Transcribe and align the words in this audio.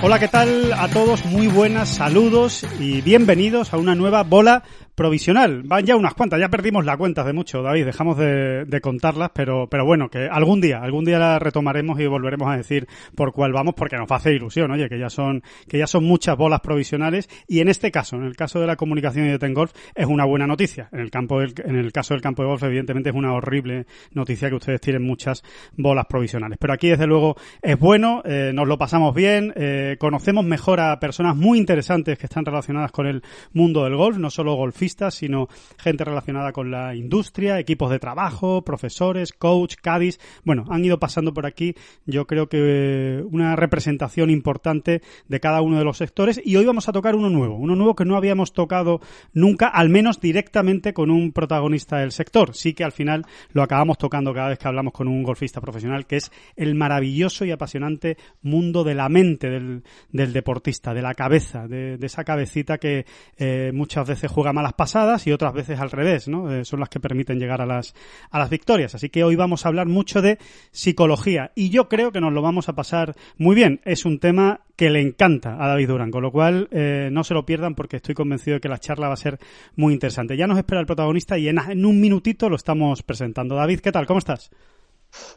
Hola, 0.00 0.20
¿qué 0.20 0.28
tal 0.28 0.72
a 0.74 0.86
todos? 0.86 1.26
Muy 1.26 1.48
buenas, 1.48 1.88
saludos 1.88 2.64
y 2.78 3.00
bienvenidos 3.00 3.74
a 3.74 3.78
una 3.78 3.96
nueva 3.96 4.22
bola 4.22 4.62
provisional. 4.98 5.62
Van 5.62 5.86
ya 5.86 5.94
unas 5.94 6.14
cuantas, 6.14 6.40
ya 6.40 6.48
perdimos 6.48 6.84
la 6.84 6.96
cuenta 6.96 7.22
de 7.22 7.32
mucho, 7.32 7.62
David, 7.62 7.86
dejamos 7.86 8.18
de, 8.18 8.80
contarlas, 8.82 9.30
pero, 9.32 9.68
pero 9.68 9.86
bueno, 9.86 10.08
que 10.08 10.28
algún 10.28 10.60
día, 10.60 10.78
algún 10.82 11.04
día 11.04 11.20
la 11.20 11.38
retomaremos 11.38 12.00
y 12.00 12.06
volveremos 12.08 12.48
a 12.48 12.56
decir 12.56 12.88
por 13.14 13.32
cuál 13.32 13.52
vamos, 13.52 13.74
porque 13.76 13.96
nos 13.96 14.10
hace 14.10 14.34
ilusión, 14.34 14.72
oye, 14.72 14.88
que 14.88 14.98
ya 14.98 15.08
son, 15.08 15.44
que 15.68 15.78
ya 15.78 15.86
son 15.86 16.02
muchas 16.02 16.36
bolas 16.36 16.60
provisionales, 16.60 17.28
y 17.46 17.60
en 17.60 17.68
este 17.68 17.92
caso, 17.92 18.16
en 18.16 18.24
el 18.24 18.34
caso 18.34 18.60
de 18.60 18.66
la 18.66 18.74
comunicación 18.74 19.26
y 19.26 19.30
de 19.30 19.38
Ten 19.38 19.54
Golf, 19.54 19.72
es 19.94 20.06
una 20.06 20.24
buena 20.24 20.48
noticia. 20.48 20.88
En 20.90 20.98
el 20.98 21.12
campo 21.12 21.40
en 21.40 21.76
el 21.76 21.92
caso 21.92 22.14
del 22.14 22.20
campo 22.20 22.42
de 22.42 22.48
golf, 22.48 22.64
evidentemente 22.64 23.10
es 23.10 23.14
una 23.14 23.32
horrible 23.32 23.86
noticia 24.14 24.48
que 24.48 24.56
ustedes 24.56 24.80
tienen 24.80 25.04
muchas 25.04 25.44
bolas 25.76 26.06
provisionales. 26.08 26.58
Pero 26.60 26.72
aquí, 26.72 26.88
desde 26.88 27.06
luego, 27.06 27.36
es 27.62 27.78
bueno, 27.78 28.22
eh, 28.24 28.50
nos 28.52 28.66
lo 28.66 28.76
pasamos 28.78 29.14
bien, 29.14 29.52
eh, 29.54 29.87
conocemos 29.96 30.44
mejor 30.44 30.80
a 30.80 31.00
personas 31.00 31.36
muy 31.36 31.58
interesantes 31.58 32.18
que 32.18 32.26
están 32.26 32.44
relacionadas 32.44 32.92
con 32.92 33.06
el 33.06 33.22
mundo 33.52 33.84
del 33.84 33.96
golf, 33.96 34.18
no 34.18 34.30
solo 34.30 34.54
golfistas, 34.54 35.14
sino 35.14 35.48
gente 35.78 36.04
relacionada 36.04 36.52
con 36.52 36.70
la 36.70 36.94
industria, 36.94 37.58
equipos 37.58 37.90
de 37.90 37.98
trabajo, 37.98 38.62
profesores, 38.62 39.32
coach, 39.32 39.76
caddies. 39.80 40.20
Bueno, 40.44 40.64
han 40.68 40.84
ido 40.84 40.98
pasando 40.98 41.32
por 41.32 41.46
aquí, 41.46 41.74
yo 42.04 42.26
creo 42.26 42.48
que 42.48 43.24
una 43.30 43.56
representación 43.56 44.30
importante 44.30 45.02
de 45.28 45.40
cada 45.40 45.62
uno 45.62 45.78
de 45.78 45.84
los 45.84 45.96
sectores 45.96 46.40
y 46.44 46.56
hoy 46.56 46.64
vamos 46.64 46.88
a 46.88 46.92
tocar 46.92 47.14
uno 47.14 47.30
nuevo, 47.30 47.56
uno 47.56 47.76
nuevo 47.76 47.94
que 47.94 48.04
no 48.04 48.16
habíamos 48.16 48.52
tocado 48.52 49.00
nunca, 49.32 49.68
al 49.68 49.88
menos 49.88 50.20
directamente 50.20 50.92
con 50.92 51.10
un 51.10 51.32
protagonista 51.32 51.98
del 51.98 52.12
sector. 52.12 52.54
Sí 52.54 52.74
que 52.74 52.84
al 52.84 52.92
final 52.92 53.24
lo 53.52 53.62
acabamos 53.62 53.98
tocando 53.98 54.34
cada 54.34 54.48
vez 54.48 54.58
que 54.58 54.68
hablamos 54.68 54.92
con 54.92 55.08
un 55.08 55.22
golfista 55.22 55.60
profesional, 55.60 56.06
que 56.06 56.16
es 56.16 56.30
el 56.56 56.74
maravilloso 56.74 57.44
y 57.44 57.50
apasionante 57.50 58.16
mundo 58.42 58.84
de 58.84 58.94
la 58.94 59.08
mente 59.08 59.48
del, 59.48 59.77
deportista, 60.10 60.94
de 60.94 61.02
la 61.02 61.14
cabeza, 61.14 61.66
de, 61.66 61.98
esa 62.00 62.24
cabecita 62.24 62.78
que 62.78 63.06
eh, 63.36 63.70
muchas 63.74 64.08
veces 64.08 64.30
juega 64.30 64.52
malas 64.52 64.72
pasadas 64.72 65.26
y 65.26 65.32
otras 65.32 65.52
veces 65.52 65.80
al 65.80 65.90
revés, 65.90 66.28
¿no? 66.28 66.52
Eh, 66.52 66.64
son 66.64 66.80
las 66.80 66.88
que 66.88 67.00
permiten 67.00 67.38
llegar 67.38 67.60
a 67.60 67.66
las, 67.66 67.94
a 68.30 68.38
las 68.38 68.50
victorias. 68.50 68.94
Así 68.94 69.08
que 69.10 69.24
hoy 69.24 69.36
vamos 69.36 69.64
a 69.64 69.68
hablar 69.68 69.86
mucho 69.86 70.22
de 70.22 70.38
psicología 70.70 71.52
y 71.54 71.70
yo 71.70 71.88
creo 71.88 72.12
que 72.12 72.20
nos 72.20 72.32
lo 72.32 72.42
vamos 72.42 72.68
a 72.68 72.74
pasar 72.74 73.14
muy 73.36 73.54
bien. 73.54 73.80
Es 73.84 74.04
un 74.04 74.18
tema 74.18 74.60
que 74.76 74.90
le 74.90 75.00
encanta 75.00 75.62
a 75.62 75.68
David 75.68 75.88
Durán, 75.88 76.10
con 76.10 76.22
lo 76.22 76.30
cual 76.30 76.68
eh, 76.70 77.08
no 77.10 77.24
se 77.24 77.34
lo 77.34 77.44
pierdan 77.44 77.74
porque 77.74 77.96
estoy 77.96 78.14
convencido 78.14 78.54
de 78.54 78.60
que 78.60 78.68
la 78.68 78.78
charla 78.78 79.08
va 79.08 79.14
a 79.14 79.16
ser 79.16 79.38
muy 79.76 79.92
interesante. 79.92 80.36
Ya 80.36 80.46
nos 80.46 80.56
espera 80.56 80.80
el 80.80 80.86
protagonista 80.86 81.36
y 81.36 81.48
en, 81.48 81.58
en 81.58 81.84
un 81.84 82.00
minutito 82.00 82.48
lo 82.48 82.56
estamos 82.56 83.02
presentando. 83.02 83.56
David, 83.56 83.80
¿qué 83.80 83.92
tal? 83.92 84.06
¿Cómo 84.06 84.18
estás? 84.18 84.50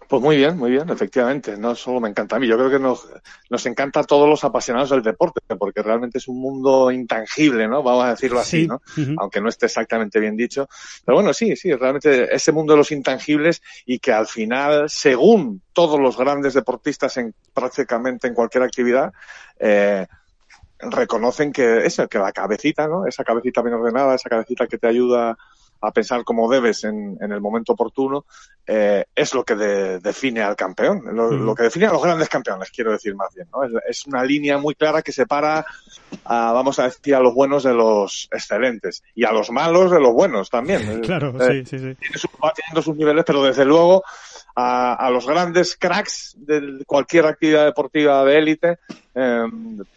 Pues 0.07 0.21
muy 0.21 0.35
bien, 0.35 0.57
muy 0.57 0.71
bien, 0.71 0.89
efectivamente. 0.89 1.55
No 1.57 1.73
solo 1.75 2.01
me 2.01 2.09
encanta 2.09 2.35
a 2.35 2.39
mí, 2.39 2.47
yo 2.47 2.57
creo 2.57 2.69
que 2.69 2.79
nos, 2.79 3.07
nos 3.49 3.65
encanta 3.65 4.01
a 4.01 4.03
todos 4.03 4.27
los 4.27 4.43
apasionados 4.43 4.89
del 4.89 5.01
deporte, 5.01 5.39
porque 5.57 5.81
realmente 5.81 6.17
es 6.17 6.27
un 6.27 6.39
mundo 6.39 6.91
intangible, 6.91 7.67
¿no? 7.67 7.81
Vamos 7.81 8.05
a 8.05 8.09
decirlo 8.09 8.39
así, 8.39 8.67
¿no? 8.67 8.81
Aunque 9.17 9.39
no 9.39 9.47
esté 9.47 9.67
exactamente 9.67 10.19
bien 10.19 10.35
dicho. 10.35 10.67
Pero 11.05 11.15
bueno, 11.15 11.33
sí, 11.33 11.55
sí, 11.55 11.73
realmente 11.73 12.33
ese 12.35 12.51
mundo 12.51 12.73
de 12.73 12.77
los 12.77 12.91
intangibles 12.91 13.61
y 13.85 13.99
que 13.99 14.11
al 14.11 14.27
final, 14.27 14.89
según 14.89 15.61
todos 15.71 15.99
los 15.99 16.17
grandes 16.17 16.53
deportistas 16.53 17.15
en 17.17 17.33
prácticamente 17.53 18.27
en 18.27 18.33
cualquier 18.33 18.63
actividad, 18.63 19.13
eh, 19.59 20.05
reconocen 20.79 21.51
que 21.51 21.85
eso, 21.85 22.07
que 22.07 22.17
la 22.17 22.31
cabecita, 22.31 22.87
¿no? 22.87 23.05
Esa 23.05 23.23
cabecita 23.23 23.61
bien 23.61 23.75
ordenada, 23.75 24.15
esa 24.15 24.29
cabecita 24.29 24.67
que 24.67 24.77
te 24.77 24.87
ayuda 24.87 25.37
a 25.81 25.91
pensar 25.91 26.23
como 26.23 26.49
debes 26.49 26.83
en, 26.83 27.17
en 27.19 27.31
el 27.31 27.41
momento 27.41 27.73
oportuno, 27.73 28.25
eh, 28.67 29.05
es 29.15 29.33
lo 29.33 29.43
que 29.43 29.55
define 29.55 30.41
al 30.41 30.55
campeón, 30.55 31.03
lo, 31.13 31.55
que 31.55 31.63
define 31.63 31.87
a 31.87 31.91
los 31.91 32.03
grandes 32.03 32.29
campeones, 32.29 32.69
quiero 32.69 32.91
decir 32.91 33.15
más 33.15 33.33
bien. 33.33 33.47
¿no? 33.51 33.63
Es, 33.87 34.05
una 34.05 34.23
línea 34.23 34.57
muy 34.57 34.75
clara 34.75 35.01
que 35.01 35.11
separa, 35.11 35.65
a, 36.25 36.51
vamos 36.53 36.77
a 36.79 36.83
decir, 36.83 37.15
a 37.15 37.19
los 37.19 37.33
buenos 37.33 37.63
de 37.63 37.73
los 37.73 38.29
excelentes 38.31 39.03
y 39.15 39.25
a 39.25 39.31
los 39.31 39.49
malos 39.49 39.91
de 39.91 39.99
los 39.99 40.13
buenos 40.13 40.49
también. 40.49 41.01
Claro, 41.11 41.33
eh, 41.41 41.65
sí, 41.65 41.79
sí, 41.79 41.95
sí. 41.95 42.27
va 42.43 42.53
teniendo 42.53 42.81
sus 42.81 42.95
niveles, 42.95 43.23
pero 43.25 43.43
desde 43.43 43.65
luego 43.65 44.03
a, 44.55 44.93
a, 44.93 45.09
los 45.09 45.25
grandes 45.25 45.75
cracks 45.75 46.35
de 46.37 46.83
cualquier 46.85 47.25
actividad 47.25 47.65
deportiva 47.65 48.23
de 48.23 48.37
élite, 48.37 48.79
eh, 49.15 49.43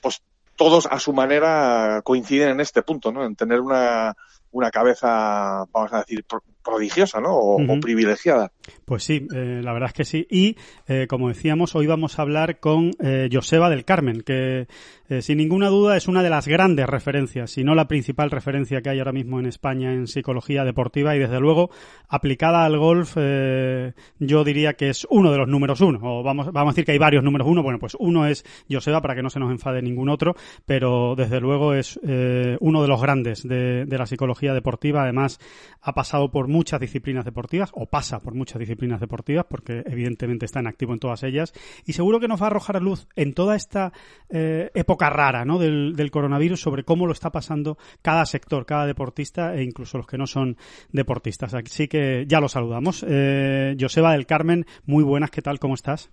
pues 0.00 0.22
todos 0.56 0.86
a 0.86 0.98
su 0.98 1.12
manera 1.12 2.00
coinciden 2.04 2.50
en 2.50 2.60
este 2.60 2.82
punto, 2.82 3.12
¿no? 3.12 3.24
En 3.24 3.36
tener 3.36 3.60
una, 3.60 4.14
una 4.54 4.70
cabeza, 4.70 5.64
vamos 5.72 5.92
a 5.92 5.98
decir, 5.98 6.24
prodigiosa, 6.64 7.20
¿no? 7.20 7.34
O, 7.36 7.80
privilegiada. 7.80 8.52
Pues 8.84 9.02
sí, 9.02 9.26
eh, 9.34 9.60
la 9.62 9.72
verdad 9.72 9.88
es 9.88 9.92
que 9.94 10.04
sí. 10.04 10.26
Y, 10.30 10.56
eh, 10.86 11.06
como 11.08 11.28
decíamos, 11.28 11.74
hoy 11.74 11.88
vamos 11.88 12.18
a 12.18 12.22
hablar 12.22 12.60
con 12.60 12.92
eh, 13.00 13.28
Joseba 13.30 13.68
del 13.68 13.84
Carmen, 13.84 14.22
que 14.22 14.68
eh, 15.08 15.22
sin 15.22 15.38
ninguna 15.38 15.68
duda 15.68 15.96
es 15.96 16.08
una 16.08 16.22
de 16.22 16.30
las 16.30 16.48
grandes 16.48 16.86
referencias, 16.86 17.50
si 17.50 17.64
no 17.64 17.74
la 17.74 17.88
principal 17.88 18.30
referencia 18.30 18.80
que 18.82 18.90
hay 18.90 18.98
ahora 18.98 19.12
mismo 19.12 19.38
en 19.38 19.46
España 19.46 19.92
en 19.92 20.06
psicología 20.06 20.64
deportiva 20.64 21.14
y, 21.14 21.18
desde 21.18 21.40
luego, 21.40 21.70
aplicada 22.08 22.64
al 22.64 22.78
golf, 22.78 23.16
yo 23.16 24.44
diría 24.44 24.74
que 24.74 24.88
es 24.88 25.06
uno 25.10 25.30
de 25.32 25.38
los 25.38 25.48
números 25.48 25.80
uno. 25.80 25.98
O 26.02 26.22
vamos, 26.22 26.48
a 26.54 26.64
decir 26.64 26.84
que 26.84 26.92
hay 26.92 26.98
varios 26.98 27.22
números 27.22 27.48
uno. 27.48 27.62
Bueno, 27.62 27.78
pues 27.78 27.96
uno 27.98 28.26
es 28.26 28.44
Joseba, 28.70 29.00
para 29.00 29.14
que 29.14 29.22
no 29.22 29.30
se 29.30 29.38
nos 29.38 29.50
enfade 29.50 29.82
ningún 29.82 30.08
otro, 30.08 30.34
pero, 30.66 31.14
desde 31.16 31.40
luego, 31.40 31.74
es 31.74 31.98
uno 32.02 32.82
de 32.82 32.88
los 32.88 33.00
grandes 33.00 33.46
de, 33.46 33.84
de 33.86 33.98
la 33.98 34.06
psicología 34.06 34.54
deportiva. 34.54 35.02
Además, 35.02 35.38
ha 35.80 35.92
pasado 35.92 36.30
por 36.30 36.48
muchas 36.48 36.80
disciplinas 36.80 37.24
deportivas, 37.24 37.70
o 37.74 37.86
pasa 37.86 38.20
por 38.20 38.34
muchas 38.34 38.58
disciplinas 38.58 39.00
deportivas, 39.00 39.46
porque 39.48 39.82
evidentemente 39.86 40.46
está 40.46 40.60
en 40.60 40.66
activo 40.66 40.92
en 40.92 40.98
todas 40.98 41.22
ellas, 41.22 41.52
y 41.84 41.92
seguro 41.92 42.20
que 42.20 42.28
nos 42.28 42.40
va 42.40 42.46
a 42.46 42.50
arrojar 42.50 42.80
luz 42.80 43.06
en 43.16 43.34
toda 43.34 43.56
esta 43.56 43.92
eh, 44.30 44.70
época 44.94 45.10
rara 45.10 45.44
¿no? 45.44 45.58
del, 45.58 46.10
coronavirus 46.12 46.60
sobre 46.60 46.84
cómo 46.84 47.06
lo 47.06 47.12
está 47.12 47.30
pasando 47.30 47.76
cada 48.00 48.24
sector, 48.26 48.64
cada 48.64 48.86
deportista 48.86 49.54
e 49.54 49.64
incluso 49.64 49.98
los 49.98 50.06
que 50.06 50.16
no 50.16 50.26
son 50.28 50.56
deportistas. 50.92 51.52
Así 51.52 51.88
que 51.88 52.24
ya 52.28 52.38
lo 52.40 52.48
saludamos. 52.48 53.04
Eh, 53.08 53.76
Joseba 53.78 54.12
del 54.12 54.26
Carmen, 54.26 54.66
muy 54.86 55.02
buenas, 55.02 55.30
¿qué 55.32 55.42
tal? 55.42 55.58
¿Cómo 55.58 55.74
estás? 55.74 56.10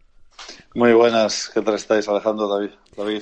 Muy 0.74 0.94
buenas, 0.94 1.52
¿qué 1.54 1.62
tal 1.62 1.76
estáis, 1.76 2.08
Alejandro, 2.10 2.48
David? 2.48 2.72
David. 2.98 3.22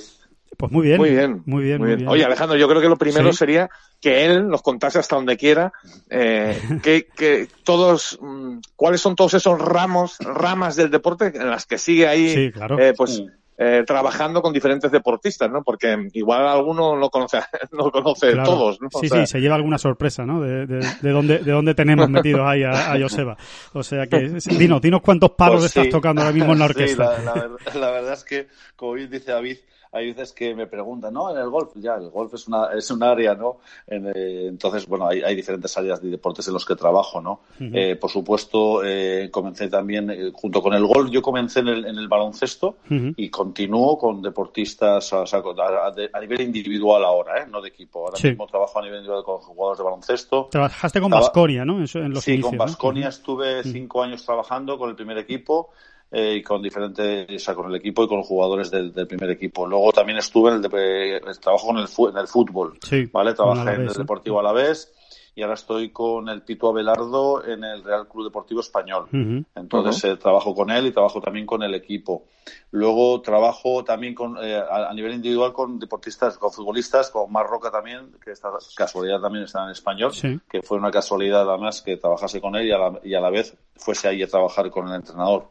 Pues 0.56 0.72
muy 0.72 0.86
bien. 0.86 0.98
Muy 0.98 1.10
bien. 1.10 1.42
Muy 1.46 1.64
bien, 1.64 1.78
muy 1.78 1.94
bien. 1.94 2.08
Oye, 2.08 2.24
Alejandro, 2.24 2.56
yo 2.56 2.68
creo 2.68 2.80
que 2.80 2.88
lo 2.88 2.96
primero 2.96 3.32
sería 3.32 3.68
que 4.00 4.24
él 4.24 4.48
nos 4.48 4.62
contase 4.62 4.98
hasta 4.98 5.16
donde 5.16 5.36
quiera 5.36 5.72
eh, 6.08 6.58
que, 6.82 7.06
que, 7.06 7.48
todos, 7.64 8.18
mm, 8.20 8.58
cuáles 8.76 9.00
son 9.00 9.14
todos 9.14 9.34
esos 9.34 9.58
ramos, 9.60 10.16
ramas 10.20 10.76
del 10.76 10.90
deporte 10.90 11.32
en 11.34 11.50
las 11.50 11.66
que 11.66 11.78
sigue 11.78 12.08
ahí, 12.08 12.52
eh, 12.78 12.94
pues, 12.96 13.22
eh, 13.62 13.84
trabajando 13.86 14.40
con 14.40 14.54
diferentes 14.54 14.90
deportistas, 14.90 15.50
¿no? 15.50 15.62
Porque 15.62 16.08
igual 16.14 16.48
alguno 16.48 16.96
no 16.96 17.10
conoce, 17.10 17.40
no 17.72 17.90
conoce 17.90 18.34
todos, 18.36 18.80
¿no? 18.80 18.88
Sí, 18.98 19.06
sí, 19.06 19.26
se 19.26 19.38
lleva 19.38 19.56
alguna 19.56 19.76
sorpresa, 19.76 20.24
¿no? 20.24 20.40
De, 20.40 20.64
de, 20.66 20.78
de, 20.78 21.10
dónde, 21.10 21.40
de 21.40 21.52
dónde 21.52 21.74
tenemos 21.74 22.08
metidos 22.08 22.40
ahí 22.46 22.62
a, 22.62 22.92
a, 22.92 22.98
Joseba. 22.98 23.36
O 23.74 23.82
sea 23.82 24.06
que, 24.06 24.38
dinos, 24.58 24.80
dinos 24.80 25.02
cuántos 25.02 25.32
palos 25.32 25.60
pues 25.60 25.76
estás 25.76 25.90
tocando 25.90 26.22
ahora 26.22 26.32
mismo 26.32 26.54
en 26.54 26.58
la 26.58 26.64
orquesta. 26.70 27.18
Sí, 27.18 27.22
la, 27.22 27.34
la, 27.34 27.80
la 27.80 27.90
verdad 27.90 28.14
es 28.14 28.24
que, 28.24 28.48
como 28.76 28.94
bien 28.94 29.10
dice 29.10 29.30
David, 29.30 29.58
hay 29.92 30.12
veces 30.12 30.32
que 30.32 30.54
me 30.54 30.66
preguntan, 30.66 31.12
¿no? 31.12 31.30
En 31.30 31.36
el 31.36 31.50
golf, 31.50 31.72
ya, 31.74 31.96
el 31.96 32.10
golf 32.10 32.34
es 32.34 32.46
una 32.46 32.72
es 32.72 32.90
un 32.90 33.02
área, 33.02 33.34
¿no? 33.34 33.58
Eh, 33.88 34.46
entonces, 34.48 34.86
bueno, 34.86 35.08
hay, 35.08 35.22
hay, 35.22 35.34
diferentes 35.34 35.76
áreas 35.76 36.00
de 36.00 36.10
deportes 36.10 36.46
en 36.46 36.54
los 36.54 36.64
que 36.64 36.76
trabajo, 36.76 37.20
¿no? 37.20 37.40
eh, 37.58 37.96
por 37.96 38.10
supuesto, 38.10 38.84
eh, 38.84 39.28
comencé 39.30 39.68
también, 39.68 40.10
eh, 40.10 40.30
junto 40.32 40.62
con 40.62 40.74
el 40.74 40.86
golf, 40.86 41.10
yo 41.10 41.22
comencé 41.22 41.60
en 41.60 41.68
el, 41.68 41.86
en 41.86 41.98
el 41.98 42.08
baloncesto 42.08 42.76
y 42.88 43.28
continúo 43.30 43.98
con 43.98 44.22
deportistas 44.22 45.12
o 45.12 45.26
sea, 45.26 45.40
a, 45.40 45.92
a, 46.12 46.20
nivel 46.20 46.40
individual 46.40 47.04
ahora, 47.04 47.42
¿eh? 47.42 47.46
No 47.50 47.60
de 47.60 47.68
equipo. 47.68 48.06
Ahora 48.06 48.18
mismo 48.22 48.46
trabajo 48.46 48.78
a 48.78 48.82
nivel 48.82 48.98
individual 48.98 49.24
con 49.24 49.38
jugadores 49.38 49.78
de 49.78 49.84
baloncesto. 49.84 50.48
Trabajaste 50.50 51.00
con 51.00 51.10
Basconia, 51.10 51.64
¿no? 51.64 51.78
En, 51.78 52.12
los 52.12 52.22
sí, 52.22 52.40
con 52.40 52.56
Basconia 52.56 53.08
estuve 53.08 53.64
cinco 53.64 54.02
años 54.02 54.24
trabajando 54.24 54.78
con 54.78 54.88
el 54.88 54.94
primer 54.94 55.18
equipo 55.18 55.70
eh, 56.10 56.36
y 56.36 56.42
con 56.42 56.62
diferentes, 56.62 57.26
o 57.30 57.38
sea, 57.38 57.54
con 57.54 57.70
el 57.70 57.76
equipo 57.76 58.04
y 58.04 58.08
con 58.08 58.18
los 58.18 58.26
jugadores 58.26 58.70
del, 58.70 58.92
del 58.92 59.06
primer 59.06 59.30
equipo. 59.30 59.66
Luego 59.66 59.92
también 59.92 60.18
estuve 60.18 60.50
en 60.50 60.56
el, 60.56 60.62
de, 60.62 61.20
trabajo 61.40 61.70
en 61.70 61.78
el, 61.78 61.88
en 62.10 62.18
el 62.18 62.26
fútbol, 62.26 62.78
sí, 62.82 63.08
¿vale? 63.12 63.34
Trabajé 63.34 63.74
en 63.74 63.82
el 63.82 63.92
Deportivo 63.92 64.40
Alavés 64.40 64.92
y 65.34 65.42
ahora 65.42 65.54
estoy 65.54 65.90
con 65.90 66.28
el 66.28 66.42
Pito 66.42 66.68
Abelardo 66.68 67.44
en 67.44 67.64
el 67.64 67.84
Real 67.84 68.08
Club 68.08 68.24
Deportivo 68.24 68.60
Español. 68.60 69.06
Entonces 69.54 70.04
eh, 70.04 70.16
trabajo 70.16 70.54
con 70.54 70.70
él 70.70 70.86
y 70.86 70.92
trabajo 70.92 71.20
también 71.20 71.46
con 71.46 71.62
el 71.62 71.74
equipo. 71.74 72.24
Luego 72.72 73.20
trabajo 73.20 73.84
también 73.84 74.14
con, 74.14 74.36
eh, 74.42 74.58
a, 74.58 74.92
nivel 74.92 75.14
individual 75.14 75.52
con 75.52 75.78
deportistas, 75.78 76.36
con 76.38 76.52
futbolistas, 76.52 77.10
con 77.10 77.30
Mar 77.30 77.46
Roca 77.46 77.70
también, 77.70 78.12
que 78.22 78.32
esta 78.32 78.50
casualidad 78.74 79.20
también 79.20 79.44
está 79.44 79.64
en 79.64 79.70
español, 79.70 80.12
que 80.48 80.62
fue 80.62 80.78
una 80.78 80.90
casualidad 80.90 81.48
además 81.48 81.82
que 81.82 81.96
trabajase 81.96 82.40
con 82.40 82.56
él 82.56 82.66
y 82.66 82.72
a 82.72 82.78
la, 82.78 83.00
y 83.04 83.14
a 83.14 83.20
la 83.20 83.30
vez 83.30 83.56
fuese 83.76 84.08
ahí 84.08 84.22
a 84.22 84.28
trabajar 84.28 84.70
con 84.70 84.88
el 84.88 84.94
entrenador. 84.94 85.48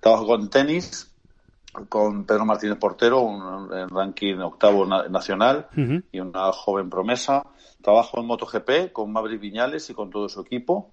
Trabajo 0.00 0.26
con 0.26 0.48
tenis, 0.48 1.12
con 1.88 2.24
Pedro 2.24 2.46
Martínez 2.46 2.78
Portero, 2.78 3.20
un, 3.20 3.68
ranking 3.90 4.36
octavo 4.38 4.86
nacional 4.86 5.68
y 6.10 6.20
una 6.20 6.52
joven 6.52 6.88
promesa. 6.88 7.44
Trabajo 7.86 8.18
en 8.18 8.26
MotoGP 8.26 8.90
con 8.92 9.12
Maverick 9.12 9.40
Viñales 9.40 9.88
y 9.90 9.94
con 9.94 10.10
todo 10.10 10.28
su 10.28 10.40
equipo. 10.40 10.90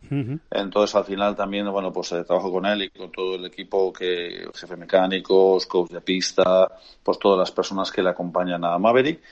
Entonces, 0.51 0.95
al 0.95 1.04
final 1.04 1.36
también, 1.36 1.68
bueno, 1.72 1.92
pues 1.92 2.12
eh, 2.12 2.24
trabajo 2.24 2.51
con 2.51 2.68
él 2.68 2.84
y 2.84 2.90
con 2.92 3.12
todo 3.12 3.34
el 3.34 3.44
equipo 3.45 3.92
que, 3.92 4.48
jefe 4.54 4.75
mecánicos, 4.78 5.66
coach 5.66 5.90
de 5.90 6.01
pista, 6.01 6.72
pues 7.01 7.18
todas 7.18 7.40
las 7.40 7.50
personas 7.50 7.92
que 7.92 8.04
le 8.04 8.12
acompañan 8.12 8.63
a 8.63 8.78
Maverick. 8.78 9.24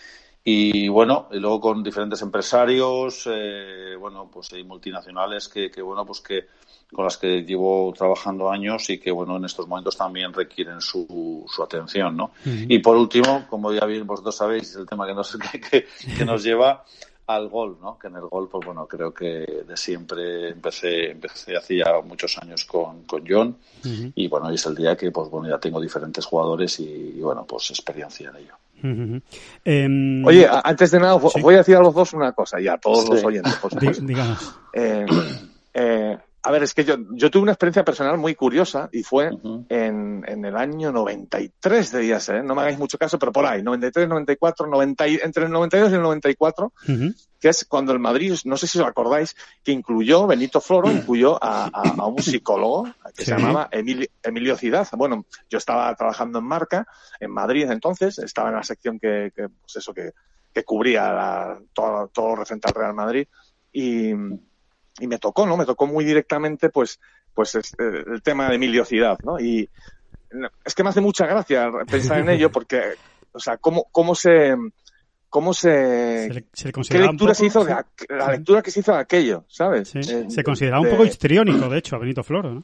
Y 0.44 0.88
bueno, 0.88 1.28
y 1.32 1.38
luego 1.38 1.62
con 1.62 1.84
diferentes 1.84 2.24
empresarios, 2.24 3.30
eh, 3.32 3.96
bueno, 4.00 4.28
pues 4.34 4.52
hay 4.54 4.64
multinacionales 4.64 5.48
que, 5.48 5.70
que, 5.70 5.84
bueno, 5.84 6.04
pues 6.04 6.20
que 6.22 6.48
con 6.92 7.06
las 7.06 7.18
que 7.18 7.44
llevo 7.44 7.94
trabajando 7.96 8.50
años 8.50 8.90
y 8.90 8.98
que, 8.98 9.12
bueno, 9.12 9.38
en 9.38 9.46
estos 9.46 9.68
momentos 9.68 9.96
también 9.96 10.34
requieren 10.34 10.82
su, 10.82 11.46
su 11.48 11.62
atención, 11.62 12.18
¿no? 12.18 12.32
Y 12.44 12.80
por 12.80 12.98
último, 12.98 13.46
como 13.48 13.72
ya 13.72 13.86
bien 13.86 14.08
vosotros 14.08 14.36
sabéis, 14.36 14.76
el 14.76 14.88
tema 14.88 15.06
que 15.06 15.14
nos, 15.14 15.38
que, 15.70 15.86
que 16.18 16.26
nos 16.26 16.44
lleva 16.44 16.84
al 17.36 17.50
gol, 17.50 17.78
¿no? 17.82 17.98
Que 17.98 18.08
en 18.08 18.16
el 18.16 18.28
gol, 18.28 18.50
pues 18.50 18.66
bueno, 18.66 18.88
creo 18.88 19.14
que 19.14 19.64
de 19.68 19.78
siempre 19.78 20.50
empecé, 20.50 21.12
empecé 21.12 21.56
hacía 21.56 21.86
muchos 22.06 22.38
años 22.38 22.66
con, 22.66 23.04
con 23.04 23.24
John 23.28 23.58
y 24.16 24.28
bueno, 24.28 24.48
hoy 24.48 24.56
es 24.56 24.66
el 24.66 24.76
día 24.76 24.96
que, 24.96 25.12
pues 25.12 25.30
bueno, 25.30 25.50
ya 25.50 25.60
tengo 25.60 25.82
diferentes 25.82 26.26
jugadores 26.26 26.80
y, 26.80 27.20
bueno, 27.22 27.46
pues 27.46 27.70
experiencia 27.70 28.30
en 28.30 28.36
ello. 28.36 29.22
Em, 29.64 30.26
Oye, 30.26 30.48
antes 30.64 30.92
de 30.92 31.00
nada, 31.00 31.16
voy 31.16 31.56
a 31.56 31.60
decir 31.60 31.76
a 31.76 31.82
los 31.82 31.94
dos 31.94 32.14
una 32.14 32.32
cosa 32.32 32.60
y 32.60 32.68
a 32.68 32.78
todos 32.78 33.08
los 33.10 33.24
oyentes, 33.24 33.56
por 33.56 33.72
Digamos. 33.80 34.56
Eh, 34.74 35.06
eh, 35.74 36.18
a 36.44 36.52
ver, 36.52 36.64
es 36.64 36.74
que 36.74 36.84
yo, 36.84 36.96
yo 37.12 37.30
tuve 37.30 37.44
una 37.44 37.52
experiencia 37.52 37.86
personal 37.86 38.18
muy 38.18 38.34
curiosa 38.34 38.90
y 38.92 39.04
fue 39.04 39.30
en, 39.70 40.24
en, 40.28 40.46
el 40.46 40.56
año 40.58 40.92
93, 40.92 41.92
debía 41.92 42.20
ser, 42.20 42.38
¿eh? 42.38 42.44
no 42.44 42.56
me 42.56 42.62
hagáis 42.62 42.80
mucho 42.80 42.98
caso, 42.98 43.20
pero 43.20 43.32
por 43.32 43.46
ahí, 43.46 43.62
93, 43.62 44.10
94, 44.10 44.66
90, 44.66 45.06
entre 45.06 45.46
el 45.46 45.52
92 45.52 45.92
y 45.92 45.96
el 45.96 46.02
94, 46.02 46.74
que 47.40 47.50
es 47.50 47.66
cuando 47.66 47.94
el 47.94 48.00
Madrid, 48.00 48.36
no 48.46 48.58
sé 48.58 48.66
si 48.66 48.80
os 48.80 48.88
acordáis, 48.88 49.36
que 49.64 49.72
incluyó, 49.72 50.26
Benito 50.26 50.62
Floro 50.62 50.92
incluyó 50.92 51.38
a, 51.44 51.68
a, 51.68 52.08
un 52.08 52.22
psicólogo 52.22 52.88
que 53.16 53.24
se 53.24 53.32
llamaba 53.32 53.70
Emilio, 53.72 54.08
Emilio 54.24 54.58
Cidaz. 54.58 54.92
Bueno, 54.92 55.26
yo 55.48 55.60
estaba 55.60 55.94
trabajando 55.96 56.40
en 56.40 56.46
Marca, 56.46 56.88
en 57.20 57.32
Madrid 57.32 57.70
entonces, 57.70 58.18
estaba 58.18 58.50
en 58.50 58.56
la 58.56 58.64
sección 58.64 59.00
que, 59.00 59.32
que 59.36 59.48
pues 59.50 59.76
eso, 59.76 59.94
que, 59.94 60.12
que 60.52 60.64
cubría 60.64 61.60
todo, 61.74 62.08
todo 62.08 62.36
referente 62.36 62.68
al 62.68 62.74
Real 62.74 62.94
Madrid 62.96 63.28
y 63.72 64.14
y 65.00 65.08
me 65.08 65.18
tocó, 65.18 65.46
¿no? 65.46 65.58
Me 65.58 65.66
tocó 65.66 65.88
muy 65.88 66.04
directamente, 66.06 66.70
pues, 66.70 67.00
pues 67.34 67.56
eh, 67.56 67.62
el 67.78 68.22
tema 68.22 68.50
de 68.50 68.58
miliosidad, 68.58 69.18
¿no? 69.24 69.40
Y 69.40 69.70
es 70.66 70.76
que 70.76 70.84
me 70.84 70.90
hace 70.90 71.02
mucha 71.02 71.26
gracia 71.26 71.70
pensar 71.90 72.20
en 72.20 72.30
ello 72.30 72.52
porque, 72.52 72.82
o 73.32 73.40
sea, 73.40 73.58
cómo, 73.58 73.88
cómo 73.92 74.16
se, 74.16 74.56
cómo 75.30 75.54
se, 75.54 76.46
qué 76.90 77.00
lectura 77.00 77.34
se 77.34 77.46
hizo 77.46 77.64
de, 77.64 77.76
la 78.10 78.32
lectura 78.32 78.62
que 78.62 78.72
se 78.72 78.80
hizo 78.82 78.94
de 78.94 79.00
aquello, 79.00 79.46
¿sabes? 79.48 79.94
Eh, 79.96 80.26
se 80.30 80.44
consideraba 80.44 80.82
un 80.82 80.90
poco 80.90 81.06
histriónico, 81.06 81.70
de 81.70 81.78
hecho, 81.78 81.96
a 81.96 82.00
Benito 82.00 82.24
Floro, 82.24 82.54
¿no? 82.54 82.64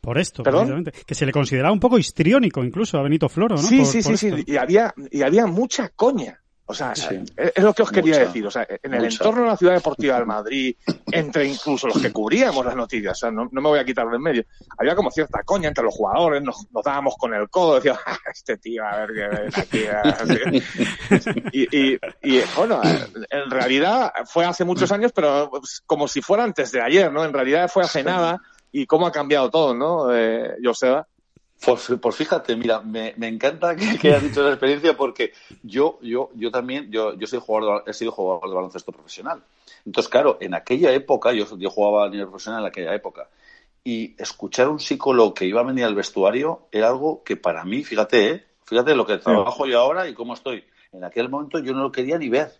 Por 0.00 0.18
esto, 0.18 0.42
precisamente. 0.42 0.92
Que 1.06 1.14
se 1.14 1.26
le 1.26 1.32
consideraba 1.32 1.72
un 1.72 1.80
poco 1.80 1.98
histriónico 1.98 2.62
incluso 2.62 2.98
a 2.98 3.02
Benito 3.02 3.28
Floro, 3.28 3.56
¿no? 3.56 3.62
Sí, 3.62 3.84
sí, 3.84 4.02
sí, 4.02 4.16
sí. 4.16 4.44
Y 4.46 4.56
había, 4.56 4.94
y 5.10 5.22
había 5.22 5.46
mucha 5.46 5.88
coña. 5.88 6.40
O 6.70 6.74
sea, 6.74 6.92
es 6.92 7.64
lo 7.64 7.72
que 7.72 7.82
os 7.82 7.90
quería 7.90 8.18
decir. 8.18 8.46
O 8.46 8.50
sea, 8.50 8.66
en 8.68 8.92
el 8.92 9.06
entorno 9.06 9.40
de 9.40 9.48
la 9.48 9.56
ciudad 9.56 9.72
deportiva 9.72 10.16
del 10.16 10.26
Madrid, 10.26 10.76
entre 11.10 11.46
incluso 11.46 11.86
los 11.86 11.98
que 11.98 12.12
cubríamos 12.12 12.62
las 12.62 12.76
noticias, 12.76 13.16
o 13.16 13.20
sea, 13.20 13.30
no, 13.30 13.48
me 13.50 13.62
voy 13.62 13.78
a 13.78 13.86
quitar 13.86 14.06
de 14.06 14.16
en 14.16 14.22
medio, 14.22 14.44
había 14.76 14.94
como 14.94 15.10
cierta 15.10 15.42
coña 15.44 15.68
entre 15.68 15.82
los 15.82 15.94
jugadores, 15.94 16.42
nos, 16.42 16.66
dábamos 16.84 17.16
con 17.16 17.32
el 17.32 17.48
codo, 17.48 17.76
decíamos, 17.76 18.02
ah, 18.04 18.18
este 18.30 18.58
tío, 18.58 18.84
a 18.84 19.06
ver 19.06 19.50
qué 19.72 19.90
aquí. 19.90 20.62
y, 21.52 21.94
y, 21.94 21.98
y, 22.22 22.42
bueno, 22.54 22.82
en 22.82 23.50
realidad 23.50 24.12
fue 24.26 24.44
hace 24.44 24.64
muchos 24.64 24.92
años, 24.92 25.12
pero 25.14 25.50
como 25.86 26.06
si 26.06 26.20
fuera 26.20 26.44
antes 26.44 26.70
de 26.70 26.82
ayer, 26.82 27.10
¿no? 27.10 27.24
En 27.24 27.32
realidad 27.32 27.70
fue 27.72 27.82
hace 27.82 28.02
nada 28.04 28.42
y 28.70 28.84
cómo 28.84 29.06
ha 29.06 29.12
cambiado 29.12 29.48
todo, 29.48 29.74
¿no, 29.74 30.14
eh, 30.14 30.54
Joseba? 30.62 31.06
Pues, 31.64 31.92
pues, 32.00 32.16
fíjate, 32.16 32.54
mira, 32.56 32.80
me, 32.80 33.14
me 33.16 33.28
encanta 33.28 33.74
que, 33.74 33.98
que, 34.00 34.08
hayas 34.08 34.22
dicho 34.22 34.40
esa 34.40 34.50
experiencia 34.50 34.96
porque 34.96 35.32
yo, 35.62 35.98
yo, 36.02 36.30
yo 36.34 36.50
también, 36.50 36.90
yo, 36.90 37.14
yo 37.14 37.26
soy 37.26 37.40
jugador 37.40 37.84
he 37.86 37.92
sido 37.92 38.12
jugador 38.12 38.48
de 38.48 38.54
baloncesto 38.54 38.92
profesional. 38.92 39.42
Entonces, 39.84 40.08
claro, 40.10 40.38
en 40.40 40.54
aquella 40.54 40.92
época, 40.92 41.32
yo, 41.32 41.46
yo 41.58 41.70
jugaba 41.70 42.06
a 42.06 42.10
nivel 42.10 42.26
profesional 42.26 42.62
en 42.62 42.68
aquella 42.68 42.94
época, 42.94 43.28
y 43.84 44.14
escuchar 44.18 44.66
a 44.66 44.70
un 44.70 44.80
psicólogo 44.80 45.34
que 45.34 45.46
iba 45.46 45.60
a 45.60 45.64
venir 45.64 45.84
al 45.84 45.94
vestuario 45.94 46.68
era 46.70 46.88
algo 46.88 47.22
que 47.24 47.36
para 47.36 47.64
mí, 47.64 47.84
fíjate, 47.84 48.30
¿eh? 48.30 48.44
fíjate 48.64 48.94
lo 48.94 49.06
que 49.06 49.16
trabajo 49.16 49.66
yo 49.66 49.80
ahora 49.80 50.08
y 50.08 50.14
cómo 50.14 50.34
estoy. 50.34 50.64
En 50.92 51.04
aquel 51.04 51.28
momento 51.28 51.58
yo 51.58 51.72
no 51.72 51.82
lo 51.82 51.92
quería 51.92 52.18
ni 52.18 52.28
ver. 52.28 52.52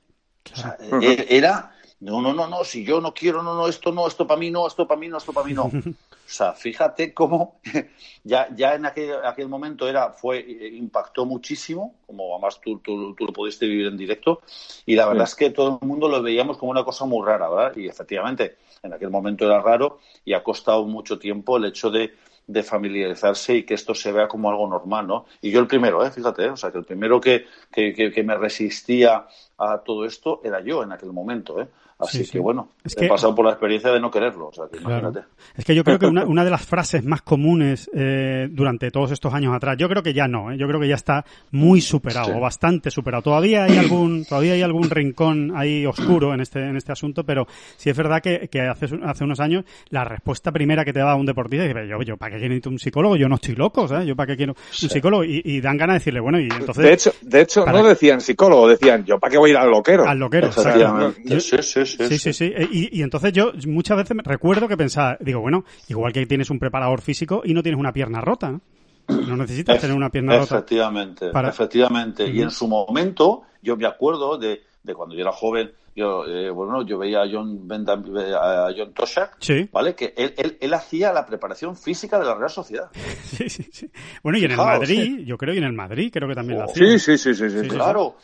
O 0.51 0.57
sea, 0.57 0.79
e, 0.81 1.27
era, 1.29 1.78
no, 2.01 2.23
no, 2.23 2.33
no, 2.33 2.47
no, 2.47 2.63
si 2.63 2.85
yo 2.85 3.01
no 3.01 3.13
quiero, 3.13 3.43
no, 3.43 3.55
no, 3.55 3.67
esto 3.67 3.91
no, 3.91 4.07
esto 4.07 4.27
para 4.27 4.39
mí 4.39 4.51
no, 4.51 4.67
esto 4.67 4.87
para 4.87 5.01
mí 5.01 5.09
no, 5.09 5.19
esto 5.19 5.33
para 5.33 5.47
mí 5.47 5.53
no. 5.53 5.71
O 6.29 6.31
sea, 6.31 6.53
fíjate 6.53 7.15
cómo 7.15 7.59
ya, 8.23 8.55
ya 8.55 8.75
en 8.75 8.85
aquel, 8.85 9.15
aquel 9.25 9.49
momento 9.49 9.89
era, 9.89 10.11
fue, 10.11 10.41
impactó 10.75 11.25
muchísimo, 11.25 11.95
como 12.07 12.35
además 12.35 12.61
tú, 12.61 12.81
tú, 12.81 13.15
tú 13.15 13.25
lo 13.25 13.33
pudiste 13.33 13.67
vivir 13.67 13.87
en 13.87 13.97
directo, 13.97 14.43
y 14.85 14.95
la 14.95 15.07
verdad 15.07 15.25
es 15.25 15.35
que 15.35 15.49
todo 15.49 15.79
el 15.81 15.89
mundo 15.89 16.07
lo 16.07 16.23
veíamos 16.23 16.59
como 16.59 16.71
una 16.71 16.85
cosa 16.85 17.07
muy 17.07 17.27
rara, 17.27 17.49
¿verdad? 17.49 17.77
Y 17.77 17.89
efectivamente, 17.89 18.59
en 18.83 18.93
aquel 18.93 19.09
momento 19.09 19.47
era 19.47 19.63
raro 19.63 20.01
y 20.23 20.35
ha 20.35 20.43
costado 20.45 20.85
mucho 20.85 21.19
tiempo 21.19 21.57
el 21.57 21.65
hecho 21.65 21.91
de, 21.91 22.13
de 22.47 22.63
familiarizarse 22.63 23.57
y 23.57 23.63
que 23.65 23.75
esto 23.75 23.95
se 23.95 24.11
vea 24.11 24.27
como 24.27 24.51
algo 24.51 24.67
normal, 24.67 25.07
¿no? 25.07 25.27
Y 25.41 25.51
yo 25.51 25.61
el 25.61 25.67
primero, 25.67 26.05
¿eh? 26.05 26.11
fíjate, 26.11 26.45
¿eh? 26.45 26.51
o 26.51 26.57
sea, 26.57 26.73
que 26.73 26.79
el 26.79 26.85
primero 26.85 27.21
que, 27.21 27.47
que, 27.71 27.93
que, 27.95 28.23
me 28.23 28.37
resistía 28.37 29.27
a 29.59 29.79
todo 29.79 30.05
esto 30.05 30.41
era 30.43 30.61
yo 30.61 30.83
en 30.83 30.93
aquel 30.93 31.13
momento, 31.13 31.61
¿eh? 31.61 31.69
Así 31.99 32.25
que 32.31 32.39
bueno, 32.39 32.71
he 32.85 33.09
pasado 33.09 33.35
por 33.35 33.45
la 33.45 33.53
experiencia 33.53 33.91
de 33.91 33.99
no 33.99 34.09
quererlo, 34.09 34.49
o 34.49 34.53
sea, 34.53 34.67
que 34.71 34.79
imagínate. 34.79 35.25
Es 35.57 35.65
que 35.65 35.75
yo 35.75 35.83
creo 35.83 35.99
que 35.99 36.07
una, 36.07 36.25
una 36.27 36.45
de 36.45 36.51
las 36.51 36.65
frases 36.65 37.05
más 37.05 37.23
comunes 37.23 37.91
eh, 37.93 38.47
durante 38.51 38.93
todos 38.93 39.11
estos 39.11 39.35
años 39.35 39.53
atrás, 39.53 39.77
yo 39.77 39.89
creo 39.89 40.03
que 40.03 40.13
ya 40.13 40.29
no, 40.29 40.53
¿eh? 40.53 40.57
yo 40.57 40.69
creo 40.69 40.79
que 40.79 40.87
ya 40.87 40.95
está 40.95 41.25
muy 41.51 41.81
superado, 41.81 42.37
o 42.37 42.41
bastante 42.41 42.93
superado. 42.93 43.23
Todavía 43.23 43.65
hay 43.65 43.79
algún, 43.79 44.25
todavía 44.29 44.53
hay 44.53 44.63
algún 44.63 44.89
rincón 44.89 45.53
ahí 45.57 45.87
oscuro 45.87 46.33
en 46.35 46.41
este, 46.41 46.61
en 46.61 46.77
este 46.77 46.93
asunto, 46.93 47.25
pero 47.25 47.47
sí 47.77 47.91
es 47.91 47.97
verdad 47.97 48.23
que, 48.23 48.49
que 48.49 48.61
hace, 48.61 48.87
hace 49.03 49.25
unos 49.25 49.41
años 49.41 49.65
la 49.91 50.05
respuesta 50.05 50.53
primera 50.53 50.85
que 50.85 50.93
te 50.93 51.01
daba 51.01 51.17
un 51.17 51.27
deportista 51.27 51.65
es 51.65 51.89
yo, 51.89 52.01
yo, 52.03 52.17
¿para 52.17 52.37
qué 52.37 52.47
quiero 52.47 52.71
un 52.71 52.79
psicólogo? 52.79 53.17
Yo 53.17 53.29
no 53.29 53.35
estoy 53.35 53.57
loco, 53.57 53.89
¿sabes? 53.89 54.07
Yo 54.07 54.15
para 54.15 54.29
qué 54.29 54.37
quiero 54.37 54.53
un 54.53 54.89
psicólogo 54.89 55.25
y, 55.25 55.61
dan 55.61 55.77
ganas 55.77 55.95
de 55.95 55.99
decirle, 55.99 56.21
bueno, 56.21 56.39
y 56.39 56.45
entonces... 56.45 56.85
De 56.85 56.93
hecho, 56.93 57.13
de 57.23 57.41
hecho 57.41 57.67
no 57.67 57.83
decían 57.83 58.21
psicólogo, 58.21 58.69
decían, 58.69 59.05
yo 59.05 59.19
para 59.19 59.33
qué 59.33 59.39
voy 59.39 59.51
a 59.51 59.53
ir 59.55 59.59
al 59.59 59.71
loquero. 59.71 60.07
Al 60.07 60.19
loquero, 60.19 60.53
sí, 60.53 61.57
sí, 61.63 61.85
sí, 61.97 62.19
sí, 62.19 62.33
sí. 62.33 62.53
Y, 62.71 62.99
y, 62.99 63.03
entonces 63.03 63.33
yo 63.33 63.53
muchas 63.67 63.97
veces 63.97 64.17
me 64.17 64.23
recuerdo 64.23 64.69
que 64.69 64.77
pensaba, 64.77 65.17
digo, 65.21 65.41
bueno, 65.41 65.65
igual 65.89 66.13
que 66.13 66.27
tienes 66.27 66.51
un 66.51 66.59
preparador 66.59 67.01
físico 67.01 67.43
y 67.45 67.55
no 67.55 67.63
tienes 67.63 67.79
una 67.79 67.93
pierna 67.93 68.21
rota, 68.21 68.51
¿no? 68.51 68.61
No 69.09 69.37
necesitas 69.37 69.81
tener 69.81 69.97
una 69.97 70.11
pierna 70.11 70.37
rota. 70.37 70.57
Efectivamente, 70.59 71.31
efectivamente. 71.31 72.29
Y 72.29 72.43
en 72.43 72.51
su 72.51 72.69
momento, 72.69 73.43
yo 73.63 73.77
me 73.77 73.87
acuerdo 73.87 74.37
de, 74.37 74.61
de 74.83 74.95
cuando 74.95 75.15
yo 75.15 75.23
era 75.23 75.33
joven, 75.33 75.73
yo, 75.99 76.25
eh, 76.27 76.51
bueno, 76.51 76.87
yo 76.87 76.97
veía 76.97 77.23
a 77.23 77.29
John, 77.31 77.67
a 77.71 78.69
John 78.77 78.93
Toshak, 78.95 79.39
¿vale? 79.73 79.97
Que 79.97 80.15
él, 80.17 80.33
él, 80.37 80.57
él, 80.61 80.75
hacía 80.75 81.13
la 81.13 81.27
preparación 81.27 81.75
física 81.75 82.21
de 82.21 82.27
la 82.27 82.35
Real 82.35 82.51
Sociedad. 82.51 82.89
Sí, 83.25 83.49
sí, 83.49 83.69
sí. 83.73 83.91
Bueno, 84.23 84.39
y 84.39 84.45
en 84.45 84.53
el 84.53 84.57
Madrid, 84.57 85.25
yo 85.25 85.37
creo, 85.37 85.55
y 85.55 85.59
en 85.59 85.65
el 85.65 85.73
Madrid 85.73 86.11
creo 86.13 86.29
que 86.29 86.35
también 86.35 86.59
lo 86.59 86.65
hacía. 86.65 86.99
Sí, 86.99 87.19
sí, 87.19 87.35
sí, 87.35 87.51
sí, 87.51 87.69
claro. 87.69 88.17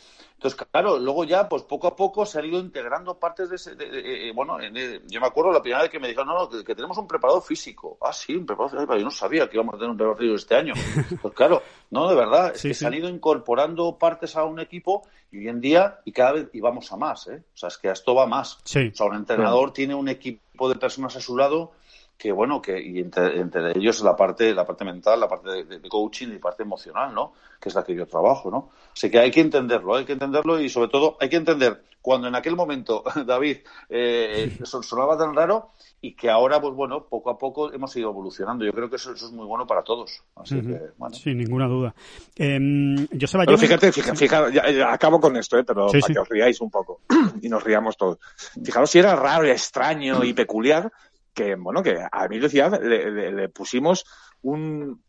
Entonces, 0.45 0.67
claro, 0.71 0.99
luego 0.99 1.23
ya, 1.23 1.49
pues 1.49 1.63
poco 1.63 1.87
a 1.87 1.95
poco 1.95 2.23
se 2.23 2.37
han 2.37 2.45
ido 2.45 2.59
integrando 2.59 3.17
partes 3.17 3.49
de 3.49 3.55
ese. 3.55 3.75
Eh, 3.79 4.31
bueno, 4.35 4.59
yo 4.61 5.19
me 5.19 5.27
acuerdo 5.27 5.51
la 5.51 5.61
primera 5.61 5.81
vez 5.81 5.89
que 5.89 5.99
me 5.99 6.07
dijeron, 6.07 6.27
no, 6.27 6.37
no, 6.37 6.63
que, 6.63 6.75
tenemos 6.75 6.95
un 6.99 7.07
preparador 7.07 7.41
físico. 7.41 7.97
Ah, 7.99 8.13
sí, 8.13 8.35
un 8.35 8.45
preparador 8.45 8.77
físico. 8.77 8.97
Yo 8.97 9.03
no 9.05 9.11
sabía 9.11 9.49
que 9.49 9.57
íbamos 9.57 9.73
a 9.73 9.77
tener 9.77 9.89
un 9.89 9.97
preparador 9.97 10.19
físico 10.19 10.35
este 10.35 10.55
año. 10.55 10.73
Pues 11.21 11.33
claro, 11.33 11.63
no, 11.89 12.07
de 12.07 12.15
verdad, 12.15 12.51
es 12.53 12.61
que 12.61 12.73
se 12.73 12.85
han 12.85 12.93
ido 12.93 13.09
incorporando 13.09 13.97
partes 13.97 14.35
a 14.35 14.43
un 14.43 14.59
equipo 14.59 15.07
y 15.31 15.39
hoy 15.39 15.47
en 15.47 15.61
día, 15.61 15.99
y 16.05 16.11
cada 16.11 16.33
vez, 16.33 16.49
y 16.53 16.59
vamos 16.59 16.91
a 16.91 16.97
más, 16.97 17.27
¿eh? 17.27 17.41
O 17.53 17.57
sea, 17.57 17.69
es 17.69 17.77
que 17.77 17.89
esto 17.89 18.13
va 18.13 18.27
más. 18.27 18.57
O 18.57 18.59
sea, 18.65 19.05
un 19.07 19.15
entrenador 19.15 19.73
tiene 19.73 19.95
un 19.95 20.09
equipo 20.09 20.69
de 20.69 20.75
personas 20.75 21.15
a 21.15 21.21
su 21.21 21.35
lado 21.35 21.71
que 22.17 22.31
bueno, 22.31 22.61
que 22.61 22.81
y 22.81 22.99
entre, 22.99 23.71
ellos 23.75 24.01
la 24.01 24.15
parte, 24.15 24.53
la 24.53 24.65
parte 24.65 24.85
mental, 24.85 25.19
la 25.19 25.27
parte 25.27 25.63
de, 25.65 25.81
coaching 25.89 26.27
y 26.27 26.33
la 26.33 26.39
parte 26.39 26.63
emocional, 26.63 27.13
¿no? 27.13 27.33
Que 27.59 27.69
es 27.69 27.75
la 27.75 27.83
que 27.83 27.95
yo 27.95 28.05
trabajo, 28.07 28.49
¿no? 28.49 28.69
Así 28.93 29.09
que 29.09 29.19
hay 29.19 29.31
que 29.31 29.41
entenderlo, 29.41 29.95
hay 29.95 30.05
que 30.05 30.13
entenderlo 30.13 30.59
y 30.59 30.69
sobre 30.69 30.89
todo 30.89 31.17
hay 31.19 31.29
que 31.29 31.37
entender 31.37 31.81
cuando 32.05 32.27
en 32.27 32.35
aquel 32.35 32.55
momento, 32.55 33.03
David, 33.25 33.57
eh, 33.89 34.55
sonaba 34.63 35.17
tan 35.17 35.33
raro 35.33 35.71
y 36.01 36.13
que 36.13 36.29
ahora, 36.29 36.61
pues 36.61 36.75
bueno, 36.75 37.07
poco 37.09 37.31
a 37.31 37.37
poco 37.37 37.73
hemos 37.73 37.95
ido 37.95 38.11
evolucionando. 38.11 38.63
Yo 38.63 38.71
creo 38.71 38.87
que 38.87 38.97
eso, 38.97 39.11
es 39.11 39.31
muy 39.31 39.47
bueno 39.47 39.65
para 39.65 39.81
todos. 39.81 40.21
Así 40.35 40.61
que, 40.61 40.79
bueno. 40.97 41.15
Sin 41.15 41.39
ninguna 41.39 41.67
duda. 41.67 41.95
Eh, 42.35 42.59
yo 43.11 43.27
pero 43.43 43.57
fíjate, 43.57 43.91
fíjate, 43.91 44.83
acabo 44.83 45.19
con 45.19 45.35
esto, 45.35 45.57
¿eh? 45.57 45.63
pero 45.63 45.87
para 45.87 46.13
que 46.13 46.19
os 46.19 46.29
riáis 46.29 46.61
un 46.61 46.69
poco 46.69 47.01
y 47.41 47.49
nos 47.49 47.63
riamos 47.63 47.97
todos. 47.97 48.19
Fijaros 48.63 48.91
si 48.91 48.99
era 48.99 49.15
raro 49.15 49.47
y 49.47 49.49
extraño 49.49 50.23
y 50.23 50.33
peculiar 50.33 50.91
que, 51.35 51.55
bueno, 51.55 51.83
que 51.83 51.99
a 52.11 52.25
Emilio 52.25 52.49
Ciudad 52.49 52.81
le 52.81 53.49
pusimos 53.49 54.05
un, 54.41 55.04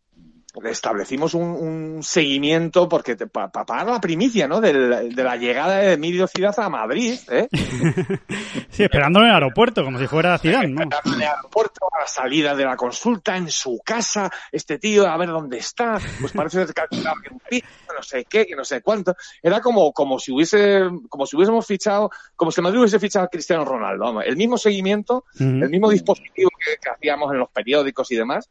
establecimos 0.64 1.34
un, 1.34 1.42
un 1.42 2.02
seguimiento 2.02 2.88
porque 2.88 3.16
para 3.16 3.50
pagar 3.50 3.86
la 3.86 4.00
primicia, 4.00 4.48
¿no? 4.48 4.60
De 4.60 4.72
la, 4.72 5.36
llegada 5.36 5.78
de 5.78 5.92
Emilio 5.94 6.26
Ciudad 6.26 6.54
a 6.58 6.68
Madrid, 6.68 7.18
¿eh? 7.30 7.48
sí, 8.70 8.84
esperándolo 8.84 9.26
en 9.26 9.30
el 9.30 9.34
aeropuerto, 9.34 9.84
como 9.84 9.98
si 9.98 10.06
fuera 10.06 10.38
ciudad, 10.38 10.62
¿no? 10.62 10.82
Esperándolo 10.82 11.16
en 11.16 11.22
el 11.22 11.28
aeropuerto, 11.28 11.86
a 11.92 12.00
la 12.00 12.06
salida 12.06 12.54
de 12.54 12.64
la 12.64 12.76
consulta, 12.76 13.36
en 13.36 13.50
su 13.50 13.80
casa, 13.84 14.30
este 14.50 14.78
tío, 14.78 15.06
a 15.06 15.16
ver 15.16 15.28
dónde 15.28 15.58
está, 15.58 15.98
pues 16.20 16.32
parece 16.32 16.66
que 16.66 17.62
no 17.96 18.02
sé 18.02 18.25
qué, 18.25 18.46
que 18.46 18.56
no 18.56 18.64
sé 18.64 18.80
cuánto. 18.82 19.14
Era 19.42 19.60
como, 19.60 19.92
como 19.92 20.18
si 20.18 20.32
hubiese, 20.32 20.80
como 21.08 21.26
si 21.26 21.36
hubiésemos 21.36 21.66
fichado, 21.66 22.10
como 22.34 22.50
si 22.50 22.60
Madrid 22.60 22.80
hubiese 22.80 22.98
fichado 22.98 23.26
a 23.26 23.28
Cristiano 23.28 23.64
Ronaldo, 23.64 24.22
el 24.22 24.36
mismo 24.36 24.58
seguimiento, 24.58 25.25
el 25.38 25.68
mismo 25.70 25.90
dispositivo 25.90 26.50
que 26.82 26.90
hacíamos 26.90 27.32
en 27.32 27.38
los 27.38 27.50
periódicos 27.50 28.10
y 28.10 28.16
demás, 28.16 28.48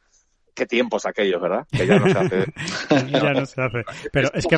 qué 0.56 0.66
tiempos 0.66 1.06
aquellos, 1.06 1.42
¿verdad? 1.42 1.68
Que 1.72 1.86
ya 1.86 2.00
no 2.00 2.12
se 2.12 2.18
hace. 2.18 2.46
ya 3.12 3.34
no 3.34 3.46
se 3.46 3.62
hace. 3.62 3.86
Pero 4.12 4.34
es, 4.34 4.48
que. 4.48 4.56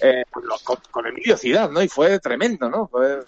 Eh, 0.00 0.24
pues 0.30 0.44
con, 0.90 1.06
Emilio 1.06 1.36
Ciudad, 1.36 1.70
¿no? 1.70 1.82
Y 1.82 1.88
fue 1.88 2.18
tremendo, 2.18 2.68
¿no? 2.68 2.90
Eh, 3.04 3.20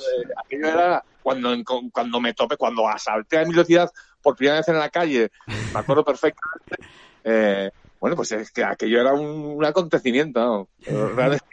aquello 0.44 0.66
era 0.66 1.04
cuando, 1.22 1.54
cuando 1.92 2.20
me 2.20 2.34
topé, 2.34 2.56
cuando 2.56 2.88
asalté 2.88 3.38
a 3.38 3.42
Emilio 3.42 3.64
Ciudad 3.64 3.90
por 4.20 4.36
primera 4.36 4.56
vez 4.56 4.68
en 4.68 4.78
la 4.78 4.88
calle, 4.88 5.30
me 5.46 5.78
acuerdo 5.78 6.04
perfectamente. 6.04 6.76
Eh, 7.24 7.70
bueno, 8.00 8.16
pues 8.16 8.32
es 8.32 8.50
que 8.50 8.64
aquello 8.64 9.00
era 9.00 9.12
un, 9.12 9.64
acontecimiento, 9.64 10.40
¿no? 10.40 10.68
Realmente 11.14 11.44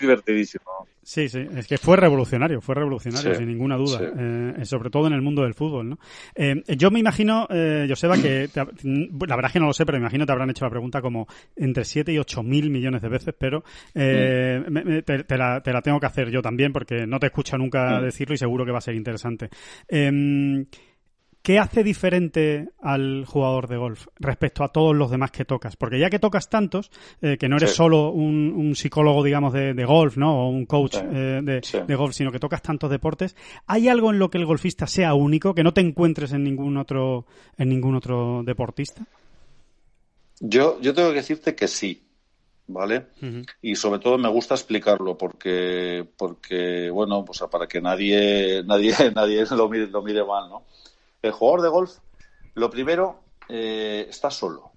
divertidísimo. 0.00 0.86
Sí, 1.02 1.28
sí, 1.30 1.46
es 1.56 1.66
que 1.66 1.78
fue 1.78 1.96
revolucionario, 1.96 2.60
fue 2.60 2.74
revolucionario, 2.74 3.34
sin 3.34 3.46
ninguna 3.46 3.76
duda, 3.76 4.00
eh, 4.02 4.64
sobre 4.64 4.90
todo 4.90 5.06
en 5.06 5.14
el 5.14 5.22
mundo 5.22 5.42
del 5.42 5.54
fútbol, 5.54 5.88
¿no? 5.88 5.98
Eh, 6.34 6.62
yo 6.76 6.90
me 6.90 7.00
imagino, 7.00 7.46
eh, 7.48 7.86
Joseba, 7.88 8.16
que 8.18 8.48
la 8.54 9.36
verdad 9.36 9.46
es 9.46 9.52
que 9.52 9.60
no 9.60 9.66
lo 9.66 9.72
sé, 9.72 9.86
pero 9.86 9.96
me 9.96 10.02
imagino 10.02 10.26
te 10.26 10.32
habrán 10.32 10.50
hecho 10.50 10.66
la 10.66 10.70
pregunta 10.70 11.00
como 11.00 11.26
entre 11.56 11.84
7 11.84 12.12
y 12.12 12.18
8 12.18 12.42
mil 12.42 12.70
millones 12.70 13.00
de 13.00 13.08
veces, 13.08 13.34
pero 13.38 13.64
eh, 13.94 14.62
mm. 14.68 15.04
te, 15.04 15.38
la, 15.38 15.62
te, 15.62 15.72
la, 15.72 15.80
tengo 15.80 15.98
que 15.98 16.06
hacer 16.06 16.30
yo 16.30 16.42
también 16.42 16.72
porque 16.72 17.06
no 17.06 17.18
te 17.18 17.26
escucho 17.28 17.56
nunca 17.56 17.98
mm. 17.98 18.04
decirlo 18.04 18.34
y 18.34 18.38
seguro 18.38 18.66
que 18.66 18.72
va 18.72 18.78
a 18.78 18.82
ser 18.82 18.94
interesante. 18.94 19.48
Eh, 19.88 20.66
¿Qué 21.42 21.58
hace 21.58 21.82
diferente 21.82 22.68
al 22.82 23.24
jugador 23.24 23.66
de 23.66 23.78
golf 23.78 24.08
respecto 24.18 24.62
a 24.62 24.68
todos 24.68 24.94
los 24.94 25.10
demás 25.10 25.30
que 25.30 25.46
tocas? 25.46 25.74
Porque 25.74 25.98
ya 25.98 26.10
que 26.10 26.18
tocas 26.18 26.50
tantos, 26.50 26.90
eh, 27.22 27.38
que 27.38 27.48
no 27.48 27.56
eres 27.56 27.72
solo 27.72 28.10
un, 28.10 28.74
psicólogo, 28.74 29.22
digamos, 29.22 29.54
de, 29.54 29.84
golf, 29.86 30.18
¿no? 30.18 30.46
O 30.46 30.50
un 30.50 30.66
coach 30.66 30.96
eh, 30.96 31.40
de, 31.42 31.94
golf, 31.94 32.14
sino 32.14 32.30
que 32.30 32.38
tocas 32.38 32.60
tantos 32.60 32.90
deportes, 32.90 33.36
¿hay 33.66 33.88
algo 33.88 34.10
en 34.10 34.18
lo 34.18 34.28
que 34.28 34.36
el 34.36 34.44
golfista 34.44 34.86
sea 34.86 35.14
único, 35.14 35.54
que 35.54 35.64
no 35.64 35.72
te 35.72 35.80
encuentres 35.80 36.32
en 36.32 36.44
ningún 36.44 36.76
otro, 36.76 37.24
en 37.56 37.70
ningún 37.70 37.94
otro 37.94 38.42
deportista? 38.44 39.06
Yo, 40.40 40.78
yo 40.82 40.92
tengo 40.92 41.08
que 41.08 41.16
decirte 41.16 41.54
que 41.54 41.68
sí. 41.68 42.02
¿vale? 42.72 43.06
Y 43.60 43.74
sobre 43.74 43.98
todo 43.98 44.16
me 44.16 44.28
gusta 44.28 44.54
explicarlo 44.54 45.18
porque, 45.18 46.06
porque 46.16 46.88
bueno, 46.90 47.24
pues 47.24 47.42
para 47.50 47.66
que 47.66 47.80
nadie, 47.80 48.62
nadie, 48.64 48.94
nadie 49.14 49.44
lo 49.50 49.68
mire, 49.68 49.88
lo 49.88 50.02
mire 50.02 50.24
mal, 50.24 50.48
¿no? 50.48 50.64
El 51.22 51.32
jugador 51.32 51.62
de 51.62 51.68
golf, 51.68 51.98
lo 52.54 52.70
primero, 52.70 53.24
eh, 53.48 54.06
está 54.08 54.30
solo. 54.30 54.70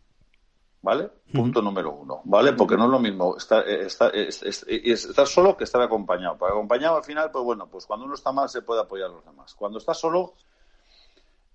¿Vale? 0.82 1.10
Punto 1.32 1.62
número 1.62 1.94
uno, 1.94 2.22
¿vale? 2.26 2.52
Porque 2.52 2.76
no 2.76 2.84
es 2.84 2.90
lo 2.90 3.00
mismo 3.00 3.38
estar, 3.38 3.64
eh, 3.66 3.88
estar, 3.88 5.28
solo 5.28 5.56
que 5.56 5.64
estar 5.64 5.82
acompañado. 5.82 6.38
Para 6.38 6.52
acompañado 6.52 6.98
al 6.98 7.06
final, 7.06 7.32
pues 7.32 7.46
bueno, 7.46 7.70
pues 7.70 7.86
cuando 7.86 8.06
uno 8.06 8.16
está 8.16 8.34
mal 8.34 8.50
se 8.50 8.64
puede 8.64 8.82
apoyar 8.82 9.10
a 9.10 9.14
los 9.14 9.24
demás. 9.24 9.54
Cuando 9.54 9.78
estás 9.78 9.98
solo, 9.98 10.34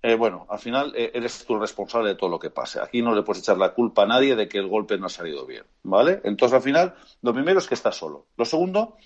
eh, 0.01 0.15
bueno, 0.15 0.47
al 0.49 0.57
final 0.57 0.93
eres 0.95 1.45
tú 1.45 1.59
responsable 1.59 2.09
de 2.09 2.15
todo 2.15 2.27
lo 2.27 2.39
que 2.39 2.49
pase. 2.49 2.81
Aquí 2.81 3.03
no 3.03 3.13
le 3.13 3.21
puedes 3.21 3.43
echar 3.43 3.59
la 3.59 3.75
culpa 3.75 4.01
a 4.01 4.07
nadie 4.07 4.35
de 4.35 4.49
que 4.49 4.57
el 4.57 4.67
golpe 4.67 4.97
no 4.97 5.05
ha 5.05 5.09
salido 5.09 5.45
bien, 5.45 5.65
¿vale? 5.83 6.21
Entonces, 6.23 6.55
al 6.55 6.63
final, 6.63 6.95
lo 7.21 7.31
primero 7.31 7.59
es 7.59 7.67
que 7.67 7.75
estás 7.75 7.95
solo. 7.95 8.25
Lo 8.35 8.45
segundo, 8.45 8.97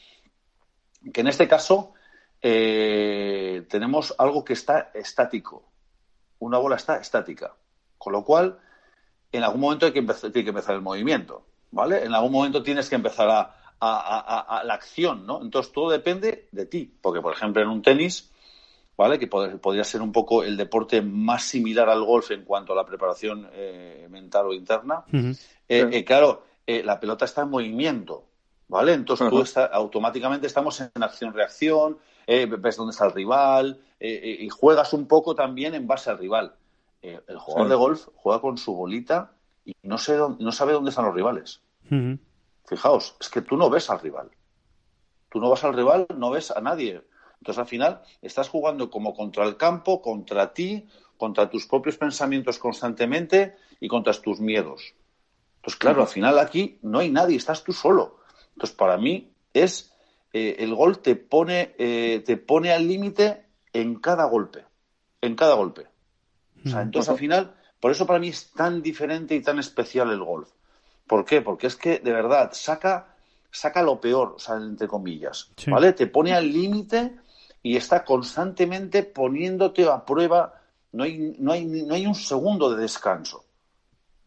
que 1.12 1.20
en 1.20 1.28
este 1.28 1.50
caso 1.50 1.96
tenemos 2.40 4.16
algo 4.18 4.46
que 4.46 4.54
está 4.54 4.92
estático 4.94 5.73
una 6.44 6.58
bola 6.58 6.76
está 6.76 6.98
estática. 6.98 7.54
Con 7.98 8.14
lo 8.14 8.24
cual, 8.24 8.60
en 9.32 9.44
algún 9.44 9.62
momento 9.62 9.86
hay 9.86 9.94
que 9.94 10.00
empezar, 10.00 10.32
tiene 10.32 10.44
que 10.44 10.50
empezar 10.50 10.76
el 10.76 10.82
movimiento, 10.82 11.46
¿vale? 11.72 12.04
En 12.04 12.14
algún 12.14 12.32
momento 12.32 12.62
tienes 12.62 12.90
que 12.90 12.96
empezar 12.96 13.30
a, 13.30 13.60
la 14.64 14.74
acción, 14.74 15.26
¿no? 15.26 15.42
Entonces 15.42 15.74
todo 15.74 15.90
depende 15.90 16.48
de 16.54 16.66
ti, 16.66 16.90
porque 17.02 17.20
por 17.20 17.34
ejemplo 17.34 17.62
en 17.62 17.68
un 17.68 17.82
tenis, 17.82 18.32
¿vale? 18.96 19.20
Que 19.20 19.28
podría 19.28 19.84
ser 19.84 20.02
un 20.02 20.14
poco 20.14 20.44
el 20.44 20.56
deporte 20.56 21.02
más 21.02 21.44
similar 21.44 21.90
al 21.90 22.04
golf 22.04 22.32
en 22.32 22.46
cuanto 22.46 22.72
a 22.72 22.78
la 22.78 22.86
preparación 22.86 23.50
eh, 23.52 24.08
mental 24.10 24.46
o 24.48 24.54
interna. 24.54 25.04
Eh, 25.12 25.36
eh, 25.68 26.06
claro, 26.06 26.46
la 26.66 26.98
pelota 26.98 27.26
está 27.26 27.42
en 27.42 27.50
movimiento, 27.50 28.24
¿vale? 28.70 28.94
Entonces 28.94 29.30
tú 29.30 29.44
automáticamente 29.74 30.48
estamos 30.48 30.80
en 30.80 31.04
acción-reacción, 31.04 31.98
ves 32.26 32.78
dónde 32.78 32.92
está 32.92 33.06
el 33.06 33.12
rival 33.12 33.82
eh, 34.06 34.20
eh, 34.22 34.38
y 34.42 34.50
juegas 34.50 34.92
un 34.92 35.08
poco 35.08 35.34
también 35.34 35.76
en 35.76 35.88
base 35.88 36.10
al 36.10 36.18
rival. 36.18 36.56
el 37.02 37.38
jugador 37.40 37.70
de 37.70 37.76
golf 37.76 38.08
juega 38.16 38.42
con 38.42 38.58
su 38.58 38.76
bolita 38.76 39.32
y 39.64 39.74
no, 39.82 39.98
sé 39.98 40.18
no 40.18 40.52
sabe 40.52 40.74
dónde 40.74 40.90
están 40.90 41.06
los 41.06 41.16
rivales. 41.16 41.62
Fijaos, 42.66 43.16
es 43.22 43.30
que 43.30 43.42
tú 43.42 43.56
no 43.56 43.70
ves 43.70 43.90
al 43.90 44.02
rival. 44.02 44.30
Tú 45.30 45.40
no 45.40 45.50
vas 45.50 45.64
al 45.64 45.74
rival, 45.74 46.06
no 46.18 46.32
ves 46.32 46.52
a 46.52 46.60
nadie. 46.60 47.02
Entonces 47.40 47.60
al 47.60 47.68
final 47.68 48.02
estás 48.22 48.50
jugando 48.50 48.90
como 48.90 49.14
contra 49.14 49.46
el 49.46 49.56
campo, 49.56 50.02
contra 50.02 50.54
ti, 50.54 50.86
contra 51.16 51.50
tus 51.50 51.66
propios 51.66 51.96
pensamientos 51.96 52.60
constantemente 52.60 53.56
y 53.80 53.88
contra 53.88 54.12
tus 54.12 54.42
miedos. 54.42 54.96
Entonces, 55.56 55.80
claro, 55.80 56.02
al 56.02 56.10
final 56.10 56.40
aquí 56.40 56.78
no 56.82 57.00
hay 57.00 57.10
nadie, 57.10 57.38
estás 57.38 57.64
tú 57.64 57.72
solo. 57.72 58.20
Entonces, 58.54 58.76
para 58.76 58.98
mí 58.98 59.32
es 59.54 59.96
eh, 60.34 60.58
el 60.60 60.76
gol 60.76 61.00
te 61.00 61.16
pone, 61.16 61.74
eh, 61.78 62.22
te 62.26 62.36
pone 62.36 62.74
al 62.74 62.86
límite 62.86 63.43
en 63.74 63.96
cada 63.96 64.26
golpe. 64.26 64.66
En 65.22 65.36
cada 65.36 65.56
golpe. 65.56 65.88
O 66.66 66.70
sea, 66.70 66.82
entonces 66.82 67.10
al 67.10 67.18
final, 67.18 67.56
por 67.80 67.92
eso 67.92 68.06
para 68.06 68.20
mí 68.20 68.30
es 68.30 68.52
tan 68.52 68.82
diferente 68.82 69.36
y 69.36 69.42
tan 69.42 69.60
especial 69.60 70.12
el 70.12 70.24
golf. 70.24 70.50
¿Por 71.08 71.26
qué? 71.26 71.42
Porque 71.42 71.68
es 71.68 71.76
que 71.76 72.00
de 72.00 72.14
verdad 72.14 72.52
saca, 72.54 73.16
saca 73.52 73.82
lo 73.82 74.00
peor, 74.00 74.36
o 74.38 74.40
sea, 74.40 74.56
entre 74.56 74.88
comillas. 74.88 75.52
¿Vale? 75.68 75.92
Te 75.94 76.08
pone 76.08 76.34
al 76.34 76.52
límite 76.52 77.18
y 77.62 77.76
está 77.76 78.06
constantemente 78.06 79.04
poniéndote 79.04 79.86
a 79.86 80.06
prueba. 80.06 80.62
No 80.94 81.04
hay, 81.04 81.36
no 81.40 81.52
hay, 81.52 81.66
no 81.66 81.94
hay 81.94 82.06
un 82.06 82.16
segundo 82.16 82.74
de 82.74 82.82
descanso. 82.82 83.44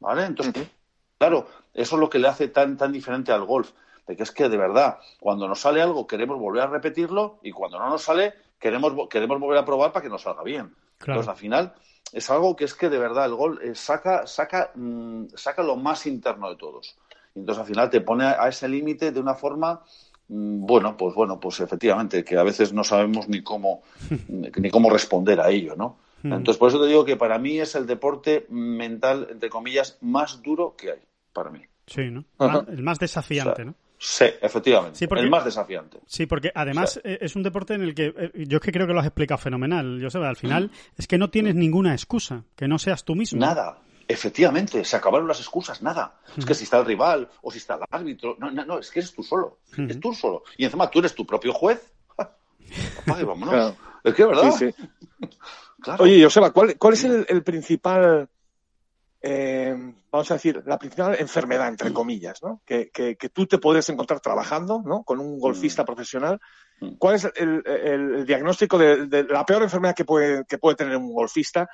¿Vale? 0.01 0.27
Entonces, 0.27 0.69
claro, 1.17 1.49
eso 1.73 1.97
es 1.97 2.01
lo 2.01 2.11
que 2.11 2.19
le 2.19 2.29
hace 2.29 2.49
tan, 2.49 2.77
tan 2.77 2.93
diferente 2.93 3.33
al 3.33 3.45
golf 3.45 3.73
de 4.07 4.17
que 4.17 4.23
es 4.23 4.31
que 4.31 4.49
de 4.49 4.57
verdad, 4.57 4.99
cuando 5.21 5.49
nos 5.49 5.61
sale 5.61 5.83
algo 5.83 6.07
queremos 6.07 6.39
volver 6.39 6.63
a 6.63 6.69
repetirlo 6.69 7.39
y 7.43 7.51
cuando 7.51 7.79
no 7.79 7.89
nos 7.89 8.03
sale 8.03 8.35
queremos, 8.59 8.93
queremos 9.09 9.41
volver 9.41 9.59
a 9.59 9.65
probar 9.65 9.93
para 9.93 10.03
que 10.03 10.09
nos 10.09 10.23
salga 10.23 10.43
bien. 10.43 10.75
Entonces, 11.01 11.29
al 11.29 11.37
final, 11.37 11.75
es 12.13 12.31
algo 12.31 12.57
que 12.57 12.65
es 12.65 12.75
que 12.75 12.89
de 12.89 12.99
verdad 12.99 13.27
el 13.27 13.35
gol 13.35 13.61
eh, 13.63 13.75
saca, 13.75 14.27
saca, 14.27 14.71
mm, 14.75 15.27
saca 15.35 15.63
lo 15.63 15.77
más 15.77 16.07
interno 16.07 16.49
de 16.51 16.57
todos. 16.57 16.97
entonces, 17.35 17.61
al 17.61 17.67
final, 17.67 17.91
te 17.91 18.01
pone 18.01 18.25
a, 18.25 18.49
ese 18.49 18.69
límite 18.69 19.13
de 19.13 19.21
una 19.21 19.35
forma 19.35 19.83
mm, 20.29 20.65
bueno, 20.65 20.97
pues 20.97 21.15
bueno, 21.15 21.39
pues 21.39 21.61
efectivamente, 21.61 22.25
que 22.25 22.37
a 22.37 22.43
veces 22.43 22.73
no 22.73 22.85
sabemos 22.85 23.29
ni 23.29 23.43
cómo, 23.43 23.83
ni 24.29 24.71
cómo 24.71 24.91
responder 24.91 25.41
a 25.41 25.51
ello, 25.51 25.77
¿no? 25.77 25.99
Hmm. 26.23 26.33
Entonces, 26.33 26.59
por 26.59 26.71
eso 26.71 26.81
te 26.81 26.89
digo 26.89 27.05
que 27.05 27.17
para 27.17 27.39
mí 27.39 27.59
es 27.59 27.75
el 27.75 27.87
deporte 27.87 28.47
mental, 28.49 29.29
entre 29.31 29.51
comillas, 29.51 29.99
más 30.01 30.43
duro 30.43 30.75
que 30.77 30.93
hay, 30.93 31.01
para 31.33 31.51
mí. 31.51 31.63
Sí, 31.87 32.11
¿no? 32.11 32.25
El 32.67 32.83
más 32.83 32.99
desafiante, 32.99 33.65
¿no? 33.65 33.75
Sí, 33.99 34.27
efectivamente. 34.43 35.05
el 35.05 35.31
más 35.31 35.45
desafiante. 35.45 35.99
Sí, 36.07 36.27
porque 36.27 36.53
además 36.55 37.01
eh, 37.03 37.19
es 37.21 37.35
un 37.35 37.43
deporte 37.43 37.75
en 37.75 37.83
el 37.83 37.95
que 37.95 38.15
eh, 38.17 38.45
yo 38.47 38.59
es 38.59 38.63
que 38.63 38.73
creo 38.73 38.87
que 38.87 38.93
lo 38.93 39.01
has 39.01 39.07
explicado 39.07 39.39
fenomenal. 39.39 40.01
Yo 40.01 40.11
sé, 40.11 40.19
al 40.19 40.37
final 40.37 40.67
mm. 40.67 40.71
es 40.99 41.07
que 41.07 41.19
no 41.19 41.31
tienes 41.31 41.55
ninguna 41.55 41.93
excusa, 41.93 42.45
que 42.55 42.69
no 42.69 42.79
seas 42.79 43.05
tú 43.05 43.15
mismo. 43.15 43.41
Nada. 43.41 43.79
Efectivamente, 44.09 44.85
se 44.85 44.97
acabaron 44.97 45.27
las 45.27 45.41
excusas, 45.41 45.83
nada. 45.83 46.21
Es 46.37 46.45
que 46.45 46.55
si 46.55 46.65
está 46.65 46.79
el 46.79 46.87
rival 46.87 47.29
o 47.43 47.51
si 47.51 47.59
está 47.59 47.75
el 47.75 47.81
árbitro, 47.91 48.37
no, 48.39 48.53
no, 48.53 48.65
no 48.65 48.79
es 48.79 48.91
que 48.91 49.01
eres 49.01 49.13
tú 49.13 49.25
solo, 49.25 49.59
es 49.77 49.99
tú 49.99 50.15
solo. 50.15 50.45
Y 50.57 50.65
encima 50.65 50.89
tú 50.89 51.01
eres 51.01 51.13
tu 51.13 51.27
propio 51.27 51.53
juez. 51.53 51.93
vámonos. 53.05 53.75
Es 54.05 54.15
que 54.15 54.23
es 54.23 54.29
verdad. 54.29 54.53
Sí, 54.53 54.71
sí. 54.71 55.29
Oye, 55.99 56.23
Joseba, 56.23 56.53
¿cuál, 56.53 56.77
cuál 56.79 56.95
es 56.95 57.05
el, 57.05 57.43
principal, 57.43 58.29
eh, 59.23 59.75
vamos 60.11 60.31
a 60.31 60.35
decir, 60.35 60.63
la 60.67 60.79
principal 60.79 61.17
enfermedad, 61.19 61.69
entre 61.69 61.93
comillas, 61.93 62.43
¿no? 62.43 62.61
Que, 62.65 62.91
que, 62.91 63.17
que, 63.17 63.29
tú 63.29 63.47
te 63.47 63.59
puedes 63.59 63.89
encontrar 63.89 64.21
trabajando, 64.21 64.83
¿no? 64.85 65.03
Con 65.03 65.21
un 65.21 65.39
golfista 65.39 65.83
mm. 65.83 65.87
profesional. 65.87 66.41
Mm. 66.81 66.97
¿Cuál 66.99 67.15
es 67.17 67.29
el, 67.37 67.63
el, 67.67 68.27
diagnóstico 68.27 68.79
de, 68.79 69.07
de, 69.07 69.25
la 69.25 69.45
peor 69.45 69.63
enfermedad 69.63 69.95
que 69.95 70.05
puede, 70.05 70.45
que 70.47 70.59
puede 70.59 70.77
tener 70.77 70.97
un 70.97 71.13
golfista? 71.13 71.69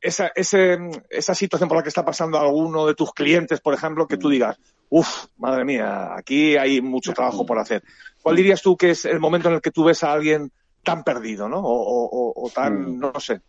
Esa, 0.00 0.32
ese, 0.34 0.78
esa 1.10 1.34
situación 1.34 1.68
por 1.68 1.76
la 1.76 1.82
que 1.82 1.90
está 1.90 2.04
pasando 2.04 2.38
alguno 2.38 2.86
de 2.86 2.94
tus 2.94 3.12
clientes, 3.12 3.60
por 3.60 3.74
ejemplo, 3.74 4.06
que 4.06 4.16
tú 4.16 4.28
mm. 4.28 4.32
digas, 4.32 4.58
uff, 4.88 5.26
madre 5.36 5.64
mía, 5.64 6.14
aquí 6.16 6.56
hay 6.56 6.80
mucho 6.80 7.12
trabajo 7.12 7.46
por 7.46 7.58
hacer. 7.58 7.82
¿Cuál 8.22 8.36
dirías 8.36 8.62
tú 8.62 8.76
que 8.76 8.90
es 8.90 9.04
el 9.04 9.20
momento 9.20 9.48
en 9.48 9.54
el 9.54 9.60
que 9.60 9.70
tú 9.70 9.84
ves 9.84 10.02
a 10.02 10.12
alguien 10.12 10.50
tan 10.82 11.04
perdido, 11.04 11.48
¿no? 11.48 11.60
O, 11.62 12.50
tan, 12.54 12.96
mm. 12.96 12.98
no 12.98 13.20
sé. 13.20 13.40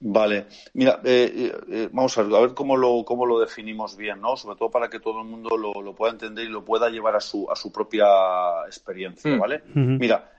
Vale, 0.00 0.46
mira, 0.74 1.00
eh, 1.04 1.32
eh, 1.34 1.60
eh, 1.68 1.88
vamos 1.92 2.16
a 2.18 2.22
ver, 2.22 2.34
a 2.34 2.40
ver 2.40 2.54
cómo 2.54 2.76
lo, 2.76 3.04
cómo 3.04 3.24
lo 3.24 3.38
definimos 3.38 3.96
bien, 3.96 4.20
¿no? 4.20 4.36
Sobre 4.36 4.56
todo 4.56 4.70
para 4.70 4.90
que 4.90 5.00
todo 5.00 5.20
el 5.20 5.26
mundo 5.26 5.56
lo, 5.56 5.94
pueda 5.94 6.12
entender 6.12 6.44
y 6.44 6.48
lo 6.48 6.64
pueda 6.64 6.90
llevar 6.90 7.16
a 7.16 7.20
su, 7.20 7.48
a 7.50 7.56
su 7.56 7.70
propia 7.70 8.06
experiencia, 8.66 9.30
mm. 9.30 9.38
¿vale? 9.38 9.62
Mira, 9.74 10.32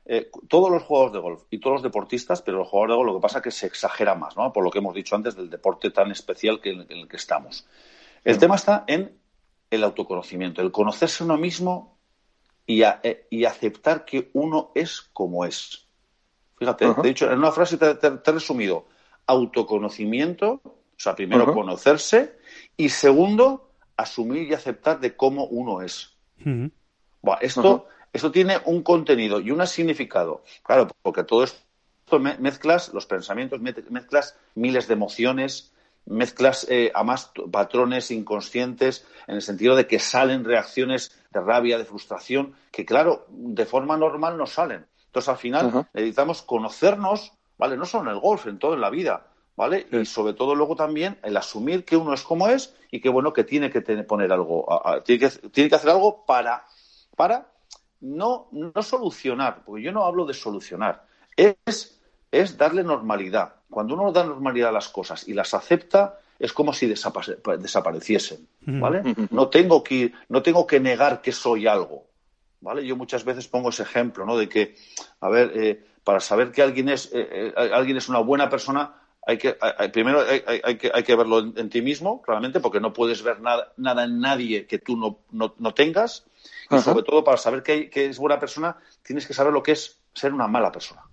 todos 0.47 0.69
los 0.69 0.83
jugadores 0.83 1.13
de 1.13 1.19
golf 1.19 1.43
y 1.49 1.59
todos 1.59 1.75
los 1.75 1.83
deportistas, 1.83 2.41
pero 2.41 2.57
los 2.57 2.67
jugadores 2.67 2.93
de 2.93 2.97
golf 2.97 3.07
lo 3.07 3.19
que 3.19 3.21
pasa 3.21 3.37
es 3.39 3.43
que 3.43 3.51
se 3.51 3.67
exagera 3.67 4.15
más, 4.15 4.35
¿no? 4.35 4.51
Por 4.51 4.63
lo 4.63 4.71
que 4.71 4.79
hemos 4.79 4.93
dicho 4.93 5.15
antes 5.15 5.35
del 5.35 5.49
deporte 5.49 5.91
tan 5.91 6.11
especial 6.11 6.59
que, 6.59 6.71
en, 6.71 6.85
el 6.89 7.07
que 7.07 7.17
estamos. 7.17 7.65
El 8.23 8.35
mm. 8.35 8.39
tema 8.39 8.55
está 8.55 8.83
en 8.87 9.17
el 9.69 9.83
autoconocimiento, 9.83 10.61
el 10.61 10.71
conocerse 10.71 11.23
uno 11.23 11.37
mismo 11.37 11.97
y, 12.67 12.83
y 13.29 13.45
aceptar 13.45 14.05
que 14.05 14.29
uno 14.33 14.71
es 14.75 15.01
como 15.01 15.45
es. 15.45 15.87
Fíjate, 16.57 16.93
de 17.01 17.09
hecho, 17.09 17.31
en 17.31 17.39
una 17.39 17.51
frase 17.51 17.77
te, 17.77 17.87
he 18.07 18.31
resumido 18.31 18.85
autoconocimiento, 19.27 20.61
o 20.63 20.97
sea, 20.97 21.15
primero 21.15 21.53
conocerse 21.53 22.37
y 22.77 22.89
segundo, 22.89 23.71
asumir 23.97 24.49
y 24.49 24.53
aceptar 24.53 24.99
de 24.99 25.15
cómo 25.15 25.45
uno 25.45 25.81
es. 25.81 26.15
esto, 27.41 27.87
esto 28.11 28.31
tiene 28.31 28.59
un 28.65 28.83
contenido 28.83 29.39
y 29.39 29.51
un 29.51 29.65
significado. 29.67 30.43
Claro, 30.63 30.87
porque 31.01 31.23
todo 31.23 31.43
esto 31.43 32.19
mezclas 32.19 32.93
los 32.93 33.05
pensamientos, 33.05 33.59
mezclas 33.61 34.35
miles 34.55 34.87
de 34.87 34.93
emociones, 34.93 35.73
mezclas 36.05 36.67
eh, 36.69 36.91
a 36.93 37.03
más 37.03 37.31
patrones 37.51 38.11
inconscientes 38.11 39.05
en 39.27 39.35
el 39.35 39.41
sentido 39.41 39.75
de 39.75 39.87
que 39.87 39.99
salen 39.99 40.43
reacciones 40.43 41.23
de 41.31 41.39
rabia, 41.39 41.77
de 41.77 41.85
frustración, 41.85 42.55
que 42.71 42.85
claro, 42.85 43.25
de 43.29 43.65
forma 43.65 43.97
normal 43.97 44.37
no 44.37 44.45
salen. 44.45 44.85
Entonces, 45.05 45.29
al 45.29 45.37
final, 45.37 45.87
necesitamos 45.93 46.41
conocernos, 46.41 47.33
¿vale? 47.63 47.77
No 47.77 47.85
solo 47.85 48.09
en 48.09 48.17
el 48.17 48.21
golf, 48.21 48.45
en 48.45 48.59
todo 48.59 48.73
en 48.73 48.81
la 48.81 48.89
vida, 48.89 49.25
¿vale? 49.55 49.87
Y 49.89 50.03
sobre 50.03 50.33
todo 50.33 50.53
luego 50.53 50.75
también 50.75 51.17
el 51.23 51.37
asumir 51.37 51.85
que 51.85 51.95
uno 51.95 52.13
es 52.13 52.21
como 52.21 52.49
es 52.49 52.75
y 52.91 52.99
que, 52.99 53.07
bueno, 53.07 53.31
que 53.31 53.45
tiene 53.45 53.71
que 53.71 53.79
poner 54.03 54.33
algo, 54.33 54.67
tiene, 55.05 55.19
que, 55.21 55.29
tiene 55.47 55.69
que 55.69 55.75
hacer 55.75 55.91
algo 55.91 56.25
para, 56.25 56.65
para 57.15 57.47
no, 58.01 58.49
no 58.51 58.83
solucionar, 58.83 59.63
porque 59.63 59.81
yo 59.81 59.93
no 59.93 60.03
hablo 60.03 60.25
de 60.25 60.33
solucionar, 60.33 61.05
es, 61.37 62.01
es 62.29 62.57
darle 62.57 62.83
normalidad. 62.83 63.53
Cuando 63.69 63.93
uno 63.93 64.11
da 64.11 64.25
normalidad 64.25 64.67
a 64.67 64.73
las 64.73 64.89
cosas 64.89 65.25
y 65.25 65.33
las 65.33 65.53
acepta, 65.53 66.19
es 66.39 66.51
como 66.51 66.73
si 66.73 66.85
desapareciesen, 66.87 68.45
¿vale? 68.59 69.15
No 69.31 69.47
tengo 69.47 69.81
que, 69.81 70.11
no 70.27 70.43
tengo 70.43 70.67
que 70.67 70.81
negar 70.81 71.21
que 71.21 71.31
soy 71.31 71.65
algo, 71.65 72.07
¿vale? 72.59 72.85
Yo 72.85 72.97
muchas 72.97 73.23
veces 73.23 73.47
pongo 73.47 73.69
ese 73.69 73.83
ejemplo, 73.83 74.25
¿no? 74.25 74.35
De 74.35 74.49
que, 74.49 74.75
a 75.21 75.29
ver, 75.29 75.53
eh, 75.55 75.92
para 76.03 76.19
saber 76.19 76.51
que 76.51 76.61
alguien 76.61 76.89
es, 76.89 77.11
eh, 77.13 77.27
eh, 77.31 77.53
alguien 77.55 77.97
es 77.97 78.09
una 78.09 78.19
buena 78.19 78.49
persona, 78.49 78.95
hay 79.25 79.37
que, 79.37 79.57
primero 79.93 80.21
hay, 80.21 80.77
que, 80.77 80.91
hay 80.93 81.03
que 81.03 81.15
verlo 81.15 81.39
en, 81.39 81.69
ti 81.69 81.81
mismo, 81.81 82.21
claramente, 82.21 82.59
porque 82.59 82.81
no 82.81 82.91
puedes 82.91 83.23
ver 83.23 83.39
nada, 83.39 83.71
nada 83.77 84.03
en 84.03 84.19
nadie 84.19 84.67
que 84.67 84.79
tú 84.79 84.97
no, 84.97 85.19
no, 85.31 85.73
tengas. 85.73 86.25
Y 86.69 86.79
sobre 86.79 87.03
todo, 87.03 87.23
para 87.23 87.37
saber 87.37 87.63
que, 87.63 87.89
que, 87.89 88.07
es 88.07 88.17
buena 88.17 88.39
persona, 88.39 88.77
tienes 89.01 89.25
que 89.25 89.33
saber 89.33 89.53
lo 89.53 89.63
que 89.63 89.73
es 89.73 90.01
ser 90.13 90.33
una 90.33 90.47
mala 90.47 90.71
persona. 90.71 91.03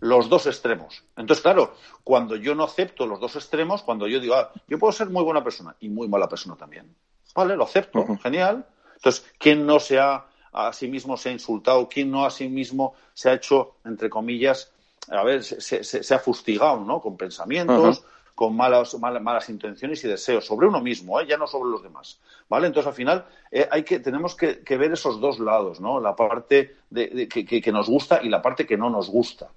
Los 0.00 0.28
dos 0.28 0.46
extremos. 0.46 1.04
Entonces, 1.16 1.42
claro, 1.42 1.74
cuando 2.02 2.36
yo 2.36 2.54
no 2.54 2.64
acepto 2.64 3.06
los 3.06 3.20
dos 3.20 3.36
extremos, 3.36 3.82
cuando 3.82 4.06
yo 4.06 4.20
digo, 4.20 4.34
ah, 4.34 4.50
yo 4.66 4.78
puedo 4.78 4.92
ser 4.92 5.08
muy 5.08 5.22
buena 5.22 5.42
persona 5.42 5.76
y 5.80 5.88
muy 5.88 6.08
mala 6.08 6.28
persona 6.28 6.56
también. 6.56 6.94
Vale, 7.34 7.56
lo 7.56 7.64
acepto, 7.64 8.04
genial. 8.22 8.66
Entonces, 8.96 9.24
¿quién 9.38 9.64
no 9.64 9.80
se 9.80 9.98
ha 9.98 10.26
a 10.54 10.72
sí 10.72 10.88
mismo 10.88 11.16
se 11.16 11.28
ha 11.28 11.32
insultado? 11.32 11.88
¿Quién 11.88 12.10
no 12.10 12.24
a 12.24 12.30
sí 12.30 12.48
mismo 12.48 12.94
se 13.12 13.28
ha 13.28 13.34
hecho, 13.34 13.74
entre 13.84 14.08
comillas, 14.08 14.72
a 15.10 15.22
ver, 15.22 15.42
se, 15.42 16.14
ha 16.14 16.18
fustigado, 16.18 16.80
¿no? 16.80 17.00
Con 17.00 17.16
pensamientos, 17.16 18.04
con 18.34 18.56
malas, 18.56 18.94
malas, 18.98 19.48
intenciones 19.48 20.02
y 20.04 20.08
deseos 20.08 20.46
sobre 20.46 20.66
uno 20.66 20.80
mismo, 20.80 21.20
¿eh? 21.20 21.26
ya 21.26 21.36
no 21.36 21.46
sobre 21.46 21.70
los 21.70 21.82
demás, 21.82 22.18
¿vale? 22.48 22.66
Entonces, 22.66 22.88
al 22.88 22.94
final, 22.94 23.26
eh, 23.50 23.68
hay 23.70 23.82
que, 23.82 24.00
tenemos 24.00 24.34
que, 24.34 24.62
ver 24.76 24.92
esos 24.92 25.20
dos 25.20 25.38
lados, 25.38 25.80
¿no? 25.80 26.00
La 26.00 26.16
parte 26.16 26.76
de, 26.90 27.28
que, 27.28 27.72
nos 27.72 27.88
gusta 27.88 28.20
y 28.22 28.28
la 28.28 28.40
parte 28.40 28.66
que 28.66 28.76
no 28.76 28.90
nos 28.90 29.10
gusta, 29.10 29.50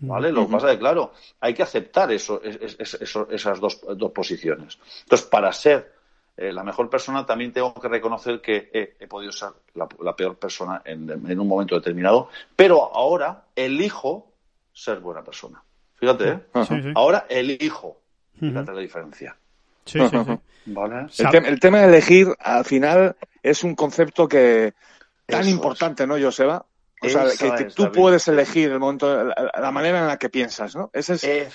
¿vale? 0.00 0.30
Lo 0.30 0.46
que 0.46 0.52
pasa 0.52 0.68
es 0.68 0.74
que, 0.74 0.80
claro, 0.80 1.12
hay 1.40 1.54
que 1.54 1.62
aceptar 1.62 2.12
eso, 2.12 2.40
esas 2.42 3.60
dos, 3.60 3.80
dos 3.96 4.12
posiciones. 4.12 4.78
Entonces, 5.04 5.26
para 5.26 5.52
ser 5.52 5.91
eh, 6.36 6.52
la 6.52 6.64
mejor 6.64 6.88
persona, 6.88 7.26
también 7.26 7.52
tengo 7.52 7.74
que 7.74 7.88
reconocer 7.88 8.40
que 8.40 8.70
he, 8.72 9.06
podido 9.06 9.32
ser 9.32 9.50
la, 9.74 10.16
peor 10.16 10.36
persona 10.36 10.82
en, 10.84 11.38
un 11.38 11.48
momento 11.48 11.74
determinado, 11.74 12.28
pero 12.56 12.94
ahora 12.94 13.44
elijo 13.54 14.32
ser 14.72 15.00
buena 15.00 15.22
persona. 15.22 15.62
Fíjate, 15.96 16.28
¿eh? 16.28 16.92
Ahora 16.94 17.26
elijo. 17.28 18.00
Fíjate 18.38 18.72
la 18.72 18.80
diferencia. 18.80 19.36
Sí, 19.84 19.98
sí, 20.08 20.16
¿Vale? 20.66 21.06
El, 21.18 21.60
tema 21.60 21.80
de 21.80 21.88
elegir, 21.88 22.28
al 22.38 22.64
final, 22.64 23.16
es 23.42 23.62
un 23.62 23.74
concepto 23.74 24.26
que 24.26 24.74
tan 25.26 25.48
importante, 25.48 26.06
¿no, 26.06 26.18
Joseba? 26.20 26.64
O 27.04 27.08
sea, 27.08 27.56
que, 27.56 27.64
tú 27.64 27.90
puedes 27.90 28.28
elegir 28.28 28.70
el 28.70 28.78
momento, 28.78 29.24
la, 29.24 29.70
manera 29.72 30.00
en 30.00 30.06
la 30.06 30.18
que 30.18 30.28
piensas, 30.28 30.76
¿no? 30.76 30.88
Ese 30.92 31.14
es, 31.14 31.24
eh, 31.24 31.48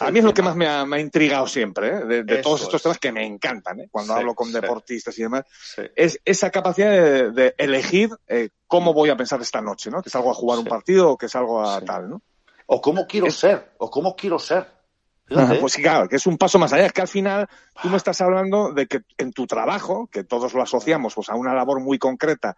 a 0.00 0.10
mí 0.10 0.18
es 0.18 0.24
lo 0.24 0.34
que 0.34 0.42
más 0.42 0.56
me 0.56 0.66
ha, 0.66 0.98
intrigado 0.98 1.46
siempre, 1.46 1.88
¿eh? 1.88 2.24
de, 2.24 2.38
todos 2.38 2.62
estos 2.62 2.82
temas 2.82 2.98
que 2.98 3.12
me 3.12 3.24
encantan, 3.24 3.80
¿eh? 3.80 3.88
cuando 3.90 4.14
hablo 4.14 4.34
con 4.34 4.50
deportistas 4.50 5.16
y 5.18 5.22
demás, 5.22 5.44
es 5.94 6.18
esa 6.24 6.50
capacidad 6.50 6.90
de, 7.30 7.54
elegir 7.58 8.10
eh, 8.26 8.48
cómo 8.66 8.92
voy 8.92 9.10
a 9.10 9.16
pensar 9.16 9.40
esta 9.40 9.60
noche, 9.60 9.88
¿no? 9.88 10.02
Que 10.02 10.10
salgo 10.10 10.32
a 10.32 10.34
jugar 10.34 10.58
un 10.58 10.64
partido 10.64 11.10
o 11.10 11.18
que 11.18 11.28
salgo 11.28 11.62
a 11.62 11.80
tal, 11.80 12.10
¿no? 12.10 12.22
O 12.66 12.80
cómo 12.80 13.06
quiero 13.06 13.30
ser, 13.30 13.72
o 13.78 13.88
cómo 13.88 14.16
quiero 14.16 14.40
ser. 14.40 14.66
pues 15.60 15.74
sí, 15.74 15.82
claro, 15.82 16.08
que 16.08 16.16
es 16.16 16.26
un 16.26 16.38
paso 16.38 16.58
más 16.58 16.72
allá. 16.72 16.86
Es 16.86 16.92
que 16.92 17.02
al 17.02 17.08
final 17.08 17.48
tú 17.80 17.88
me 17.88 17.98
estás 17.98 18.20
hablando 18.20 18.72
de 18.72 18.86
que 18.86 19.02
en 19.18 19.32
tu 19.32 19.46
trabajo, 19.46 20.08
que 20.10 20.24
todos 20.24 20.54
lo 20.54 20.62
asociamos 20.62 21.14
pues, 21.14 21.28
a 21.28 21.36
una 21.36 21.54
labor 21.54 21.80
muy 21.80 21.98
concreta 21.98 22.56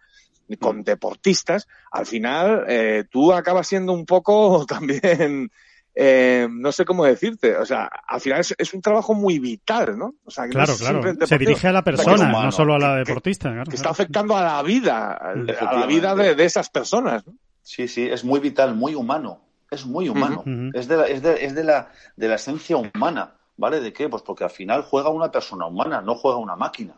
con 0.59 0.83
deportistas, 0.83 1.67
al 1.91 2.05
final 2.05 2.65
eh, 2.67 3.05
tú 3.09 3.33
acabas 3.33 3.67
siendo 3.67 3.93
un 3.93 4.05
poco 4.05 4.65
también, 4.67 5.51
eh, 5.95 6.47
no 6.49 6.71
sé 6.71 6.85
cómo 6.85 7.05
decirte, 7.05 7.55
o 7.57 7.65
sea, 7.65 7.85
al 7.85 8.21
final 8.21 8.41
es, 8.57 8.73
un 8.73 8.81
trabajo 8.81 9.13
muy 9.13 9.39
vital, 9.39 9.97
¿no? 9.97 10.15
O 10.23 10.31
sea, 10.31 10.47
claro, 10.47 10.75
claro. 10.77 11.01
Se 11.25 11.37
dirige 11.37 11.67
a 11.67 11.71
la 11.71 11.83
persona, 11.83 12.29
no 12.29 12.51
solo 12.51 12.75
a 12.75 12.79
la 12.79 12.95
deportista. 12.95 13.63
Que, 13.63 13.75
está 13.75 13.89
afectando 13.89 14.35
a 14.35 14.43
la 14.43 14.61
vida, 14.61 15.13
a 15.13 15.35
la 15.35 15.85
vida 15.85 16.15
de, 16.15 16.43
esas 16.43 16.69
personas. 16.69 17.25
¿no? 17.25 17.33
Sí, 17.61 17.87
sí, 17.87 18.07
es 18.07 18.23
muy 18.23 18.39
vital, 18.39 18.75
muy 18.75 18.93
humano. 18.93 19.41
Es 19.71 19.85
muy 19.85 20.07
humano. 20.09 20.43
Es, 20.73 20.87
de 20.87 20.97
la, 20.97 21.07
es, 21.07 21.21
de, 21.23 21.43
es 21.43 21.55
de, 21.55 21.63
la, 21.63 21.91
de 22.15 22.27
la 22.27 22.35
esencia 22.35 22.77
humana. 22.77 23.35
¿Vale? 23.57 23.79
¿De 23.79 23.93
qué? 23.93 24.09
Pues 24.09 24.21
porque 24.21 24.43
al 24.43 24.49
final 24.49 24.83
juega 24.83 25.09
una 25.09 25.31
persona 25.31 25.65
humana, 25.65 26.01
no 26.01 26.15
juega 26.15 26.37
una 26.37 26.55
máquina. 26.55 26.93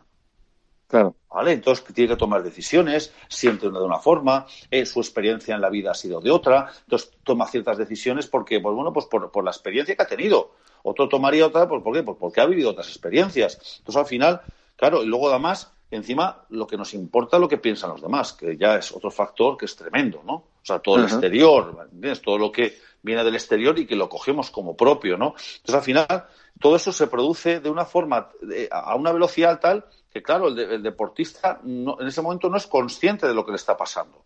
Claro. 0.88 1.14
¿Vale? 1.30 1.52
Entonces 1.52 1.84
tiene 1.94 2.08
que 2.08 2.16
tomar 2.16 2.42
decisiones, 2.42 3.12
siente 3.28 3.70
de 3.70 3.78
una 3.78 3.98
forma, 3.98 4.46
eh, 4.70 4.86
su 4.86 5.00
experiencia 5.00 5.54
en 5.54 5.60
la 5.60 5.68
vida 5.68 5.90
ha 5.90 5.94
sido 5.94 6.20
de 6.20 6.30
otra, 6.30 6.70
entonces 6.80 7.12
toma 7.22 7.46
ciertas 7.46 7.76
decisiones 7.76 8.26
porque, 8.26 8.58
pues 8.58 8.74
bueno, 8.74 8.92
pues 8.92 9.04
por, 9.06 9.44
la 9.44 9.50
experiencia 9.50 9.94
que 9.94 10.02
ha 10.02 10.06
tenido. 10.06 10.54
Otro 10.82 11.06
tomaría 11.08 11.46
otra, 11.46 11.68
pues 11.68 11.82
¿por 11.82 11.92
qué? 11.92 12.02
Pues 12.02 12.16
porque 12.18 12.40
ha 12.40 12.46
vivido 12.46 12.70
otras 12.70 12.88
experiencias. 12.88 13.76
Entonces 13.78 14.00
al 14.00 14.06
final, 14.06 14.40
claro, 14.76 15.02
y 15.02 15.06
luego 15.06 15.28
además, 15.28 15.70
encima 15.90 16.46
lo 16.48 16.66
que 16.66 16.78
nos 16.78 16.94
importa 16.94 17.38
lo 17.38 17.48
que 17.48 17.58
piensan 17.58 17.90
los 17.90 18.00
demás, 18.00 18.32
que 18.32 18.56
ya 18.56 18.76
es 18.76 18.90
otro 18.90 19.10
factor 19.10 19.58
que 19.58 19.66
es 19.66 19.76
tremendo, 19.76 20.22
¿no? 20.24 20.34
O 20.34 20.64
sea, 20.64 20.78
todo 20.78 20.96
el 20.96 21.04
exterior, 21.04 21.86
¿entiendes? 21.92 22.22
Todo 22.22 22.38
lo 22.38 22.50
que 22.50 22.74
viene 23.02 23.24
del 23.24 23.34
exterior 23.34 23.78
y 23.78 23.86
que 23.86 23.96
lo 23.96 24.08
cogemos 24.08 24.50
como 24.50 24.76
propio, 24.76 25.16
¿no? 25.16 25.34
Entonces 25.56 25.74
al 25.74 25.82
final, 25.82 26.26
todo 26.60 26.76
eso 26.76 26.92
se 26.92 27.06
produce 27.06 27.60
de 27.60 27.70
una 27.70 27.84
forma, 27.84 28.28
a 28.70 28.94
una 28.96 29.12
velocidad 29.12 29.60
tal 29.60 29.84
que 30.12 30.22
claro, 30.22 30.48
el, 30.48 30.82
deportista 30.82 31.60
en 31.64 32.06
ese 32.06 32.22
momento 32.22 32.48
no 32.48 32.56
es 32.56 32.66
consciente 32.66 33.26
de 33.26 33.34
lo 33.34 33.44
que 33.44 33.52
le 33.52 33.56
está 33.56 33.76
pasando. 33.76 34.24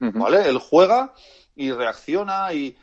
¿Vale? 0.00 0.48
Él 0.48 0.58
juega 0.58 1.14
y 1.54 1.70
reacciona 1.70 2.52
y, 2.52 2.76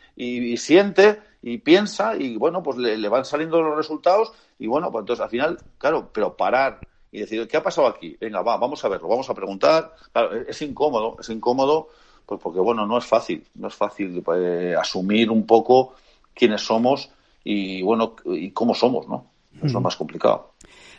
siente 0.57 1.21
y 1.41 1.57
piensa 1.57 2.15
y 2.15 2.37
bueno, 2.37 2.63
pues 2.63 2.77
le, 2.77 3.09
van 3.09 3.25
saliendo 3.25 3.61
los 3.61 3.75
resultados 3.75 4.31
y 4.57 4.67
bueno, 4.67 4.89
pues 4.89 5.03
entonces 5.03 5.23
al 5.23 5.29
final, 5.29 5.57
claro, 5.77 6.09
pero 6.13 6.37
parar 6.37 6.79
y 7.11 7.19
decir, 7.19 7.45
¿qué 7.47 7.57
ha 7.57 7.63
pasado 7.63 7.87
aquí? 7.87 8.15
Venga, 8.19 8.41
va, 8.41 8.55
vamos 8.57 8.85
a 8.85 8.87
verlo, 8.87 9.07
vamos 9.07 9.29
a 9.29 9.33
preguntar. 9.33 9.95
Claro, 10.13 10.33
es 10.33 10.61
incómodo, 10.61 11.17
es 11.19 11.29
incómodo 11.29 11.89
Pues 12.29 12.39
porque, 12.43 12.59
bueno, 12.59 12.85
no 12.85 12.99
es 12.99 13.05
fácil, 13.05 13.43
no 13.55 13.69
es 13.69 13.73
fácil 13.73 14.23
eh, 14.35 14.75
asumir 14.79 15.31
un 15.31 15.47
poco 15.47 15.95
quiénes 16.31 16.61
somos 16.61 17.09
y, 17.43 17.81
bueno, 17.81 18.15
y 18.25 18.51
cómo 18.51 18.75
somos, 18.75 19.07
¿no? 19.07 19.31
Es 19.63 19.73
lo 19.73 19.81
más 19.81 19.95
complicado. 19.95 20.53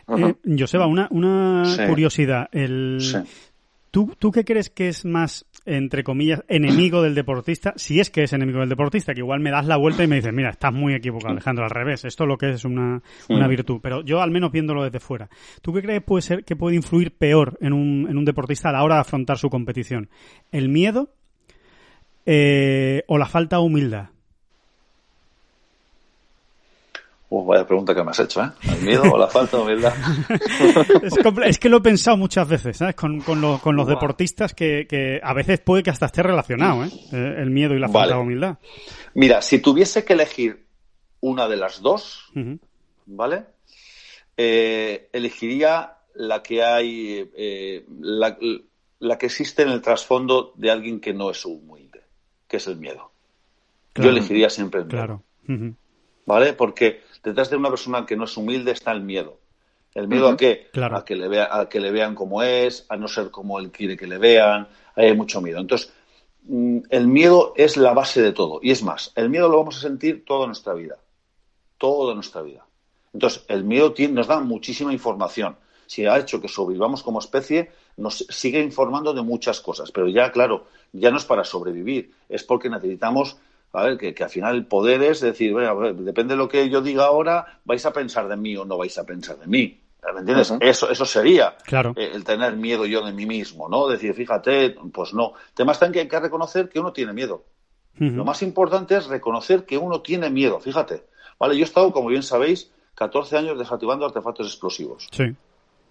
Eh, 0.09 0.35
Joseba, 0.59 0.87
una, 0.87 1.07
una 1.09 1.63
curiosidad. 1.87 2.49
El... 2.51 2.99
¿Tú, 3.91 4.13
¿Tú 4.19 4.31
qué 4.31 4.43
crees 4.43 4.69
que 4.69 4.89
es 4.89 5.05
más, 5.05 5.45
entre 5.65 6.03
comillas, 6.03 6.43
enemigo 6.49 7.01
del 7.01 7.15
deportista? 7.15 7.73
Si 7.77 8.01
es 8.01 8.09
que 8.09 8.23
es 8.23 8.33
enemigo 8.33 8.59
del 8.59 8.69
deportista, 8.69 9.13
que 9.13 9.19
igual 9.19 9.39
me 9.39 9.51
das 9.51 9.65
la 9.65 9.77
vuelta 9.77 10.03
y 10.03 10.07
me 10.07 10.17
dices, 10.17 10.33
mira, 10.33 10.49
estás 10.49 10.73
muy 10.73 10.93
equivocado, 10.93 11.31
Alejandro, 11.31 11.63
al 11.63 11.71
revés. 11.71 12.03
Esto 12.03 12.25
es 12.25 12.27
lo 12.27 12.37
que 12.37 12.51
es 12.51 12.65
una, 12.65 13.01
una 13.29 13.47
virtud. 13.47 13.79
Pero 13.81 14.01
yo, 14.01 14.21
al 14.21 14.31
menos 14.31 14.51
viéndolo 14.51 14.83
desde 14.83 14.99
fuera, 14.99 15.29
¿tú 15.61 15.71
qué 15.73 15.81
crees 15.81 15.99
que 15.99 16.05
puede 16.05 16.21
ser 16.21 16.43
que 16.43 16.57
puede 16.57 16.75
influir 16.75 17.15
peor 17.17 17.57
en 17.61 17.71
un, 17.71 18.07
en 18.09 18.17
un 18.17 18.25
deportista 18.25 18.69
a 18.69 18.73
la 18.73 18.83
hora 18.83 18.95
de 18.95 19.01
afrontar 19.01 19.37
su 19.37 19.49
competición? 19.49 20.09
¿El 20.51 20.69
miedo 20.69 21.13
eh, 22.33 23.03
o 23.07 23.17
la 23.17 23.25
falta 23.25 23.57
de 23.57 23.63
humildad? 23.63 24.07
Uh, 27.27 27.45
vaya 27.45 27.65
pregunta 27.65 27.93
que 27.93 28.03
me 28.03 28.11
has 28.11 28.19
hecho, 28.19 28.41
¿eh? 28.41 28.49
¿El 28.63 28.81
miedo 28.83 29.03
o 29.03 29.17
la 29.17 29.27
falta 29.27 29.57
de 29.57 29.63
humildad? 29.63 29.93
es, 31.45 31.59
que 31.59 31.69
lo 31.69 31.77
he 31.77 31.81
pensado 31.81 32.15
muchas 32.15 32.47
veces, 32.47 32.77
¿sabes? 32.77 32.95
Con, 32.95 33.19
con, 33.19 33.41
los 33.41 33.87
deportistas 33.87 34.53
que, 34.53 34.85
que, 34.87 35.19
a 35.21 35.33
veces 35.33 35.59
puede 35.59 35.83
que 35.83 35.89
hasta 35.89 36.05
esté 36.05 36.23
relacionado, 36.23 36.85
¿eh? 36.85 36.89
eh 37.11 37.35
el 37.39 37.49
miedo 37.49 37.73
y 37.73 37.79
la 37.79 37.89
falta 37.89 38.15
de 38.15 38.21
humildad. 38.21 38.57
Mira, 39.13 39.41
si 39.41 39.59
tuviese 39.59 40.05
que 40.05 40.13
elegir 40.13 40.65
una 41.19 41.49
de 41.49 41.57
las 41.57 41.81
dos, 41.81 42.31
¿vale? 43.05 43.45
Eh, 44.37 45.09
elegiría 45.11 45.97
la 46.15 46.41
que 46.41 46.63
hay, 46.63 47.29
eh, 47.35 47.85
la, 47.99 48.37
la, 48.99 49.17
que 49.17 49.25
existe 49.25 49.63
en 49.63 49.69
el 49.69 49.81
trasfondo 49.81 50.53
de 50.55 50.71
alguien 50.71 50.99
que 50.99 51.13
no 51.13 51.31
es 51.31 51.45
humilde, 51.45 51.80
que 52.51 52.57
es 52.57 52.67
el 52.67 52.75
miedo. 52.75 53.09
Yo 53.95 54.09
elegiría 54.09 54.49
siempre 54.49 54.81
el 54.81 54.87
miedo. 54.87 55.23
Claro. 55.47 55.75
¿Vale? 56.25 56.51
Porque 56.51 57.01
detrás 57.23 57.49
de 57.49 57.55
una 57.55 57.69
persona 57.69 58.05
que 58.05 58.17
no 58.17 58.25
es 58.25 58.35
humilde 58.35 58.71
está 58.71 58.91
el 58.91 59.01
miedo. 59.01 59.39
¿El 59.95 60.09
miedo 60.09 60.27
a 60.27 60.35
qué? 60.35 60.67
A, 60.75 61.05
que 61.05 61.15
le 61.15 61.29
vea, 61.29 61.47
a 61.49 61.69
que 61.69 61.79
le 61.79 61.91
vean 61.91 62.13
como 62.13 62.43
es, 62.43 62.85
a 62.89 62.97
no 62.97 63.07
ser 63.07 63.31
como 63.31 63.57
él 63.57 63.71
quiere 63.71 63.95
que 63.95 64.05
le 64.05 64.17
vean. 64.17 64.67
Hay 64.97 65.15
mucho 65.15 65.39
miedo. 65.41 65.59
Entonces, 65.59 65.93
mm, 66.43 66.79
el 66.89 67.07
miedo 67.07 67.53
es 67.55 67.77
la 67.77 67.93
base 67.93 68.21
de 68.21 68.33
todo. 68.33 68.59
Y 68.61 68.71
es 68.71 68.83
más, 68.83 69.13
el 69.15 69.29
miedo 69.29 69.47
lo 69.47 69.57
vamos 69.57 69.77
a 69.77 69.81
sentir 69.81 70.25
toda 70.25 70.45
nuestra 70.45 70.73
vida. 70.73 70.97
Toda 71.77 72.13
nuestra 72.15 72.41
vida. 72.41 72.65
Entonces, 73.13 73.45
el 73.47 73.63
miedo 73.63 73.93
nos 74.09 74.27
da 74.27 74.41
muchísima 74.41 74.91
información. 74.91 75.55
Si 75.85 76.05
ha 76.05 76.17
hecho 76.17 76.41
que 76.41 76.49
sobrevivamos 76.49 77.01
como 77.01 77.19
especie, 77.19 77.71
nos 77.97 78.25
sigue 78.29 78.61
informando 78.61 79.13
de 79.13 79.21
muchas 79.21 79.61
cosas. 79.61 79.91
Pero 79.91 80.07
ya, 80.07 80.31
claro, 80.31 80.67
ya 80.91 81.11
no 81.11 81.17
es 81.17 81.25
para 81.25 81.43
sobrevivir, 81.43 82.11
es 82.29 82.43
porque 82.43 82.69
necesitamos 82.69 83.37
a 83.73 83.83
ver, 83.83 83.97
que, 83.97 84.23
al 84.23 84.29
final 84.29 84.55
el 84.55 84.65
poder 84.65 85.01
es 85.03 85.21
decir, 85.21 85.55
depende 85.55 86.33
de 86.33 86.37
lo 86.37 86.49
que 86.49 86.69
yo 86.69 86.81
diga 86.81 87.05
ahora, 87.05 87.59
vais 87.63 87.85
a 87.85 87.93
pensar 87.93 88.27
de 88.27 88.35
mí 88.35 88.55
o 88.57 88.65
no 88.65 88.77
vais 88.77 88.97
a 88.97 89.05
pensar 89.05 89.37
de 89.37 89.47
mí. 89.47 89.77
¿Me 90.13 90.19
entiendes? 90.19 90.51
Eso, 90.59 90.89
eso 90.89 91.05
sería 91.05 91.55
claro. 91.63 91.93
Eh, 91.95 92.09
el 92.13 92.23
tener 92.23 92.55
miedo 92.55 92.85
yo 92.87 93.05
de 93.05 93.13
mí 93.13 93.25
mismo, 93.27 93.69
¿no? 93.69 93.87
Decir, 93.87 94.13
fíjate, 94.15 94.75
pues 94.91 95.13
no. 95.13 95.33
Temas 95.53 95.79
también 95.79 95.93
que 95.93 95.99
hay 95.99 96.07
que 96.07 96.25
reconocer 96.25 96.69
que 96.69 96.79
uno 96.79 96.91
tiene 96.91 97.13
miedo. 97.13 97.45
Lo 97.97 98.25
más 98.25 98.41
importante 98.41 98.95
es 98.95 99.05
reconocer 99.05 99.63
que 99.63 99.77
uno 99.77 100.01
tiene 100.01 100.31
miedo, 100.31 100.59
fíjate. 100.59 101.03
Vale, 101.37 101.55
yo 101.55 101.61
he 101.61 101.65
estado, 101.65 101.91
como 101.91 102.09
bien 102.09 102.23
sabéis, 102.23 102.71
14 102.95 103.37
años 103.37 103.59
desactivando 103.59 104.05
artefactos 104.05 104.47
explosivos. 104.47 105.07
Sí. 105.11 105.35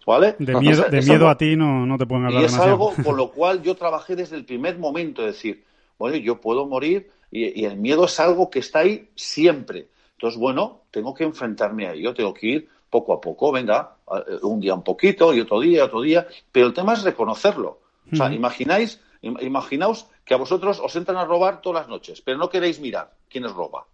¿Vale? 0.06 0.34
De 0.38 0.54
miedo, 0.56 0.84
de 0.84 1.02
miedo 1.02 1.28
a 1.28 1.36
ti 1.36 1.56
no, 1.56 1.86
no 1.86 1.98
te 1.98 2.06
pueden 2.06 2.26
hablar 2.26 2.42
Y 2.42 2.46
es 2.46 2.58
algo 2.58 2.94
con 3.04 3.16
lo 3.16 3.30
cual 3.32 3.62
yo 3.62 3.74
trabajé 3.74 4.16
desde 4.16 4.36
el 4.36 4.44
primer 4.44 4.78
momento, 4.78 5.22
es 5.22 5.34
decir, 5.34 5.64
bueno, 5.98 6.16
yo 6.16 6.40
puedo 6.40 6.66
morir 6.66 7.10
y, 7.30 7.64
el 7.64 7.76
miedo 7.76 8.06
es 8.06 8.18
algo 8.18 8.50
que 8.50 8.60
está 8.60 8.80
ahí 8.80 9.10
siempre. 9.14 9.88
Entonces, 10.12 10.38
bueno, 10.38 10.82
tengo 10.90 11.14
que 11.14 11.24
enfrentarme 11.24 11.86
a 11.86 11.92
ello, 11.92 12.12
tengo 12.14 12.34
que 12.34 12.46
ir 12.46 12.68
poco 12.88 13.12
a 13.12 13.20
poco, 13.20 13.52
venga, 13.52 13.96
un 14.42 14.60
día 14.60 14.74
un 14.74 14.82
poquito 14.82 15.32
y 15.32 15.40
otro 15.40 15.60
día, 15.60 15.84
otro 15.84 16.00
día, 16.00 16.26
pero 16.50 16.66
el 16.66 16.74
tema 16.74 16.94
es 16.94 17.02
reconocerlo. 17.02 17.80
O 18.12 18.16
sea, 18.16 18.32
imagináis, 18.32 19.00
imaginaos 19.22 20.08
que 20.24 20.34
a 20.34 20.36
vosotros 20.36 20.80
os 20.82 20.96
entran 20.96 21.18
a 21.18 21.24
robar 21.24 21.60
todas 21.60 21.82
las 21.82 21.88
noches, 21.88 22.20
pero 22.20 22.38
no 22.38 22.48
queréis 22.48 22.80
mirar 22.80 23.12
quién 23.28 23.44
os 23.44 23.54
roba. 23.54 23.86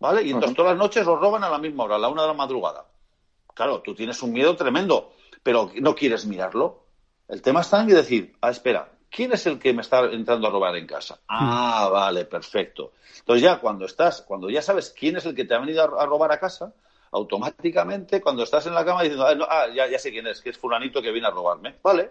¿Vale? 0.00 0.22
Y 0.22 0.30
entonces 0.30 0.56
todas 0.56 0.72
las 0.72 0.78
noches 0.78 1.06
os 1.06 1.20
roban 1.20 1.44
a 1.44 1.50
la 1.50 1.58
misma 1.58 1.84
hora, 1.84 1.96
a 1.96 1.98
la 1.98 2.08
una 2.08 2.22
de 2.22 2.28
la 2.28 2.34
madrugada. 2.34 2.86
Claro, 3.54 3.80
tú 3.80 3.94
tienes 3.94 4.20
un 4.22 4.32
miedo 4.32 4.56
tremendo, 4.56 5.12
pero 5.42 5.70
no 5.80 5.94
quieres 5.94 6.26
mirarlo. 6.26 6.86
El 7.28 7.42
tema 7.42 7.60
está 7.60 7.80
en 7.80 7.88
decir, 7.88 8.36
ah, 8.40 8.50
espera, 8.50 8.90
¿quién 9.10 9.32
es 9.32 9.46
el 9.46 9.58
que 9.58 9.72
me 9.72 9.82
está 9.82 10.04
entrando 10.06 10.48
a 10.48 10.50
robar 10.50 10.76
en 10.76 10.86
casa? 10.86 11.20
Ah, 11.28 11.88
vale, 11.92 12.24
perfecto. 12.24 12.92
Entonces 13.18 13.42
ya 13.42 13.58
cuando 13.58 13.86
estás, 13.86 14.22
cuando 14.22 14.50
ya 14.50 14.62
sabes 14.62 14.94
quién 14.96 15.16
es 15.16 15.26
el 15.26 15.34
que 15.34 15.44
te 15.44 15.54
ha 15.54 15.58
venido 15.58 15.82
a, 15.82 16.06
robar 16.06 16.32
a 16.32 16.40
casa, 16.40 16.74
automáticamente 17.10 18.20
cuando 18.20 18.42
estás 18.42 18.66
en 18.66 18.74
la 18.74 18.84
cama 18.84 19.02
diciendo, 19.02 19.26
ah, 19.26 19.36
ah, 19.48 19.66
ya, 19.74 19.88
ya, 19.88 19.98
sé 19.98 20.10
quién 20.10 20.26
es, 20.26 20.40
que 20.40 20.50
es 20.50 20.58
fulanito 20.58 21.02
que 21.02 21.12
viene 21.12 21.28
a 21.28 21.30
robarme, 21.30 21.76
vale. 21.82 22.10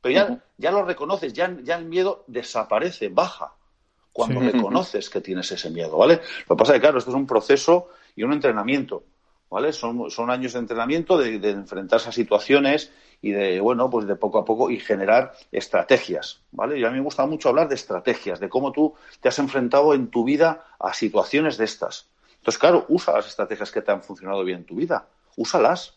Pero 0.00 0.14
ya, 0.14 0.44
ya 0.56 0.70
lo 0.70 0.84
reconoces, 0.84 1.32
ya, 1.32 1.56
ya 1.62 1.76
el 1.76 1.86
miedo 1.86 2.24
desaparece, 2.26 3.08
baja, 3.08 3.54
cuando 4.12 4.40
reconoces 4.40 5.10
que 5.10 5.20
tienes 5.20 5.50
ese 5.52 5.68
miedo, 5.68 5.98
¿vale? 5.98 6.20
Lo 6.48 6.56
que 6.56 6.58
pasa 6.58 6.72
es 6.72 6.76
que, 6.76 6.80
claro, 6.80 6.98
esto 6.98 7.10
es 7.10 7.16
un 7.16 7.26
proceso 7.26 7.88
y 8.14 8.22
un 8.22 8.32
entrenamiento, 8.32 9.04
¿vale? 9.50 9.72
Son, 9.72 10.10
son 10.10 10.30
años 10.30 10.52
de 10.52 10.60
entrenamiento, 10.60 11.18
de, 11.18 11.50
enfrentarse 11.50 12.08
a 12.08 12.12
situaciones 12.12 12.92
y 13.22 13.32
de, 13.32 13.60
bueno, 13.60 13.88
pues 13.88 14.06
de 14.06 14.16
poco 14.16 14.38
a 14.38 14.44
poco 14.44 14.70
y 14.70 14.78
generar 14.78 15.32
estrategias, 15.52 16.42
¿vale? 16.52 16.78
Y 16.78 16.84
a 16.84 16.90
mí 16.90 16.96
me 16.96 17.04
gusta 17.04 17.26
mucho 17.26 17.48
hablar 17.48 17.68
de 17.68 17.74
estrategias, 17.74 18.40
de 18.40 18.48
cómo 18.48 18.72
tú 18.72 18.94
te 19.20 19.28
has 19.28 19.38
enfrentado 19.38 19.94
en 19.94 20.08
tu 20.08 20.24
vida 20.24 20.64
a 20.78 20.92
situaciones 20.92 21.56
de 21.56 21.64
estas. 21.64 22.08
Entonces, 22.38 22.58
claro, 22.58 22.86
usa 22.88 23.14
las 23.14 23.26
estrategias 23.26 23.72
que 23.72 23.82
te 23.82 23.92
han 23.92 24.02
funcionado 24.02 24.44
bien 24.44 24.58
en 24.58 24.64
tu 24.64 24.76
vida, 24.76 25.08
úsalas. 25.36 25.95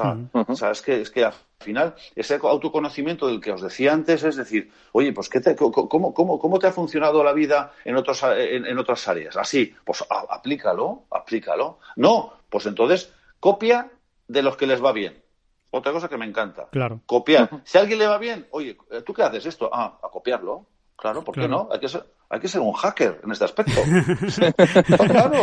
O 0.00 0.56
sea, 0.56 0.70
es, 0.70 0.82
que, 0.82 1.00
es 1.00 1.10
que 1.10 1.24
al 1.24 1.34
final 1.60 1.94
ese 2.16 2.38
autoconocimiento 2.42 3.26
del 3.26 3.40
que 3.40 3.52
os 3.52 3.62
decía 3.62 3.92
antes 3.92 4.24
es 4.24 4.36
decir, 4.36 4.70
oye, 4.92 5.12
pues 5.12 5.28
¿qué 5.28 5.40
te, 5.40 5.54
cómo, 5.54 6.12
cómo, 6.12 6.38
¿cómo 6.38 6.58
te 6.58 6.66
ha 6.66 6.72
funcionado 6.72 7.22
la 7.22 7.32
vida 7.32 7.72
en, 7.84 7.96
otros, 7.96 8.22
en, 8.24 8.78
otras 8.78 9.06
áreas? 9.06 9.36
Así, 9.36 9.74
pues 9.84 10.04
aplícalo, 10.08 11.04
aplícalo. 11.10 11.78
No, 11.96 12.32
pues 12.48 12.66
entonces 12.66 13.12
copia 13.38 13.90
de 14.26 14.42
los 14.42 14.56
que 14.56 14.66
les 14.66 14.82
va 14.82 14.92
bien. 14.92 15.22
Otra 15.70 15.92
cosa 15.92 16.08
que 16.08 16.16
me 16.16 16.26
encanta. 16.26 16.68
Claro. 16.70 17.00
Copiar. 17.06 17.50
Si 17.64 17.78
a 17.78 17.80
alguien 17.80 17.98
le 17.98 18.06
va 18.06 18.18
bien, 18.18 18.46
oye, 18.50 18.76
¿tú 19.04 19.12
qué 19.12 19.22
haces 19.22 19.46
esto? 19.46 19.70
Ah, 19.72 19.98
a 20.02 20.08
copiarlo. 20.08 20.66
Claro, 20.96 21.24
¿por 21.24 21.34
qué 21.34 21.48
no? 21.48 21.68
Hay 21.72 21.80
que, 21.80 21.88
ser, 21.88 22.04
hay 22.34 22.40
que 22.40 22.48
ser 22.48 22.60
un 22.60 22.72
hacker 22.72 23.20
en 23.22 23.30
este 23.30 23.44
aspecto. 23.44 23.80
claro. 25.06 25.40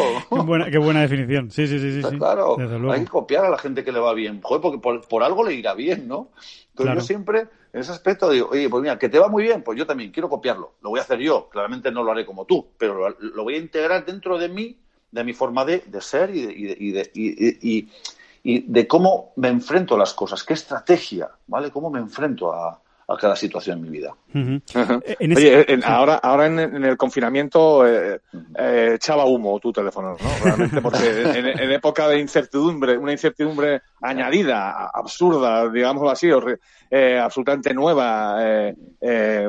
Qué 0.69 0.77
buena, 0.77 1.01
definición. 1.01 1.49
Sí, 1.49 1.65
sí, 1.65 1.79
sí. 1.79 2.03
sí, 2.03 2.17
claro. 2.17 2.57
Hay 2.91 3.05
que 3.05 3.07
copiar 3.07 3.45
a 3.45 3.49
la 3.49 3.57
gente 3.57 3.85
que 3.85 3.93
le 3.93 3.99
va 3.99 4.13
bien. 4.13 4.41
Joder, 4.41 4.61
porque 4.61 4.77
por, 5.07 5.23
algo 5.23 5.45
le 5.45 5.53
irá 5.53 5.73
bien, 5.73 6.05
¿no? 6.09 6.31
Entonces 6.71 6.95
yo 6.95 7.01
siempre, 7.01 7.47
en 7.71 7.79
ese 7.79 7.93
aspecto, 7.93 8.29
digo, 8.29 8.49
oye, 8.51 8.67
pues 8.67 8.83
mira, 8.83 8.99
que 8.99 9.07
te 9.07 9.19
va 9.19 9.29
muy 9.29 9.43
bien, 9.43 9.63
pues 9.63 9.79
yo 9.79 9.87
también 9.87 10.11
quiero 10.11 10.27
copiarlo. 10.27 10.73
Lo 10.81 10.89
voy 10.89 10.99
a 10.99 11.03
hacer 11.03 11.19
yo. 11.19 11.47
Claramente 11.47 11.93
no 11.93 12.03
lo 12.03 12.11
haré 12.11 12.25
como 12.25 12.43
tú, 12.43 12.67
pero 12.77 13.09
lo, 13.09 13.43
voy 13.43 13.55
a 13.55 13.59
integrar 13.59 14.03
dentro 14.03 14.37
de 14.37 14.49
mí, 14.49 14.77
de 15.11 15.23
mi 15.23 15.31
forma 15.31 15.63
de, 15.63 15.81
ser 16.01 16.35
y 16.35 16.91
de, 16.91 17.11
y, 17.13 17.87
y 18.43 18.59
de 18.67 18.85
cómo 18.85 19.31
me 19.37 19.47
enfrento 19.47 19.95
a 19.95 19.97
las 19.97 20.13
cosas, 20.13 20.43
qué 20.43 20.55
estrategia, 20.55 21.29
¿vale? 21.47 21.71
Cómo 21.71 21.89
me 21.89 21.99
enfrento 21.99 22.51
a, 22.51 22.81
cada 23.17 23.35
situación 23.35 23.77
en 23.79 23.83
mi 23.83 23.89
vida. 23.89 24.13
Oye, 24.33 25.79
ahora, 25.83 26.15
ahora 26.15 26.47
en, 26.47 26.83
el 26.83 26.97
confinamiento 26.97 27.85
eh, 27.87 28.21
eh, 28.57 28.91
echaba 28.95 29.25
humo 29.25 29.59
tu 29.59 29.71
teléfono, 29.71 30.17
¿no? 30.19 30.29
Realmente, 30.43 30.81
porque 30.81 30.97
en, 31.35 31.71
época 31.71 32.07
de 32.07 32.19
incertidumbre, 32.19 32.97
una 32.97 33.11
incertidumbre 33.11 33.81
añadida, 34.01 34.89
absurda, 34.93 35.69
digámoslo 35.69 36.09
así, 36.09 36.29
eh, 36.89 37.19
absolutamente 37.19 37.73
nueva, 37.73 38.37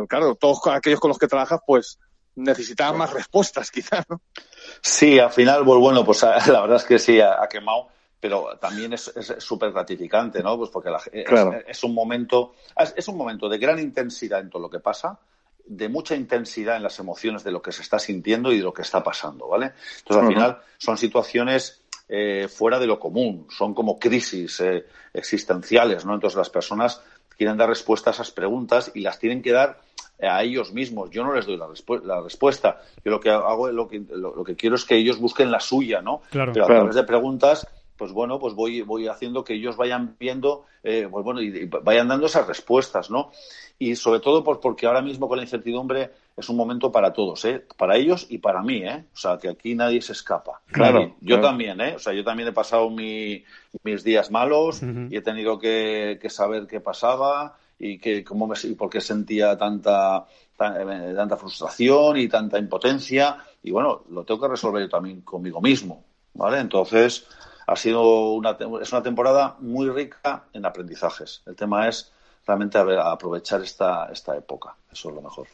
claro, 0.08 0.34
todos 0.36 0.60
aquellos 0.68 1.00
con 1.00 1.08
los 1.08 1.18
que 1.18 1.28
trabajas, 1.28 1.60
pues 1.66 1.98
necesitaban 2.34 2.96
más 2.96 3.12
respuestas, 3.12 3.70
quizás, 3.72 4.04
¿no? 4.08 4.20
Sí, 4.80 5.18
al 5.18 5.30
final, 5.30 5.64
pues 5.64 5.78
bueno, 5.78 6.04
pues 6.04 6.22
la 6.46 6.60
verdad 6.60 6.76
es 6.76 6.84
que 6.84 6.98
sí, 6.98 7.20
ha 7.20 7.46
quemado 7.50 7.88
pero 8.22 8.56
también 8.60 8.92
es 8.92 9.12
súper 9.38 9.72
gratificante, 9.72 10.44
¿no? 10.44 10.56
Pues 10.56 10.70
porque 10.70 10.90
es, 11.66 11.82
un 11.82 11.92
momento, 11.92 12.54
es 12.94 13.08
un 13.08 13.16
momento 13.16 13.48
de 13.48 13.58
gran 13.58 13.80
intensidad 13.80 14.38
en 14.38 14.48
todo 14.48 14.62
lo 14.62 14.70
que 14.70 14.78
pasa, 14.78 15.18
de 15.66 15.88
mucha 15.88 16.14
intensidad 16.14 16.76
en 16.76 16.84
las 16.84 16.96
emociones 17.00 17.42
de 17.42 17.50
lo 17.50 17.60
que 17.60 17.72
se 17.72 17.82
está 17.82 17.98
sintiendo 17.98 18.52
y 18.52 18.58
de 18.58 18.62
lo 18.62 18.72
que 18.72 18.82
está 18.82 19.02
pasando, 19.02 19.48
¿vale? 19.48 19.72
Entonces, 19.98 20.22
al 20.22 20.32
final, 20.32 20.58
son 20.78 20.96
situaciones 20.98 21.82
eh, 22.08 22.46
fuera 22.46 22.78
de 22.78 22.86
lo 22.86 23.00
común, 23.00 23.48
son 23.50 23.74
como 23.74 23.98
crisis 23.98 24.60
eh, 24.60 24.86
existenciales, 25.12 26.06
¿no? 26.06 26.14
Entonces, 26.14 26.36
las 26.36 26.50
personas 26.50 27.02
quieren 27.36 27.56
dar 27.56 27.70
respuesta 27.70 28.10
a 28.10 28.12
esas 28.12 28.30
preguntas 28.30 28.92
y 28.94 29.00
las 29.00 29.18
tienen 29.18 29.42
que 29.42 29.50
dar 29.50 29.80
a 30.20 30.44
ellos 30.44 30.72
mismos. 30.72 31.10
Yo 31.10 31.24
no 31.24 31.34
les 31.34 31.44
doy 31.44 31.56
la, 31.56 31.66
la 32.04 32.20
respuesta. 32.20 32.82
Yo 33.04 33.10
lo 33.10 33.18
que 33.18 33.30
hago, 33.30 33.68
lo 33.72 33.88
que, 33.88 34.00
lo, 34.10 34.44
que 34.44 34.54
quiero 34.54 34.76
es 34.76 34.84
que 34.84 34.94
ellos 34.94 35.18
busquen 35.18 35.50
la 35.50 35.58
suya, 35.58 36.00
¿no? 36.00 36.22
Claro, 36.30 36.52
Pero 36.52 36.66
a 36.66 36.68
través 36.68 36.94
de 36.94 37.02
preguntas 37.02 37.66
pues 38.02 38.10
bueno, 38.10 38.40
pues 38.40 38.54
voy, 38.54 38.80
voy 38.82 39.06
haciendo 39.06 39.44
que 39.44 39.54
ellos 39.54 39.76
vayan 39.76 40.16
viendo, 40.18 40.64
eh, 40.82 41.06
pues 41.08 41.24
bueno, 41.24 41.40
y, 41.40 41.66
vayan 41.66 42.08
dando 42.08 42.26
esas 42.26 42.48
respuestas, 42.48 43.12
¿no? 43.12 43.30
Y 43.78 43.94
sobre 43.94 44.18
todo 44.18 44.42
pues 44.42 44.58
porque 44.60 44.86
ahora 44.86 45.00
mismo 45.00 45.28
con 45.28 45.36
la 45.36 45.44
incertidumbre 45.44 46.10
es 46.36 46.48
un 46.48 46.56
momento 46.56 46.90
para 46.90 47.12
todos, 47.12 47.44
¿eh? 47.44 47.64
Para 47.76 47.96
ellos 47.96 48.26
y 48.28 48.38
para 48.38 48.60
mí, 48.60 48.78
¿eh? 48.78 49.04
O 49.14 49.16
sea, 49.16 49.38
que 49.38 49.48
aquí 49.48 49.76
nadie 49.76 50.02
se 50.02 50.14
escapa. 50.14 50.62
Claro. 50.66 51.14
Yo 51.20 51.40
también, 51.40 51.80
¿eh? 51.80 51.94
O 51.94 52.00
sea, 52.00 52.12
yo 52.12 52.24
también 52.24 52.48
he 52.48 52.52
pasado 52.52 52.90
mis 52.90 53.44
días 54.02 54.32
malos 54.32 54.82
y 54.82 55.16
he 55.16 55.20
tenido 55.20 55.60
que, 55.60 56.18
saber 56.28 56.66
qué 56.66 56.80
pasaba 56.80 57.56
y 57.78 57.98
que 57.98 58.24
cómo 58.24 58.48
me, 58.48 58.56
y 58.64 58.74
por 58.74 58.90
qué 58.90 59.00
sentía 59.00 59.56
tanta, 59.56 60.26
eh, 60.58 61.12
tanta 61.14 61.36
frustración 61.36 62.16
y 62.16 62.26
tanta 62.26 62.58
impotencia. 62.58 63.36
Y 63.62 63.70
bueno, 63.70 64.02
lo 64.10 64.24
tengo 64.24 64.40
que 64.40 64.48
resolver 64.48 64.82
yo 64.82 64.88
también 64.88 65.20
conmigo 65.20 65.60
mismo, 65.60 66.02
¿vale? 66.34 66.58
Entonces, 66.58 67.28
ha 67.72 67.76
sido 67.76 68.32
una, 68.32 68.56
es 68.80 68.92
una 68.92 69.02
temporada 69.02 69.56
muy 69.60 69.88
rica 69.88 70.44
en 70.52 70.66
aprendizajes. 70.66 71.42
El 71.46 71.56
tema 71.56 71.88
es 71.88 72.12
realmente 72.46 72.78
aprovechar 72.78 73.62
esta, 73.62 74.08
esta 74.12 74.36
época. 74.36 74.74
Eso 74.90 75.08
es 75.08 75.14
lo 75.14 75.22
mejor. 75.22 75.48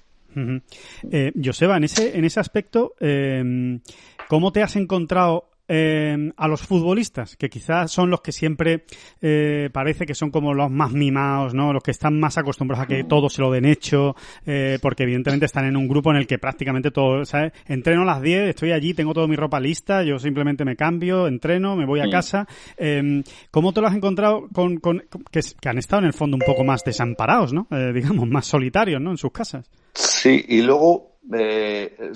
Eh, 1.10 1.32
Joseba, 1.42 1.76
en 1.76 1.84
ese, 1.84 2.16
en 2.16 2.24
ese 2.24 2.40
aspecto, 2.40 2.94
eh, 3.00 3.80
¿cómo 4.28 4.52
te 4.52 4.62
has 4.62 4.76
encontrado 4.76 5.48
eh, 5.68 6.32
a 6.36 6.48
los 6.48 6.62
futbolistas, 6.62 7.36
que 7.36 7.48
quizás 7.48 7.92
son 7.92 8.10
los 8.10 8.20
que 8.20 8.32
siempre 8.32 8.84
eh, 9.20 9.70
parece 9.72 10.06
que 10.06 10.14
son 10.14 10.30
como 10.30 10.54
los 10.54 10.70
más 10.70 10.92
mimados, 10.92 11.54
¿no? 11.54 11.72
Los 11.72 11.82
que 11.82 11.90
están 11.90 12.18
más 12.18 12.38
acostumbrados 12.38 12.84
a 12.84 12.88
que 12.88 13.04
todo 13.04 13.28
se 13.28 13.42
lo 13.42 13.50
den 13.50 13.66
hecho, 13.66 14.16
eh, 14.46 14.78
porque 14.80 15.04
evidentemente 15.04 15.46
están 15.46 15.66
en 15.66 15.76
un 15.76 15.86
grupo 15.86 16.10
en 16.10 16.16
el 16.16 16.26
que 16.26 16.38
prácticamente 16.38 16.90
todo, 16.90 17.24
¿sabes? 17.24 17.52
Entreno 17.66 18.02
a 18.02 18.06
las 18.06 18.22
10, 18.22 18.48
estoy 18.48 18.72
allí, 18.72 18.94
tengo 18.94 19.14
toda 19.14 19.26
mi 19.26 19.36
ropa 19.36 19.60
lista, 19.60 20.02
yo 20.02 20.18
simplemente 20.18 20.64
me 20.64 20.76
cambio, 20.76 21.26
entreno, 21.26 21.76
me 21.76 21.86
voy 21.86 22.00
a 22.00 22.10
casa. 22.10 22.46
Eh, 22.76 23.22
¿Cómo 23.50 23.72
te 23.72 23.80
lo 23.80 23.86
has 23.86 23.94
encontrado 23.94 24.48
con, 24.52 24.78
con 24.78 25.04
que, 25.30 25.40
que, 25.60 25.68
han 25.68 25.78
estado 25.78 26.00
en 26.00 26.06
el 26.06 26.12
fondo 26.12 26.36
un 26.36 26.42
poco 26.46 26.64
más 26.64 26.84
desamparados, 26.84 27.52
¿no? 27.52 27.66
Eh, 27.70 27.92
digamos, 27.92 28.28
más 28.28 28.46
solitarios, 28.46 29.00
¿no? 29.00 29.10
En 29.10 29.16
sus 29.16 29.32
casas. 29.32 29.70
Sí, 29.94 30.44
y 30.48 30.62
luego 30.62 31.17
eh, 31.32 32.12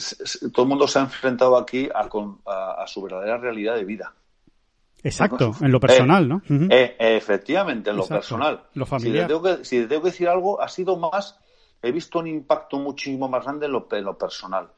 todo 0.53 0.63
el 0.63 0.69
mundo 0.69 0.89
se 0.89 0.99
ha 0.99 1.03
enfrentado 1.03 1.57
aquí 1.57 1.89
a, 1.95 2.87
su 2.87 3.03
verdadera 3.03 3.39
realidad 3.39 3.75
de 3.75 3.85
vida. 3.85 4.15
Exacto, 5.03 5.53
en 5.61 5.73
lo 5.73 5.81
personal, 5.81 6.29
¿no? 6.29 6.43
Eh, 6.49 6.97
efectivamente, 6.99 7.91
en 7.91 7.97
lo 7.97 8.07
personal. 8.07 8.65
Lo 8.75 8.87
familiar. 8.87 9.25
Si 9.63 9.81
te, 9.81 9.87
tengo 9.87 10.03
que, 10.03 10.11
decir 10.11 10.29
algo, 10.29 10.61
ha 10.61 10.69
sido 10.69 10.97
más, 10.97 11.39
he 11.83 11.91
visto 11.91 12.21
un 12.21 12.29
impacto 12.29 12.79
muchísimo 12.79 13.29
más 13.29 13.43
grande 13.45 13.67
en 13.67 13.73
lo, 13.73 13.89
personal. 14.17 14.69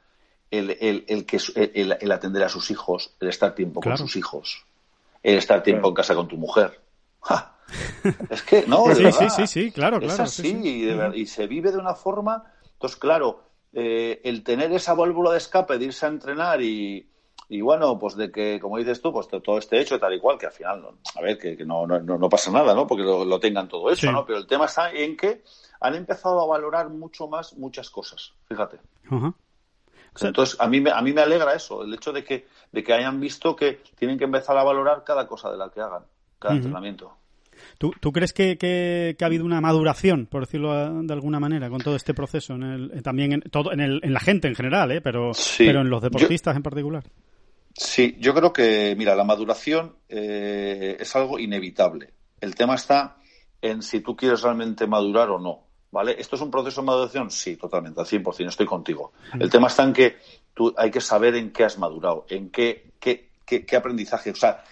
El, 0.51 1.27
que, 1.27 1.38
el, 1.75 2.12
atender 2.12 2.42
a 2.44 2.49
sus 2.49 2.70
hijos, 2.70 3.14
el 3.20 3.29
estar 3.29 3.55
tiempo 3.55 3.81
con 3.81 3.99
sus 3.99 4.16
hijos, 4.16 4.64
el 5.23 5.37
estar 5.37 5.62
tiempo 5.62 5.88
en 5.88 5.94
casa 5.94 6.14
con 6.14 6.29
tu 6.29 6.37
mujer. 6.37 6.81
Es 8.29 8.42
que, 8.42 8.64
no, 8.66 8.94
sí, 8.94 9.11
sí, 9.11 9.31
sí, 9.31 9.47
sí, 9.47 9.73
claro, 9.73 9.99
claro. 9.99 10.12
Es 10.12 10.20
así, 10.20 10.55
Y, 10.62 11.20
y 11.20 11.27
se 11.27 11.47
vive 11.47 11.73
de 11.73 11.79
una 11.79 11.94
forma. 11.94 12.44
Entonces, 12.75 12.99
claro, 12.99 13.40
eh, 13.74 14.20
el 14.24 14.44
tener 14.44 14.72
esa 14.72 14.94
válvula 14.94 15.32
de 15.32 15.38
escape 15.38 15.78
de 15.78 15.87
irse 15.87 16.06
a 16.06 16.08
entrenar 16.08 16.62
y, 16.62 17.08
y 17.48 17.60
bueno, 17.60 17.98
pues 17.98 18.16
de 18.16 18.30
que, 18.30 18.60
como 18.60 18.78
dices 18.78 19.02
tú, 19.02 19.12
pues 19.12 19.28
todo 19.28 19.58
esté 19.58 19.80
hecho 19.80 19.98
tal 19.98 20.14
y 20.14 20.20
cual, 20.20 20.38
que 20.38 20.46
al 20.46 20.52
final, 20.52 20.87
a 21.14 21.20
ver, 21.20 21.38
que, 21.38 21.56
no, 21.66 21.87
no, 21.87 22.00
no, 22.00 22.28
pasa 22.28 22.50
nada, 22.50 22.74
¿no? 22.74 22.87
Porque 22.87 23.02
lo, 23.02 23.40
tengan 23.40 23.68
todo 23.68 23.90
hecho, 23.90 24.10
¿no? 24.12 24.24
Pero 24.24 24.38
el 24.38 24.46
tema 24.46 24.66
está 24.66 24.92
en 24.92 25.16
que 25.16 25.42
han 25.80 25.94
empezado 25.94 26.40
a 26.40 26.46
valorar 26.46 26.88
mucho 26.88 27.26
más 27.26 27.56
muchas 27.56 27.90
cosas, 27.90 28.32
fíjate. 28.48 28.78
Entonces, 30.20 30.60
a 30.60 30.68
mí, 30.68 30.80
me, 30.80 30.90
a 30.90 31.02
mí 31.02 31.12
me 31.12 31.22
alegra 31.22 31.54
eso, 31.54 31.82
el 31.82 31.92
hecho 31.92 32.12
de 32.12 32.24
que, 32.24 32.46
de 32.70 32.84
que 32.84 32.92
hayan 32.92 33.18
visto 33.18 33.56
que 33.56 33.82
tienen 33.96 34.18
que 34.18 34.24
empezar 34.24 34.56
a 34.56 34.62
valorar 34.62 35.02
cada 35.02 35.26
cosa 35.26 35.50
de 35.50 35.56
la 35.56 35.70
que 35.70 35.80
hagan, 35.80 36.04
cada 36.38 36.54
entrenamiento. 36.54 37.16
¿Tú, 37.79 37.93
¿Tú, 38.01 38.12
crees 38.12 38.33
que, 38.33 38.57
que, 38.59 39.17
ha 39.21 39.27
habido 39.27 39.45
una 39.45 39.61
maduración, 39.61 40.27
por 40.27 40.47
decirlo 40.47 41.03
de 41.03 41.12
alguna 41.12 41.40
manera, 41.40 41.69
con 41.71 41.81
todo 41.81 41.97
este 41.97 42.14
proceso? 42.14 42.55
En 42.55 42.62
el, 42.62 42.90
eh, 42.95 43.03
también 43.03 43.33
en, 43.33 43.40
todo, 43.43 43.73
en, 43.73 43.81
el, 43.81 44.01
en 44.03 44.12
la 44.12 44.21
gente 44.21 44.49
en 44.49 44.55
general, 44.55 44.93
¿eh? 44.93 45.01
pero, 45.01 45.33
pero 45.59 45.81
en 45.81 45.90
los 45.90 46.03
deportistas 46.03 46.57
en 46.57 46.62
particular. 46.62 47.05
Sí, 47.77 48.17
yo 48.21 48.35
creo 48.35 48.53
que, 48.53 48.95
mira, 48.97 49.17
la 49.17 49.25
maduración 49.25 49.97
eh, 50.09 50.97
es 51.01 51.17
algo 51.17 51.38
inevitable. 51.38 52.12
El 52.40 52.55
tema 52.55 52.77
está 52.77 53.17
en 53.61 53.83
si 53.83 54.01
tú 54.01 54.14
quieres 54.17 54.43
realmente 54.43 54.87
madurar 54.87 55.31
o 55.31 55.38
no. 55.38 55.64
¿Vale? 55.90 56.17
¿Esto 56.19 56.35
es 56.35 56.43
un 56.43 56.51
proceso 56.51 56.81
de 56.81 56.87
maduración? 56.87 57.31
Sí, 57.31 57.57
totalmente, 57.57 58.01
al 58.01 58.07
100%, 58.07 58.49
estoy 58.49 58.67
contigo. 58.67 59.12
Mm. 59.33 59.43
El 59.43 59.51
tema 59.51 59.69
está 59.69 59.85
en 59.85 59.93
que 59.93 60.17
tú 60.53 60.75
hay 60.77 60.90
que 60.90 61.01
saber 61.01 61.37
en 61.37 61.53
qué 61.53 61.62
has 61.62 61.79
madurado, 61.79 62.27
en 62.29 62.51
qué, 62.51 62.95
qué, 62.99 63.31
qué, 63.47 63.64
qué 63.64 63.77
aprendizaje. 63.77 64.31
O 64.31 64.35
sea, 64.35 64.64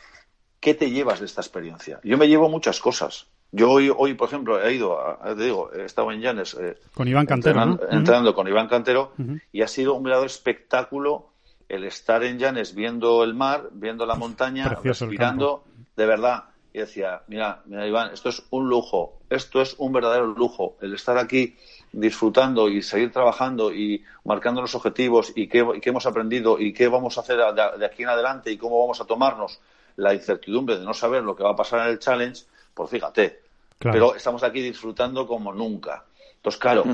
¿qué 0.62 0.74
te 0.74 0.90
llevas 0.90 1.18
de 1.18 1.26
esta 1.26 1.42
experiencia? 1.42 2.00
Yo 2.04 2.16
me 2.16 2.28
llevo 2.28 2.48
muchas 2.48 2.80
cosas. 2.80 3.26
Yo 3.50 3.68
hoy, 3.68 3.92
hoy 3.94 4.14
por 4.14 4.28
ejemplo, 4.28 4.62
he 4.64 4.72
ido, 4.72 4.98
a, 4.98 5.34
te 5.34 5.42
digo, 5.42 5.70
he 5.74 5.84
estado 5.84 6.12
en 6.12 6.20
Llanes. 6.20 6.54
Eh, 6.54 6.78
con 6.94 7.08
Iván 7.08 7.26
Cantero. 7.26 7.78
Entrenando, 7.90 8.32
con 8.34 8.48
Iván 8.48 8.68
Cantero 8.68 9.12
y 9.50 9.60
ha 9.60 9.68
sido 9.68 9.94
un 9.94 10.04
verdadero 10.04 10.26
espectáculo 10.26 11.32
el 11.68 11.84
estar 11.84 12.22
en 12.22 12.38
Llanes 12.38 12.74
viendo 12.74 13.24
el 13.24 13.34
mar, 13.34 13.70
viendo 13.72 14.06
la 14.06 14.14
montaña, 14.14 14.68
respirando, 14.68 15.64
de 15.96 16.06
verdad. 16.06 16.44
Y 16.72 16.78
decía, 16.78 17.22
mira, 17.26 17.62
mira 17.66 17.86
Iván, 17.86 18.12
esto 18.14 18.28
es 18.30 18.44
un 18.50 18.68
lujo, 18.68 19.20
esto 19.28 19.60
es 19.60 19.74
un 19.78 19.92
verdadero 19.92 20.26
lujo, 20.26 20.76
el 20.80 20.94
estar 20.94 21.18
aquí 21.18 21.56
disfrutando 21.92 22.70
y 22.70 22.80
seguir 22.82 23.12
trabajando 23.12 23.74
y 23.74 24.02
marcando 24.24 24.62
los 24.62 24.74
objetivos 24.74 25.32
y 25.34 25.48
qué, 25.48 25.66
qué 25.82 25.90
hemos 25.90 26.06
aprendido 26.06 26.58
y 26.58 26.72
qué 26.72 26.88
vamos 26.88 27.18
a 27.18 27.20
hacer 27.20 27.36
de 27.36 27.84
aquí 27.84 28.04
en 28.04 28.08
adelante 28.08 28.50
y 28.50 28.56
cómo 28.56 28.80
vamos 28.80 29.00
a 29.02 29.04
tomarnos 29.04 29.60
la 29.96 30.14
incertidumbre 30.14 30.78
de 30.78 30.84
no 30.84 30.94
saber 30.94 31.22
lo 31.22 31.36
que 31.36 31.42
va 31.42 31.50
a 31.50 31.56
pasar 31.56 31.86
en 31.86 31.92
el 31.92 31.98
challenge, 31.98 32.44
pues 32.74 32.90
fíjate. 32.90 33.40
Pero 33.78 34.14
estamos 34.14 34.42
aquí 34.44 34.60
disfrutando 34.60 35.26
como 35.26 35.52
nunca. 35.52 36.04
Entonces, 36.36 36.60
claro, 36.60 36.84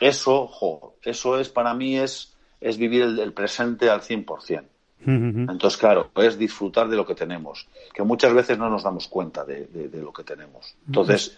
eso, 0.00 0.42
ojo, 0.42 0.96
eso 1.02 1.38
es 1.38 1.48
para 1.48 1.74
mí 1.74 1.96
es, 1.96 2.34
es 2.60 2.76
vivir 2.76 3.02
el, 3.02 3.32
presente 3.32 3.88
al 3.88 4.00
100%. 4.00 4.64
Entonces, 5.06 5.76
claro, 5.76 6.10
es 6.16 6.36
disfrutar 6.36 6.88
de 6.88 6.96
lo 6.96 7.06
que 7.06 7.14
tenemos, 7.14 7.68
que 7.94 8.02
muchas 8.02 8.34
veces 8.34 8.58
no 8.58 8.68
nos 8.68 8.82
damos 8.82 9.06
cuenta 9.06 9.44
de, 9.44 9.90
lo 9.92 10.12
que 10.12 10.24
tenemos. 10.24 10.74
Entonces, 10.88 11.36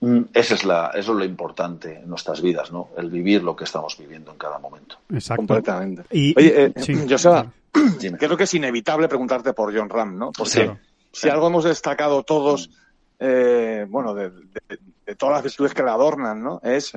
mm, 0.00 0.20
esa 0.32 0.54
es 0.54 0.64
la, 0.64 0.92
eso 0.94 1.12
es 1.12 1.18
lo 1.18 1.24
importante 1.24 1.98
en 1.98 2.08
nuestras 2.08 2.40
vidas, 2.40 2.70
¿no? 2.70 2.90
El 2.96 3.10
vivir 3.10 3.42
lo 3.42 3.56
que 3.56 3.64
estamos 3.64 3.98
viviendo 3.98 4.30
en 4.30 4.38
cada 4.38 4.60
momento. 4.60 4.98
Exacto. 5.12 5.38
Completamente. 5.38 6.04
Y, 6.12 6.38
Oye, 6.38 6.72
eh, 6.76 7.06
Joseba, 7.08 7.50
creo 8.18 8.36
que 8.36 8.44
es 8.44 8.54
inevitable 8.54 9.08
preguntarte 9.08 9.52
por 9.52 9.76
John 9.76 9.88
Ram, 9.88 10.16
¿no? 10.16 10.32
Porque 10.32 10.76
si 11.12 11.28
algo 11.28 11.48
hemos 11.48 11.64
destacado 11.64 12.22
todos, 12.22 12.70
eh, 13.18 13.86
bueno, 13.88 14.14
de, 14.14 14.30
todas 15.16 15.36
las 15.36 15.42
virtudes 15.42 15.74
que 15.74 15.82
le 15.82 15.90
adornan, 15.90 16.42
¿no? 16.42 16.60
Es 16.62 16.92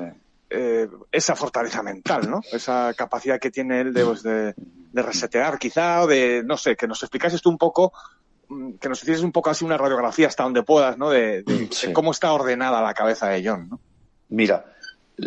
eh, 0.49 0.89
esa 1.11 1.35
fortaleza 1.35 1.81
mental, 1.81 2.29
¿no? 2.29 2.41
Esa 2.51 2.93
capacidad 2.93 3.39
que 3.39 3.51
tiene 3.51 3.81
él 3.81 3.93
de, 3.93 4.05
pues, 4.05 4.23
de, 4.23 4.53
resetear, 4.93 5.57
quizá, 5.57 6.03
o 6.03 6.07
de, 6.07 6.43
no 6.45 6.57
sé, 6.57 6.75
que 6.75 6.87
nos 6.87 7.01
explicases 7.03 7.41
tú 7.41 7.49
un 7.49 7.57
poco, 7.57 7.93
mm, 8.49 8.73
que 8.73 8.89
nos 8.89 9.01
hicieses 9.01 9.23
un 9.23 9.31
poco 9.31 9.49
así 9.49 9.63
una 9.63 9.77
radiografía 9.77 10.27
hasta 10.27 10.43
donde 10.43 10.63
puedas, 10.63 10.97
¿no? 10.97 11.09
De, 11.09 11.43
cómo 11.93 12.11
está 12.11 12.33
ordenada 12.33 12.81
la 12.81 12.93
cabeza 12.93 13.29
de 13.29 13.47
John, 13.47 13.69
¿no? 13.69 13.79
Mira, 14.29 14.65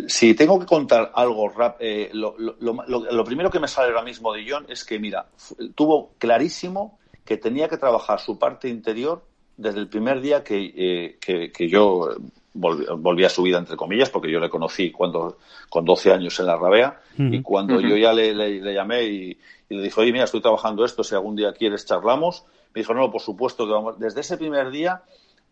si 0.07 0.33
tengo 0.33 0.59
que 0.59 0.65
contar 0.65 1.11
algo 1.15 1.49
rap, 1.49 1.77
eh, 1.79 2.09
lo, 2.13 3.23
primero 3.23 3.49
que 3.49 3.59
me 3.59 3.67
sale 3.67 3.89
ahora 3.89 4.03
mismo 4.03 4.33
de 4.33 4.45
John 4.47 4.65
es 4.67 4.83
que, 4.83 4.99
mira, 4.99 5.27
tuvo 5.75 6.11
clarísimo 6.17 6.99
que 7.23 7.37
tenía 7.37 7.67
que 7.67 7.77
trabajar 7.77 8.19
su 8.19 8.37
parte 8.37 8.69
interior 8.69 9.23
desde 9.57 9.79
el 9.79 9.87
primer 9.87 10.21
día 10.21 10.43
que, 10.43 11.17
eh, 11.27 11.67
yo 11.67 12.15
volví, 12.53 13.25
a 13.25 13.29
su 13.29 13.43
vida, 13.43 13.57
entre 13.57 13.75
comillas, 13.75 14.09
porque 14.09 14.31
yo 14.31 14.39
le 14.39 14.49
conocí 14.49 14.91
cuando 14.91 15.37
con 15.69 15.83
12 15.85 16.13
años 16.13 16.39
en 16.39 16.45
la 16.45 16.57
Rabea, 16.57 17.01
y 17.17 17.41
cuando 17.41 17.79
yo 17.81 17.97
ya 17.97 18.13
le, 18.13 18.73
llamé 18.73 19.03
y, 19.03 19.37
le 19.69 19.81
dije, 19.81 19.99
oye, 19.99 20.11
mira, 20.11 20.25
estoy 20.25 20.41
trabajando 20.41 20.85
esto, 20.85 21.03
si 21.03 21.15
algún 21.15 21.35
día 21.35 21.53
quieres 21.53 21.85
charlamos, 21.85 22.45
me 22.73 22.81
dijo, 22.81 22.93
no, 22.93 23.09
por 23.11 23.21
supuesto 23.21 23.65
que 23.65 23.73
vamos. 23.73 23.99
Desde 23.99 24.21
ese 24.21 24.37
primer 24.37 24.69
día, 24.69 25.03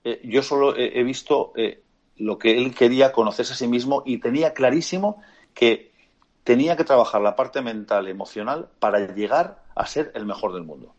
eh, 0.04 0.22
yo 0.24 0.44
solo 0.44 0.76
he, 0.78 1.04
visto 1.04 1.54
lo 2.18 2.38
que 2.38 2.58
él 2.58 2.74
quería 2.76 3.12
conocerse 3.12 3.54
a 3.54 3.56
sí 3.56 3.68
mismo 3.68 4.04
y 4.06 4.20
tenía 4.20 4.54
clarísimo 4.54 5.22
que 5.54 5.92
tenía 6.44 6.76
que 6.76 6.84
trabajar 6.84 7.22
la 7.22 7.36
parte 7.36 7.62
mental, 7.62 8.08
emocional, 8.08 8.70
para 8.80 9.00
llegar 9.14 9.64
a 9.76 9.86
ser 9.86 10.12
el 10.16 10.26
mejor 10.26 10.54
del 10.54 10.64
mundo. 10.64 10.94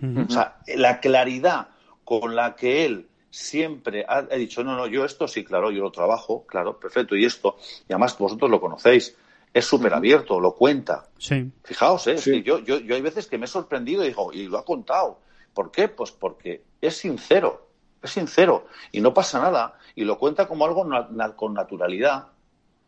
O 0.00 0.30
sea, 0.30 0.58
la 0.76 1.00
claridad 1.00 1.68
con 2.04 2.36
la 2.36 2.54
que 2.54 2.84
él 2.84 3.08
siempre 3.30 4.04
ha, 4.08 4.22
dicho, 4.22 4.62
no, 4.62 4.76
no, 4.76 4.86
yo 4.86 5.04
esto 5.04 5.26
sí, 5.26 5.44
claro, 5.44 5.70
yo 5.70 5.82
lo 5.82 5.90
trabajo, 5.90 6.46
claro, 6.46 6.78
perfecto, 6.78 7.16
y 7.16 7.24
esto, 7.24 7.56
y 7.88 7.92
además 7.92 8.16
vosotros 8.16 8.48
lo 8.48 8.60
conocéis, 8.60 9.16
es 9.52 9.64
súper 9.64 9.92
abierto, 9.92 10.38
lo 10.38 10.54
cuenta. 10.54 11.08
Sí. 11.18 11.50
Fijaos, 11.64 12.06
¿eh? 12.06 12.42
yo, 12.42 12.60
yo, 12.60 12.78
yo 12.78 12.94
hay 12.94 13.02
veces 13.02 13.26
que 13.26 13.38
me 13.38 13.46
he 13.46 13.48
sorprendido 13.48 14.04
y 14.04 14.08
digo, 14.08 14.32
y 14.32 14.46
lo 14.46 14.58
ha 14.58 14.64
contado. 14.64 15.18
¿Por 15.52 15.72
qué? 15.72 15.88
Pues 15.88 16.12
porque 16.12 16.62
es 16.80 16.96
sincero 16.96 17.68
es 18.02 18.10
sincero 18.10 18.66
y 18.92 19.00
no 19.00 19.12
pasa 19.12 19.40
nada 19.40 19.78
y 19.98 20.04
lo 20.04 20.16
cuenta 20.16 20.46
como 20.46 20.64
algo 20.64 20.88
con 21.34 21.54
naturalidad. 21.54 22.28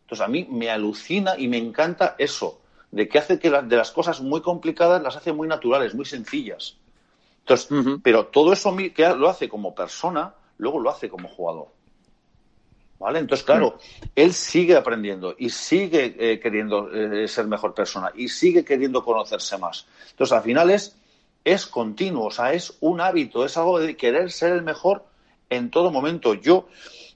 Entonces 0.02 0.24
a 0.24 0.28
mí 0.28 0.46
me 0.48 0.70
alucina 0.70 1.34
y 1.36 1.48
me 1.48 1.56
encanta 1.56 2.14
eso, 2.18 2.60
de 2.92 3.08
que 3.08 3.18
hace 3.18 3.40
que 3.40 3.50
de 3.50 3.76
las 3.76 3.90
cosas 3.90 4.20
muy 4.20 4.42
complicadas 4.42 5.02
las 5.02 5.16
hace 5.16 5.32
muy 5.32 5.48
naturales, 5.48 5.92
muy 5.92 6.04
sencillas. 6.04 6.76
Entonces, 7.40 7.68
pero 8.04 8.26
todo 8.26 8.52
eso 8.52 8.76
que 8.76 9.08
lo 9.16 9.28
hace 9.28 9.48
como 9.48 9.74
persona, 9.74 10.32
luego 10.58 10.78
lo 10.78 10.88
hace 10.88 11.08
como 11.08 11.26
jugador. 11.26 11.66
¿Vale? 13.00 13.18
Entonces, 13.18 13.44
claro, 13.44 13.78
él 14.14 14.32
sigue 14.32 14.76
aprendiendo 14.76 15.34
y 15.36 15.50
sigue 15.50 16.14
eh, 16.16 16.38
queriendo 16.38 16.92
eh, 16.92 17.26
ser 17.26 17.48
mejor 17.48 17.74
persona 17.74 18.12
y 18.14 18.28
sigue 18.28 18.64
queriendo 18.64 19.02
conocerse 19.02 19.58
más. 19.58 19.88
Entonces, 20.10 20.36
al 20.36 20.44
final 20.44 20.70
es, 20.70 20.96
es 21.42 21.66
continuo, 21.66 22.26
o 22.26 22.30
sea, 22.30 22.52
es 22.52 22.76
un 22.78 23.00
hábito, 23.00 23.44
es 23.44 23.56
algo 23.56 23.80
de 23.80 23.96
querer 23.96 24.30
ser 24.30 24.52
el 24.52 24.62
mejor 24.62 25.10
en 25.50 25.70
todo 25.70 25.90
momento. 25.90 26.34
Yo, 26.34 26.68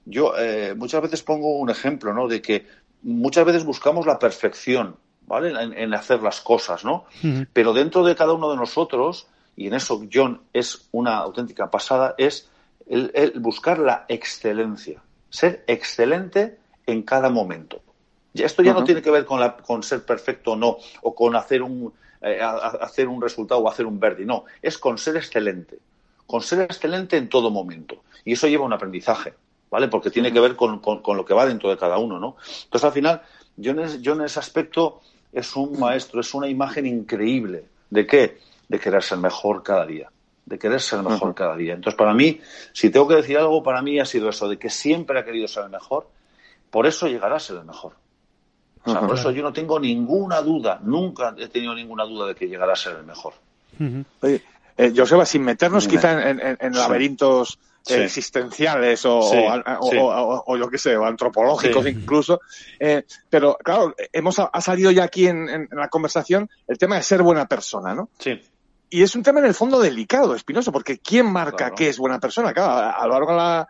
yo 0.04 0.36
eh, 0.38 0.74
muchas 0.74 1.02
veces 1.02 1.22
pongo 1.22 1.58
un 1.58 1.70
ejemplo, 1.70 2.12
¿no? 2.12 2.28
De 2.28 2.42
que 2.42 2.66
muchas 3.02 3.44
veces 3.44 3.64
buscamos 3.64 4.06
la 4.06 4.18
perfección, 4.18 4.96
¿vale? 5.26 5.52
En, 5.82 5.94
hacer 5.94 6.22
las 6.22 6.40
cosas, 6.40 6.84
¿no? 6.84 7.04
Pero 7.52 7.72
dentro 7.72 8.04
de 8.04 8.16
cada 8.16 8.32
uno 8.32 8.50
de 8.50 8.56
nosotros, 8.56 9.26
y 9.56 9.66
en 9.66 9.74
eso 9.74 10.02
John 10.12 10.42
es 10.52 10.88
una 10.92 11.18
auténtica 11.18 11.70
pasada, 11.70 12.14
es 12.18 12.50
el, 12.86 13.32
buscar 13.36 13.78
la 13.78 14.04
excelencia, 14.08 15.02
ser 15.30 15.64
excelente 15.66 16.58
en 16.86 17.02
cada 17.02 17.30
momento. 17.30 17.80
Esto 18.34 18.62
ya 18.62 18.72
no 18.72 18.82
tiene 18.82 19.00
que 19.00 19.12
ver 19.12 19.24
con, 19.24 19.38
la, 19.38 19.56
con 19.56 19.82
ser 19.84 20.04
perfecto 20.04 20.52
o 20.52 20.56
no, 20.56 20.78
o 21.02 21.14
con 21.14 21.36
hacer 21.36 21.62
un, 21.62 21.92
eh, 22.20 22.40
hacer 22.42 23.06
un 23.06 23.22
resultado 23.22 23.60
o 23.60 23.68
hacer 23.68 23.86
un 23.86 24.00
verde, 24.00 24.24
no, 24.24 24.44
es 24.60 24.76
con 24.76 24.98
ser 24.98 25.16
excelente, 25.16 25.78
con 26.26 26.42
ser 26.42 26.62
excelente 26.62 27.16
en 27.16 27.28
todo 27.28 27.50
momento. 27.50 28.02
Y 28.24 28.32
eso 28.32 28.48
lleva 28.48 28.64
un 28.64 28.72
aprendizaje. 28.72 29.34
¿Vale? 29.74 29.88
Porque 29.88 30.08
tiene 30.08 30.32
que 30.32 30.38
ver 30.38 30.54
con, 30.54 30.80
lo 31.04 31.24
que 31.24 31.34
va 31.34 31.46
dentro 31.46 31.68
de 31.68 31.76
cada 31.76 31.98
uno, 31.98 32.20
¿no? 32.20 32.37
Entonces, 32.62 32.84
al 32.84 32.92
final, 32.92 33.22
yo 33.56 33.72
en, 33.72 34.20
ese 34.20 34.38
aspecto 34.38 35.00
es 35.32 35.56
un 35.56 35.80
maestro, 35.80 36.20
es 36.20 36.32
una 36.32 36.46
imagen 36.46 36.87
increíble. 36.87 37.64
¿De 37.90 38.06
qué? 38.06 38.38
De 38.68 38.78
querer 38.78 39.02
ser 39.02 39.18
mejor 39.18 39.64
cada 39.64 39.84
día. 39.84 40.12
De 40.46 40.60
querer 40.60 40.80
ser 40.80 41.02
mejor 41.02 41.34
cada 41.34 41.56
día. 41.56 41.74
Entonces, 41.74 41.98
para 41.98 42.14
mí, 42.14 42.40
si 42.72 42.88
tengo 42.90 43.08
que 43.08 43.16
decir 43.16 43.37
algo, 43.37 43.64
para 43.64 43.82
mí 43.82 43.98
ha 43.98 44.04
sido 44.04 44.28
eso, 44.28 44.48
de 44.48 44.60
que 44.60 44.70
siempre 44.70 45.18
ha 45.18 45.24
querido 45.24 45.48
ser 45.48 45.64
el 45.64 45.70
mejor, 45.70 46.06
por 46.70 46.87
eso 46.87 47.08
llegará 47.08 47.34
a 47.34 47.40
ser 47.40 47.56
el 47.56 47.64
mejor. 47.64 47.94
O 48.84 48.92
sea, 48.92 49.00
por 49.00 49.18
eso 49.18 49.32
yo 49.32 49.42
no 49.42 49.52
tengo 49.52 49.80
ninguna 49.80 50.40
duda, 50.40 50.78
nunca 50.84 51.34
he 51.37 51.48
tenido 51.48 51.74
ninguna 51.74 52.04
duda 52.04 52.28
de 52.28 52.37
que 52.37 52.46
llegará 52.46 52.74
a 52.74 52.76
ser 52.76 52.94
el 52.94 53.04
mejor. 53.04 53.32
Oye, 54.20 54.40
eh, 54.76 54.92
Joseba, 54.94 55.26
sin 55.26 55.42
meternos 55.42 55.88
quizá 55.88 56.30
en, 56.30 56.74
laberintos 56.76 57.58
existenciales 57.87 59.05
o, 59.05 59.20
o, 59.20 60.57
yo 60.57 60.68
qué 60.70 60.79
sé, 60.79 60.97
o 60.97 61.05
antropológicos 61.05 61.87
incluso. 61.87 62.40
Eh, 62.79 63.05
pero 63.29 63.59
claro, 63.62 63.94
hemos 64.12 64.38
ha 64.38 64.61
salido 64.61 64.90
ya 64.90 65.05
aquí 65.05 65.27
en, 65.27 65.68
la 65.70 65.88
conversación 65.88 66.49
el 66.66 66.79
tema 66.79 66.97
de 66.97 67.03
ser 67.03 67.23
buena 67.23 67.47
persona, 67.47 67.94
¿no? 67.94 68.09
Sí. 68.18 68.40
Y 68.90 69.03
es 69.03 69.14
un 69.14 69.23
tema 69.23 69.40
en 69.40 69.47
el 69.47 69.55
fondo 69.55 69.81
delicado, 69.81 70.35
espinoso, 70.35 70.70
porque 70.70 70.99
¿quién 70.99 71.27
marca 71.27 71.73
qué 71.75 71.88
es 71.88 71.99
buena 71.99 72.20
persona? 72.20 72.53
Claro, 72.53 72.97
a, 72.97 73.07
lo 73.07 73.12
largo 73.12 73.33
de 73.33 73.37
la, 73.37 73.68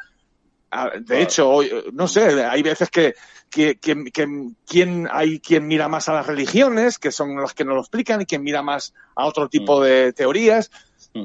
de 1.00 1.22
hecho, 1.22 1.60
no 1.92 2.08
sé, 2.08 2.44
hay 2.44 2.62
veces 2.62 2.90
que, 2.90 3.14
que, 3.48 3.76
que, 3.78 4.10
quien, 4.66 5.08
hay 5.10 5.40
quien 5.40 5.66
mira 5.66 5.88
más 5.88 6.08
a 6.08 6.14
las 6.14 6.26
religiones, 6.26 6.98
que 6.98 7.10
son 7.10 7.36
los 7.36 7.54
que 7.54 7.64
nos 7.64 7.74
lo 7.74 7.80
explican, 7.80 8.20
y 8.20 8.26
quien 8.26 8.42
mira 8.42 8.62
más 8.62 8.92
a 9.14 9.26
otro 9.26 9.48
tipo 9.48 9.80
mm. 9.80 9.82
de 9.84 10.12
teorías. 10.12 10.70
Mm. 11.14 11.24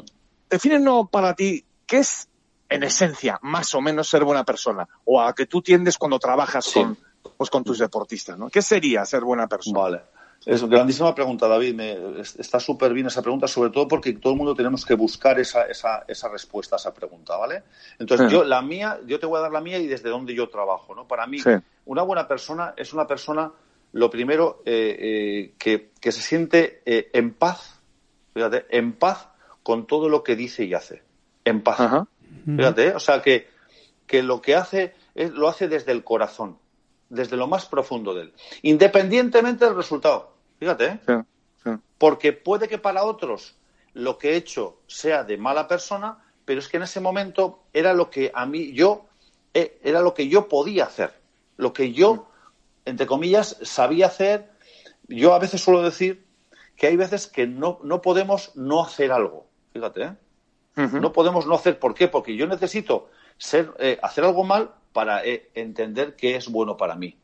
Defínenos 0.50 1.10
para 1.12 1.34
ti 1.34 1.66
qué 1.86 1.98
es 1.98 2.29
en 2.70 2.84
esencia, 2.84 3.40
más 3.42 3.74
o 3.74 3.82
menos 3.82 4.08
ser 4.08 4.24
buena 4.24 4.46
persona, 4.46 4.88
o 5.06 5.22
a 5.22 5.34
que 5.34 5.48
tú 5.48 5.62
tiendes 5.62 5.98
cuando 5.98 6.20
trabajas 6.20 6.72
con, 6.72 6.98
pues, 7.36 7.50
con 7.50 7.64
tus 7.64 7.80
deportistas, 7.80 8.38
¿no? 8.38 8.50
¿Qué 8.50 8.62
sería 8.62 9.04
ser 9.06 9.22
buena 9.22 9.48
persona? 9.48 9.80
Vale. 9.80 10.02
Es 10.46 10.62
una 10.62 10.78
grandísima 10.78 11.14
pregunta, 11.14 11.48
David. 11.48 11.76
Me, 11.76 11.98
está 12.22 12.60
súper 12.60 12.94
bien 12.94 13.08
esa 13.08 13.22
pregunta, 13.22 13.48
sobre 13.48 13.72
todo 13.72 13.88
porque 13.88 14.14
todo 14.14 14.34
el 14.34 14.38
mundo 14.38 14.56
tenemos 14.56 14.86
que 14.86 14.94
buscar 14.94 15.38
esa, 15.40 15.64
esa, 15.64 16.06
esa 16.08 16.30
respuesta 16.30 16.76
a 16.76 16.80
esa 16.80 16.94
pregunta, 16.94 17.36
¿vale? 17.36 17.64
Entonces, 17.98 18.32
yo, 18.32 18.44
la 18.46 18.62
mía, 18.62 19.00
yo 19.06 19.20
te 19.20 19.26
voy 19.26 19.40
a 19.40 19.42
dar 19.42 19.52
la 19.52 19.60
mía 19.60 19.80
y 19.80 19.88
desde 19.88 20.10
dónde 20.10 20.34
yo 20.34 20.48
trabajo, 20.48 20.96
¿no? 20.96 21.08
Para 21.08 21.28
mí, 21.28 21.40
una 21.86 22.04
buena 22.04 22.28
persona 22.28 22.74
es 22.78 22.94
una 22.94 23.06
persona, 23.06 23.52
lo 23.92 24.10
primero, 24.10 24.62
eh, 24.66 24.98
eh, 25.00 25.54
que, 25.58 25.92
que, 26.00 26.12
se 26.14 26.22
siente 26.22 26.82
eh, 26.86 27.10
en 27.14 27.34
paz, 27.34 27.82
fíjate, 28.34 28.66
en 28.70 28.94
paz 28.94 29.28
con 29.62 29.88
todo 29.88 30.08
lo 30.08 30.24
que 30.24 30.38
dice 30.38 30.64
y 30.64 30.74
hace. 30.74 31.04
En 31.44 31.62
paz. 31.62 31.82
Ajá. 31.82 32.08
Fíjate, 32.46 32.88
¿eh? 32.88 32.94
o 32.96 33.00
sea 33.00 33.22
que, 33.22 33.48
que 34.08 34.24
lo 34.24 34.42
que 34.42 34.56
hace 34.56 34.94
es, 35.16 35.32
lo 35.32 35.48
hace 35.48 35.68
desde 35.68 35.92
el 35.92 36.04
corazón, 36.04 36.58
desde 37.10 37.38
lo 37.38 37.48
más 37.48 37.66
profundo 37.66 38.14
de 38.14 38.24
él, 38.24 38.34
independientemente 38.62 39.66
del 39.66 39.76
resultado. 39.76 40.34
Fíjate, 40.60 41.00
¿eh? 41.08 41.24
porque 41.98 42.34
puede 42.34 42.68
que 42.68 42.78
para 42.78 43.04
otros 43.04 43.56
lo 43.94 44.18
que 44.18 44.32
he 44.32 44.36
hecho 44.36 44.80
sea 44.88 45.24
de 45.24 45.38
mala 45.38 45.68
persona, 45.68 46.24
pero 46.46 46.60
es 46.60 46.68
que 46.68 46.78
en 46.78 46.84
ese 46.84 47.00
momento 47.00 47.64
era 47.74 47.94
lo 47.94 48.10
que 48.10 48.32
a 48.34 48.46
mí 48.46 48.74
yo 48.74 49.06
eh, 49.54 49.80
era 49.84 50.02
lo 50.02 50.14
que 50.14 50.28
yo 50.28 50.48
podía 50.48 50.86
hacer, 50.86 51.14
lo 51.58 51.74
que 51.74 51.92
yo 51.92 52.30
entre 52.90 53.08
comillas 53.08 53.58
sabía 53.62 54.08
hacer. 54.08 54.50
Yo 55.08 55.34
a 55.34 55.40
veces 55.40 55.62
suelo 55.62 55.82
decir 55.82 56.26
que 56.76 56.88
hay 56.88 56.96
veces 56.96 57.28
que 57.28 57.48
no, 57.48 57.80
no 57.84 58.02
podemos 58.02 58.56
no 58.56 58.84
hacer 58.84 59.12
algo. 59.12 59.48
Fíjate, 59.74 60.04
¿eh? 60.04 60.14
No 61.00 61.12
podemos 61.12 61.46
no 61.46 61.56
hacer. 61.56 61.80
¿Por 61.80 61.94
qué? 61.94 62.08
Porque 62.08 62.36
yo 62.36 62.48
necesito 62.48 63.10
ser, 63.38 63.74
eh, 63.80 64.00
hacer 64.02 64.24
algo 64.24 64.44
mal 64.44 64.72
para 64.94 65.26
eh, 65.26 65.50
entender 65.54 66.16
que 66.16 66.36
es 66.36 66.50
bueno 66.50 66.78
para 66.78 66.96
mí. 66.96 67.18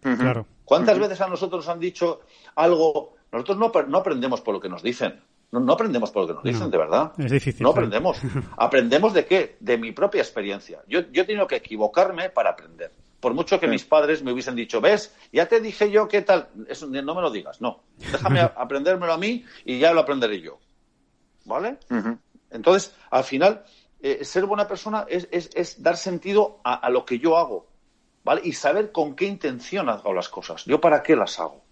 Claro. 0.00 0.46
¿Cuántas 0.64 0.98
veces 0.98 1.20
a 1.20 1.28
nosotros 1.28 1.64
nos 1.64 1.72
han 1.72 1.80
dicho 1.80 2.20
algo? 2.54 3.14
Nosotros 3.32 3.56
no, 3.56 3.72
no 3.88 3.98
aprendemos 3.98 4.40
por 4.40 4.54
lo 4.54 4.60
que 4.60 4.68
nos 4.68 4.82
dicen. 4.82 5.20
No, 5.52 5.72
aprendemos 5.72 6.10
por 6.10 6.22
lo 6.22 6.28
que 6.28 6.34
nos 6.34 6.44
dicen, 6.44 6.70
de 6.70 6.78
verdad. 6.78 7.12
Es 7.18 7.30
difícil. 7.30 7.62
No 7.62 7.70
aprendemos. 7.70 8.18
¿Aprendemos 8.56 9.14
de 9.14 9.26
qué? 9.26 9.56
De 9.60 9.78
mi 9.78 9.92
propia 9.92 10.20
experiencia. 10.20 10.82
Yo, 10.88 11.00
yo 11.12 11.22
he 11.22 11.24
tenido 11.24 11.46
que 11.46 11.56
equivocarme 11.56 12.30
para 12.30 12.50
aprender. 12.50 12.92
Por 13.20 13.32
mucho 13.32 13.58
que 13.58 13.66
mis 13.66 13.84
padres 13.84 14.22
me 14.22 14.32
hubiesen 14.32 14.54
dicho, 14.54 14.80
ves, 14.80 15.14
ya 15.32 15.46
te 15.46 15.60
dije 15.60 15.90
yo 15.90 16.08
qué 16.08 16.22
tal. 16.22 16.48
Eso, 16.68 16.86
no 16.86 17.14
me 17.14 17.22
lo 17.22 17.30
digas, 17.30 17.60
no. 17.60 17.80
Déjame 17.96 18.40
aprendérmelo 18.56 19.12
a 19.12 19.18
mí 19.18 19.44
y 19.64 19.78
ya 19.78 19.92
lo 19.92 20.00
aprenderé 20.00 20.40
yo. 20.40 20.58
¿Vale? 21.44 21.78
Entonces, 22.56 22.94
al 23.10 23.24
final, 23.24 23.64
eh, 24.00 24.24
ser 24.24 24.46
buena 24.46 24.66
persona 24.66 25.06
es, 25.08 25.82
dar 25.82 25.96
sentido 25.96 26.60
a, 26.64 26.90
lo 26.90 27.04
que 27.04 27.18
yo 27.18 27.36
hago, 27.36 27.66
¿vale? 28.24 28.40
Y 28.44 28.52
saber 28.52 28.92
con 28.92 29.14
qué 29.14 29.26
intención 29.26 29.88
hago 29.88 30.12
las 30.12 30.28
cosas. 30.28 30.64
Yo 30.64 30.80
para 30.80 31.02
qué 31.02 31.14
las 31.14 31.38
hago, 31.38 31.62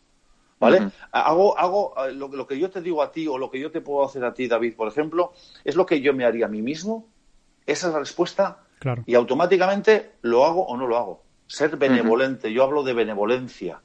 ¿vale? 0.60 0.90
Hago, 1.10 1.58
hago 1.58 1.94
eh, 2.06 2.12
lo, 2.12 2.46
que 2.46 2.58
yo 2.58 2.70
te 2.70 2.80
digo 2.80 3.02
a 3.02 3.10
ti 3.10 3.26
o 3.26 3.38
lo 3.38 3.50
que 3.50 3.60
yo 3.60 3.70
te 3.70 3.80
puedo 3.80 4.04
hacer 4.04 4.24
a 4.24 4.34
ti, 4.34 4.46
David, 4.46 4.76
por 4.76 4.88
ejemplo, 4.88 5.32
es 5.64 5.74
lo 5.74 5.86
que 5.86 6.00
yo 6.00 6.14
me 6.14 6.24
haría 6.24 6.46
a 6.46 6.48
mí 6.48 6.62
mismo. 6.62 7.08
Esa 7.66 7.88
es 7.88 7.92
la 7.92 7.98
respuesta. 7.98 8.58
Claro. 8.78 9.02
Y 9.06 9.14
automáticamente 9.14 10.12
lo 10.22 10.44
hago 10.44 10.66
o 10.66 10.76
no 10.76 10.86
lo 10.86 10.96
hago. 10.96 11.22
Ser 11.46 11.76
benevolente. 11.76 12.52
Yo 12.52 12.62
hablo 12.62 12.82
de 12.82 12.92
benevolencia. 12.92 13.80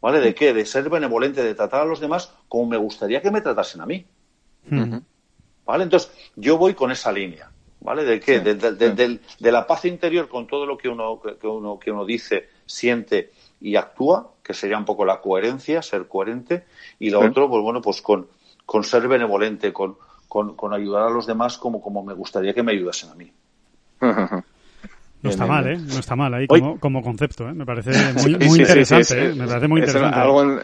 ¿Vale? 0.00 0.20
¿De 0.20 0.34
qué? 0.34 0.54
De 0.54 0.64
ser 0.64 0.88
benevolente, 0.88 1.42
de 1.42 1.54
tratar 1.54 1.82
a 1.82 1.84
los 1.84 2.00
demás 2.00 2.32
como 2.48 2.66
me 2.66 2.76
gustaría 2.76 3.20
que 3.20 3.30
me 3.30 3.40
tratasen 3.40 3.80
a 3.80 3.86
mí. 3.86 4.06
¿Vale? 5.66 5.84
Entonces, 5.84 6.10
yo 6.36 6.56
voy 6.56 6.74
con 6.74 6.90
esa 6.90 7.12
línea. 7.12 7.50
¿Vale? 7.80 8.04
¿De 8.04 8.18
qué? 8.18 8.40
de, 8.40 9.20
la 9.52 9.66
paz 9.66 9.84
interior 9.84 10.28
con 10.28 10.46
todo 10.46 10.66
lo 10.66 10.78
que 10.78 10.88
uno, 10.88 11.20
que 11.20 11.46
uno, 11.46 11.78
que 11.78 11.92
uno 11.92 12.04
dice, 12.04 12.48
siente 12.64 13.32
y 13.60 13.76
actúa, 13.76 14.32
que 14.42 14.54
sería 14.54 14.78
un 14.78 14.84
poco 14.84 15.04
la 15.04 15.20
coherencia, 15.20 15.82
ser 15.82 16.08
coherente, 16.08 16.64
y 16.98 17.10
lo 17.10 17.20
otro, 17.20 17.48
pues 17.48 17.62
bueno, 17.62 17.80
pues 17.80 18.02
con, 18.02 18.28
con 18.64 18.82
ser 18.82 19.06
benevolente, 19.06 19.72
con, 19.72 19.96
con, 20.28 20.56
con, 20.56 20.72
ayudar 20.72 21.04
a 21.04 21.10
los 21.10 21.26
demás 21.26 21.58
como, 21.58 21.80
como 21.80 22.02
me 22.02 22.14
gustaría 22.14 22.54
que 22.54 22.62
me 22.62 22.72
ayudasen 22.72 23.10
a 23.10 23.14
mí. 23.14 23.32
No 25.22 25.30
está 25.30 25.46
mal, 25.46 25.66
¿eh? 25.66 25.78
No 25.78 25.98
está 25.98 26.14
mal 26.14 26.34
ahí 26.34 26.46
como, 26.46 26.78
como 26.78 27.02
concepto, 27.02 27.48
¿eh? 27.48 27.52
Me 27.54 27.64
parece 27.64 27.90
muy, 28.12 28.36
muy 28.36 28.60
interesante, 28.60 29.26
¿eh? 29.26 29.34
Me 29.34 29.46
parece 29.46 29.68
muy 29.68 29.80
interesante. 29.80 30.16
Es 30.16 30.22
algo, 30.22 30.42
en, 30.42 30.60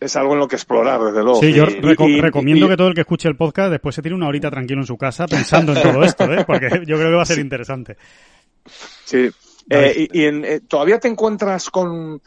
es, 0.00 0.16
algo 0.16 0.32
en 0.34 0.38
lo 0.38 0.48
que 0.48 0.56
explorar, 0.56 1.00
desde 1.00 1.22
luego. 1.22 1.40
Sí, 1.40 1.52
yo 1.52 1.66
recomiendo 1.66 2.68
que 2.68 2.76
todo 2.76 2.88
el 2.88 2.94
que 2.94 3.02
escuche 3.02 3.28
el 3.28 3.36
podcast 3.36 3.70
después 3.70 3.94
se 3.94 4.02
tire 4.02 4.14
una 4.14 4.28
horita 4.28 4.50
tranquilo 4.50 4.80
en 4.80 4.86
su 4.86 4.96
casa 4.96 5.26
pensando 5.26 5.72
en 5.74 5.82
todo 5.82 6.02
esto, 6.02 6.32
¿eh? 6.32 6.44
Porque 6.46 6.68
yo 6.86 6.96
creo 6.96 7.10
que 7.10 7.16
va 7.16 7.22
a 7.22 7.26
ser 7.26 7.38
interesante. 7.38 7.96
Sí. 9.04 9.30
Eh, 9.70 10.08
y, 10.12 10.24
en, 10.24 10.44
eh, 10.44 10.60
todavía 10.60 10.98
te 10.98 11.08
encuentras 11.08 11.68
con... 11.70 12.20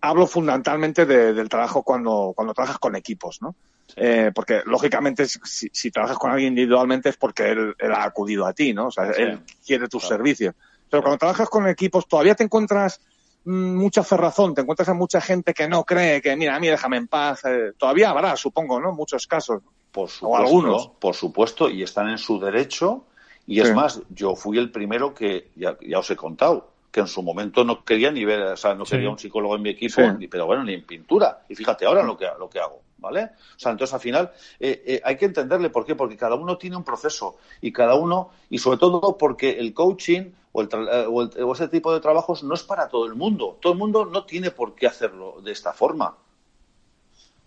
Hablo 0.00 0.28
fundamentalmente 0.28 1.06
del 1.06 1.48
trabajo 1.48 1.82
cuando, 1.82 2.32
cuando 2.36 2.54
trabajas 2.54 2.78
con 2.78 2.94
equipos, 2.94 3.42
¿no? 3.42 3.56
Eh, 3.96 4.30
porque 4.34 4.62
lógicamente 4.64 5.26
si, 5.26 5.68
si, 5.72 5.90
trabajas 5.90 6.16
con 6.18 6.30
alguien 6.30 6.52
individualmente 6.52 7.10
es 7.10 7.16
porque 7.16 7.50
él, 7.50 7.74
ha 7.92 8.04
acudido 8.04 8.46
a 8.46 8.52
ti, 8.52 8.72
¿no? 8.72 8.86
O 8.86 8.90
sea, 8.90 9.10
él 9.10 9.40
quiere 9.66 9.88
tus 9.88 10.06
servicios. 10.06 10.54
Pero 10.92 11.04
cuando 11.04 11.16
trabajas 11.16 11.48
con 11.48 11.66
equipos, 11.66 12.06
todavía 12.06 12.34
te 12.34 12.44
encuentras 12.44 13.00
mm, 13.46 13.76
mucha 13.76 14.04
cerrazón, 14.04 14.54
te 14.54 14.60
encuentras 14.60 14.90
a 14.90 14.94
mucha 14.94 15.22
gente 15.22 15.54
que 15.54 15.66
no 15.66 15.84
cree 15.84 16.20
que, 16.20 16.36
mira, 16.36 16.54
a 16.54 16.60
mí 16.60 16.66
déjame 16.66 16.98
en 16.98 17.08
paz. 17.08 17.46
Eh, 17.46 17.72
todavía 17.78 18.10
habrá, 18.10 18.36
supongo, 18.36 18.78
¿no? 18.78 18.92
Muchos 18.92 19.26
casos. 19.26 19.62
Por 19.90 20.10
supuesto, 20.10 20.26
o 20.26 20.36
algunos. 20.36 20.88
Por 21.00 21.14
supuesto, 21.14 21.70
y 21.70 21.82
están 21.82 22.10
en 22.10 22.18
su 22.18 22.38
derecho. 22.38 23.06
Y 23.46 23.60
es 23.60 23.74
más, 23.74 24.02
yo 24.10 24.36
fui 24.36 24.58
el 24.58 24.70
primero 24.70 25.14
que, 25.14 25.50
ya, 25.56 25.78
os 25.98 26.10
he 26.10 26.16
contado, 26.16 26.71
que 26.92 27.00
en 27.00 27.08
su 27.08 27.22
momento 27.22 27.64
no 27.64 27.84
quería 27.84 28.12
ni 28.12 28.24
ver, 28.26 28.42
o 28.42 28.56
sea, 28.56 28.74
no 28.74 28.84
quería 28.84 29.08
un 29.08 29.18
psicólogo 29.18 29.56
en 29.56 29.62
mi 29.62 29.70
equipo, 29.70 30.02
pero 30.30 30.44
bueno, 30.44 30.62
ni 30.62 30.74
en 30.74 30.84
pintura. 30.84 31.42
Y 31.48 31.54
fíjate 31.54 31.86
ahora 31.86 32.02
lo 32.02 32.18
que, 32.18 32.26
lo 32.38 32.50
que 32.50 32.60
hago, 32.60 32.82
¿vale? 32.98 33.30
O 33.56 33.58
sea, 33.58 33.72
entonces 33.72 33.94
al 33.94 34.00
final 34.00 34.30
eh, 34.60 34.82
eh, 34.86 35.00
hay 35.02 35.16
que 35.16 35.24
entenderle 35.24 35.70
por 35.70 35.86
qué, 35.86 35.94
porque 35.94 36.18
cada 36.18 36.34
uno 36.34 36.58
tiene 36.58 36.76
un 36.76 36.84
proceso 36.84 37.38
y 37.62 37.72
cada 37.72 37.94
uno, 37.94 38.30
y 38.50 38.58
sobre 38.58 38.76
todo 38.76 39.16
porque 39.16 39.58
el 39.58 39.72
coaching 39.72 40.32
o, 40.52 40.60
el, 40.60 40.68
eh, 40.70 41.06
o, 41.08 41.52
ese 41.54 41.68
tipo 41.68 41.94
de 41.94 42.00
trabajos 42.00 42.42
no 42.44 42.52
es 42.52 42.62
para 42.62 42.88
todo 42.88 43.06
el 43.06 43.14
mundo. 43.14 43.58
Todo 43.62 43.72
el 43.72 43.78
mundo 43.78 44.04
no 44.04 44.26
tiene 44.26 44.50
por 44.50 44.74
qué 44.74 44.86
hacerlo 44.86 45.40
de 45.42 45.50
esta 45.50 45.72
forma. 45.72 46.18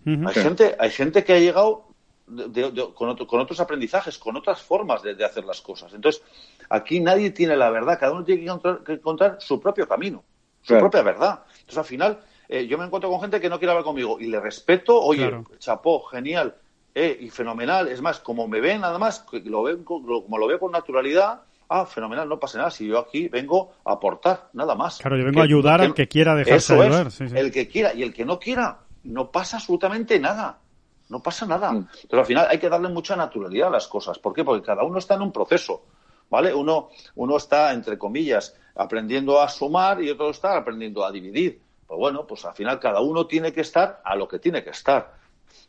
hay, 0.07 0.33
gente, 0.33 0.75
hay 0.79 0.89
gente 0.89 1.23
que 1.23 1.33
ha 1.33 1.39
llegado 1.39 1.85
con, 2.25 3.39
otros 3.39 3.59
aprendizajes, 3.59 4.17
con 4.17 4.35
otras 4.35 4.61
formas 4.61 5.01
de, 5.03 5.23
hacer 5.23 5.45
las 5.45 5.61
cosas. 5.61 5.93
Entonces, 5.93 6.23
aquí 6.69 6.99
nadie 6.99 7.31
tiene 7.31 7.55
la 7.55 7.69
verdad, 7.69 7.99
cada 7.99 8.13
uno 8.13 8.23
tiene 8.23 8.45
que 8.85 8.93
encontrar, 8.93 9.37
su 9.39 9.59
propio 9.59 9.87
camino, 9.87 10.23
su 10.61 10.77
propia 10.77 11.03
verdad. 11.03 11.43
Entonces, 11.51 11.77
al 11.77 11.85
final, 11.85 12.19
eh, 12.49 12.67
yo 12.67 12.77
me 12.77 12.85
encuentro 12.85 13.09
con 13.09 13.21
gente 13.21 13.39
que 13.39 13.49
no 13.49 13.59
quiere 13.59 13.71
hablar 13.71 13.85
conmigo 13.85 14.19
y 14.19 14.27
le 14.27 14.39
respeto, 14.39 14.99
oye, 14.99 15.31
chapó, 15.59 16.03
genial, 16.03 16.55
eh, 16.93 17.17
y 17.19 17.29
fenomenal. 17.29 17.89
Es 17.89 18.01
más, 18.01 18.19
como 18.19 18.47
me 18.47 18.61
ven, 18.61 18.81
nada 18.81 18.97
más, 18.97 19.25
lo 19.43 19.63
ven, 19.63 19.83
como 19.83 20.37
lo 20.37 20.47
veo 20.47 20.59
con 20.59 20.71
naturalidad, 20.71 21.41
ah, 21.69 21.85
fenomenal, 21.85 22.27
no 22.27 22.39
pasa 22.39 22.57
nada. 22.57 22.71
Si 22.71 22.87
yo 22.87 22.99
aquí 22.99 23.27
vengo 23.27 23.73
a 23.83 23.93
aportar, 23.93 24.49
nada 24.53 24.75
más. 24.75 24.99
Claro, 24.99 25.17
yo 25.17 25.25
vengo 25.25 25.41
a 25.41 25.43
ayudar 25.43 25.81
al 25.81 25.93
que 25.93 26.07
quiera 26.07 26.35
dejarse 26.35 26.73
ayudar. 26.73 27.09
El 27.35 27.51
que 27.51 27.67
quiera 27.67 27.93
y 27.93 28.03
el 28.03 28.13
que 28.13 28.25
no 28.25 28.39
quiera, 28.39 28.79
no 29.03 29.31
pasa 29.31 29.57
absolutamente 29.57 30.19
nada. 30.19 30.59
No 31.09 31.21
pasa 31.21 31.45
nada. 31.45 31.71
Mm. 31.71 31.87
Pero 32.09 32.21
al 32.21 32.25
final 32.25 32.47
hay 32.49 32.57
que 32.57 32.69
darle 32.69 32.89
mucha 32.89 33.15
naturalidad 33.15 33.67
a 33.69 33.71
las 33.71 33.87
cosas. 33.87 34.19
¿Por 34.19 34.33
qué? 34.33 34.43
Porque 34.43 34.65
cada 34.65 34.83
uno 34.83 34.97
está 34.99 35.15
en 35.15 35.21
un 35.21 35.31
proceso. 35.31 35.83
¿Vale? 36.29 36.53
Uno, 36.53 36.89
uno 37.15 37.37
está, 37.37 37.71
entre 37.73 37.97
comillas, 37.97 38.55
aprendiendo 38.75 39.39
a 39.39 39.47
sumar 39.47 40.01
y 40.01 40.09
otro 40.09 40.31
está 40.31 40.57
aprendiendo 40.57 41.05
a 41.05 41.11
dividir. 41.11 41.61
Pues 41.85 41.99
bueno, 41.99 42.25
pues 42.25 42.43
al 42.45 42.55
final 42.55 42.79
cada 42.79 42.99
uno 43.01 43.27
tiene 43.27 43.53
que 43.53 43.61
estar 43.61 44.01
a 44.03 44.15
lo 44.15 44.27
que 44.27 44.39
tiene 44.39 44.63
que 44.63 44.71
estar. 44.71 45.13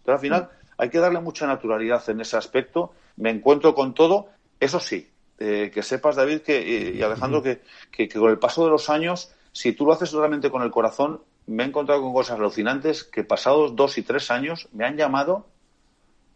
Pero 0.02 0.14
al 0.14 0.20
final 0.20 0.42
mm. 0.42 0.74
hay 0.78 0.88
que 0.88 0.98
darle 0.98 1.20
mucha 1.20 1.46
naturalidad 1.46 2.02
en 2.08 2.20
ese 2.20 2.36
aspecto. 2.36 2.92
Me 3.16 3.30
encuentro 3.30 3.74
con 3.74 3.92
todo. 3.92 4.28
Eso 4.58 4.80
sí, 4.80 5.10
eh, 5.38 5.70
que 5.72 5.82
sepas, 5.82 6.16
David, 6.16 6.40
que, 6.40 6.94
y 6.94 7.02
Alejandro, 7.02 7.42
que, 7.42 7.60
que, 7.90 8.08
con 8.08 8.30
el 8.30 8.38
paso 8.38 8.64
de 8.64 8.70
los 8.70 8.88
años, 8.88 9.34
si 9.52 9.72
tú 9.72 9.84
lo 9.84 9.92
haces 9.92 10.12
realmente 10.12 10.50
con 10.50 10.62
el 10.62 10.70
corazón, 10.70 11.20
me 11.46 11.62
he 11.62 11.66
encontrado 11.66 12.02
con 12.02 12.12
cosas 12.12 12.38
alucinantes 12.38 13.04
que 13.04 13.24
pasados 13.24 13.76
dos 13.76 13.98
y 13.98 14.02
tres 14.02 14.30
años 14.30 14.68
me 14.72 14.84
han 14.84 14.96
llamado 14.96 15.46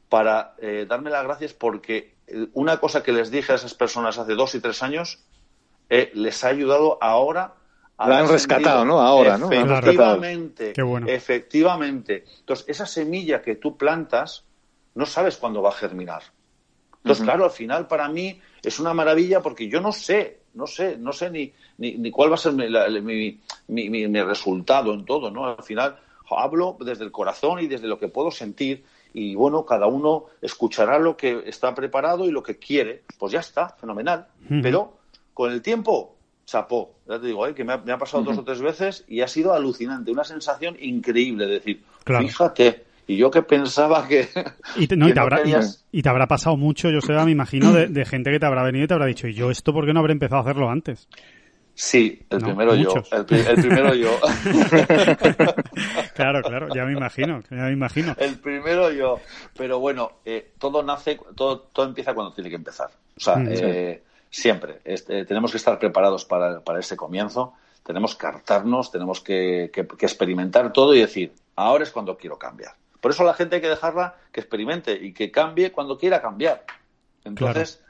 para 0.09 0.55
eh, 0.59 0.87
darme 0.89 1.11
las 1.11 1.25
gracias 1.25 1.53
porque 1.53 2.15
eh, 2.27 2.49
una 2.55 2.79
cosa 2.79 3.03
que 3.03 3.13
les 3.13 3.31
dije 3.31 3.53
a 3.53 3.57
esas 3.57 3.75
personas 3.75 4.19
hace 4.19 4.35
dos 4.35 4.55
y 4.55 4.61
tres 4.61 4.83
años 4.83 5.25
eh, 5.89 6.11
les 6.15 6.45
ha 6.45 6.49
ayudado 6.49 6.99
ahora 7.01 7.55
a 7.97 8.09
la 8.09 8.21
han 8.21 8.29
rescatado, 8.29 8.85
¿no? 8.87 9.01
Ahora, 9.01 9.37
¿no? 9.37 9.53
Efectivamente, 9.53 10.73
efectivamente. 11.07 12.25
Entonces, 12.39 12.65
esa 12.67 12.87
semilla 12.87 13.43
que 13.43 13.57
tú 13.57 13.77
plantas, 13.77 14.45
no 14.95 15.05
sabes 15.05 15.37
cuándo 15.37 15.61
va 15.61 15.69
a 15.69 15.75
germinar. 15.75 16.23
Entonces, 17.03 17.25
claro, 17.25 17.45
al 17.45 17.51
final 17.51 17.89
para 17.89 18.09
mí 18.09 18.41
es 18.63 18.81
una 18.81 18.95
maravilla 18.95 19.43
porque 19.43 19.69
yo 19.69 19.83
no 19.83 19.93
sé 19.93 20.40
no 20.55 20.67
sé, 20.67 20.97
no 20.97 21.13
sé 21.13 21.31
ni, 21.31 21.53
ni, 21.79 22.11
cuál 22.11 22.31
va 22.31 22.35
a 22.35 22.39
ser 22.39 22.53
mi, 22.53 23.41
mi, 23.69 24.23
resultado 24.23 24.93
en 24.93 25.05
todo, 25.05 25.31
¿no? 25.31 25.47
Al 25.47 25.63
final 25.63 25.97
hablo 26.29 26.77
desde 26.81 27.05
el 27.05 27.13
corazón 27.13 27.61
y 27.61 27.67
desde 27.67 27.89
lo 27.89 27.99
que 27.99 28.09
puedo 28.09 28.31
sentir 28.31 28.85
y 29.13 29.35
bueno, 29.35 29.65
cada 29.65 29.87
uno 29.87 30.27
escuchará 30.41 30.99
lo 30.99 31.17
que 31.17 31.43
está 31.47 31.75
preparado 31.75 32.27
y 32.27 32.31
lo 32.31 32.43
que 32.43 32.59
quiere, 32.59 33.03
pues 33.19 33.33
ya 33.33 33.41
está, 33.41 33.71
fenomenal. 33.71 34.29
Pero 34.63 34.99
con 35.35 35.51
el 35.51 35.63
tiempo, 35.63 36.15
chapó, 36.47 36.95
ya 37.09 37.21
te 37.21 37.27
digo, 37.27 37.47
¿eh? 37.47 37.55
que 37.55 37.65
me 37.65 37.73
ha, 37.73 37.99
pasado 37.99 38.23
dos 38.23 38.39
o 38.39 38.45
tres 38.45 38.61
veces 38.61 39.05
y 39.09 39.21
ha 39.21 39.29
sido 39.29 39.53
alucinante, 39.53 40.11
una 40.11 40.25
sensación 40.25 40.77
increíble 40.81 41.47
de 41.47 41.55
decir, 41.55 41.83
fíjate, 42.05 42.85
y 43.11 43.17
yo 43.17 43.29
que 43.29 43.43
pensaba 43.43 44.07
que. 44.07 44.29
Y 44.77 44.87
te, 44.87 44.95
habrá, 45.19 45.43
y, 45.91 46.03
te 46.03 46.09
habrá 46.09 46.29
pasado 46.29 46.57
mucho, 46.57 46.91
yo 46.91 47.01
sé, 47.01 47.13
me 47.13 47.33
imagino, 47.33 47.73
de, 47.73 48.05
gente 48.05 48.31
que 48.31 48.39
te 48.39 48.47
habrá 48.47 48.63
venido 48.63 48.85
y 48.85 48.87
te 48.87 48.95
habrá 48.95 49.07
dicho, 49.07 49.27
¿y 49.27 49.35
yo 49.35 49.51
esto 49.51 49.73
por 49.73 49.85
qué 49.85 49.93
no 49.93 49.99
habré 49.99 50.13
empezado 50.13 50.39
a 50.39 50.43
hacerlo 50.43 50.71
antes? 50.71 51.09
Sí, 51.75 52.23
el 52.31 52.41
primero 52.41 52.75
yo. 52.77 52.95
El, 53.11 53.25
primero 53.25 53.95
yo. 53.95 54.11
claro, 56.15 56.43
claro, 56.43 56.69
ya 56.73 56.85
me 56.85 56.93
imagino, 56.93 57.41
ya 57.51 57.65
me 57.65 57.73
imagino. 57.73 58.15
El 58.17 58.39
primero 58.39 58.93
yo. 58.93 59.19
Pero 59.57 59.81
bueno, 59.81 60.13
eh, 60.25 60.53
todo 60.59 60.83
nace, 60.85 61.19
todo, 61.35 61.59
todo 61.73 61.87
empieza 61.87 62.15
cuando 62.15 62.33
tiene 62.33 62.51
que 62.51 62.57
empezar. 62.57 62.91
O 63.17 63.21
sea, 63.21 63.37
mm, 63.37 63.49
eh, 63.51 64.03
siempre. 64.31 64.81
Este, 64.85 65.25
tenemos 65.25 65.51
que 65.51 65.57
estar 65.57 65.79
preparados 65.79 66.25
para, 66.25 66.61
para 66.61 66.79
ese 66.79 66.97
comienzo. 66.97 67.55
Tenemos 67.83 68.15
que 68.15 68.27
hartarnos, 68.27 68.93
tenemos 68.93 69.21
que 69.21 69.71
experimentar 70.01 70.73
todo 70.73 70.95
y 70.95 71.01
decir, 71.01 71.33
ahora 71.57 71.85
es 71.85 71.91
cuando 71.91 72.17
quiero 72.17 72.39
cambiar. 72.39 72.75
Por 73.01 73.11
eso 73.11 73.25
la 73.25 73.35
gente 73.35 73.57
hay 73.57 73.63
que 73.63 73.69
dejarla 73.69 74.17
que 74.33 74.41
experimente 74.41 74.93
y 74.93 75.13
que 75.13 75.31
cambie 75.31 75.73
cuando 75.73 75.99
quiera 75.99 76.21
cambiar. 76.21 76.65
Entonces, 77.25 77.81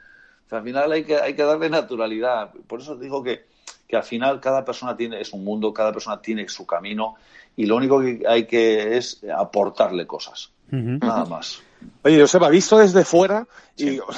al 0.49 0.63
final 0.63 0.91
hay 0.91 1.03
que, 1.03 1.17
hay 1.17 1.35
que 1.35 1.43
darle 1.43 1.69
naturalidad. 1.69 2.51
Por 2.67 2.81
eso 2.81 2.95
digo 2.95 3.23
que, 3.23 3.45
que 3.87 3.97
al 3.97 4.03
final 4.03 4.39
cada 4.39 4.63
persona 4.63 4.95
tiene, 4.95 5.21
es 5.21 5.33
un 5.33 5.43
mundo, 5.43 5.73
cada 5.73 5.91
persona 5.91 6.21
tiene 6.21 6.47
su 6.47 6.65
camino 6.65 7.15
y 7.55 7.65
lo 7.65 7.75
único 7.75 7.99
que 8.01 8.23
hay 8.27 8.45
que 8.45 8.97
es 8.97 9.21
aportarle 9.35 10.07
cosas. 10.07 10.51
Nada 10.69 11.25
más. 11.25 11.61
Oye, 12.03 12.21
Joseba, 12.21 12.49
visto 12.49 12.77
desde 12.77 13.03
fuera 13.03 13.45
y, 13.75 13.99
o 13.99 14.13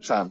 sea, 0.00 0.28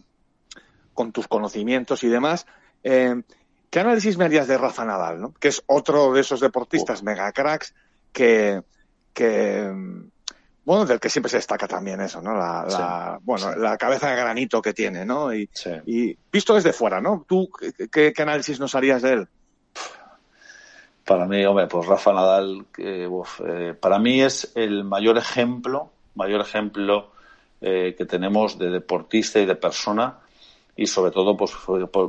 con 0.93 1.11
tus 1.11 1.27
conocimientos 1.27 2.03
y 2.03 2.07
demás, 2.07 2.45
eh, 2.84 3.21
¿qué 3.69 3.79
análisis 3.79 4.17
me 4.17 4.25
harías 4.25 4.47
de 4.47 4.57
Rafa 4.57 4.86
Nadal, 4.86 5.19
¿no? 5.19 5.34
que 5.34 5.49
es 5.49 5.63
otro 5.65 6.13
de 6.13 6.21
esos 6.21 6.39
deportistas 6.39 7.03
mega 7.03 7.31
cracks 7.34 7.73
que, 8.13 8.61
que 9.14 9.72
bueno, 10.66 10.86
del 10.86 10.99
que 10.99 11.09
siempre 11.09 11.30
se 11.30 11.38
destaca 11.38 11.68
también 11.68 11.99
eso, 11.99 12.22
¿no? 12.22 12.34
La, 12.34 13.20
bueno, 13.22 13.53
la 13.55 13.78
cabeza 13.78 14.09
de 14.09 14.16
granito 14.16 14.61
que 14.61 14.74
tiene, 14.74 15.05
¿no? 15.05 15.34
Y, 15.34 15.49
y 15.86 16.18
visto 16.32 16.55
desde 16.55 16.72
fuera, 16.72 17.01
¿no? 17.01 17.26
¿Tú 17.28 17.49
qué, 17.91 18.14
análisis 18.18 18.59
nos 18.59 18.74
harías 18.74 19.01
de 19.01 19.14
él? 19.14 19.28
Para 21.05 21.26
mí, 21.26 21.43
hombre, 21.43 21.68
pues 21.68 21.86
Rafa 21.86 22.14
Nadal, 22.14 22.66
eh, 22.78 23.76
para 23.80 23.99
mí 23.99 24.22
es 24.22 24.53
el 24.55 24.86
mayor 24.86 25.18
ejemplo, 25.18 25.91
mayor 26.16 26.39
ejemplo 26.39 27.11
eh, 27.59 27.93
que 27.97 28.05
tenemos 28.05 28.57
de 28.57 28.70
deportista 28.70 29.39
y 29.39 29.45
de 29.45 29.55
persona 29.55 30.20
y 30.78 30.88
sobre 30.88 31.11
todo, 31.11 31.36
pues, 31.36 31.51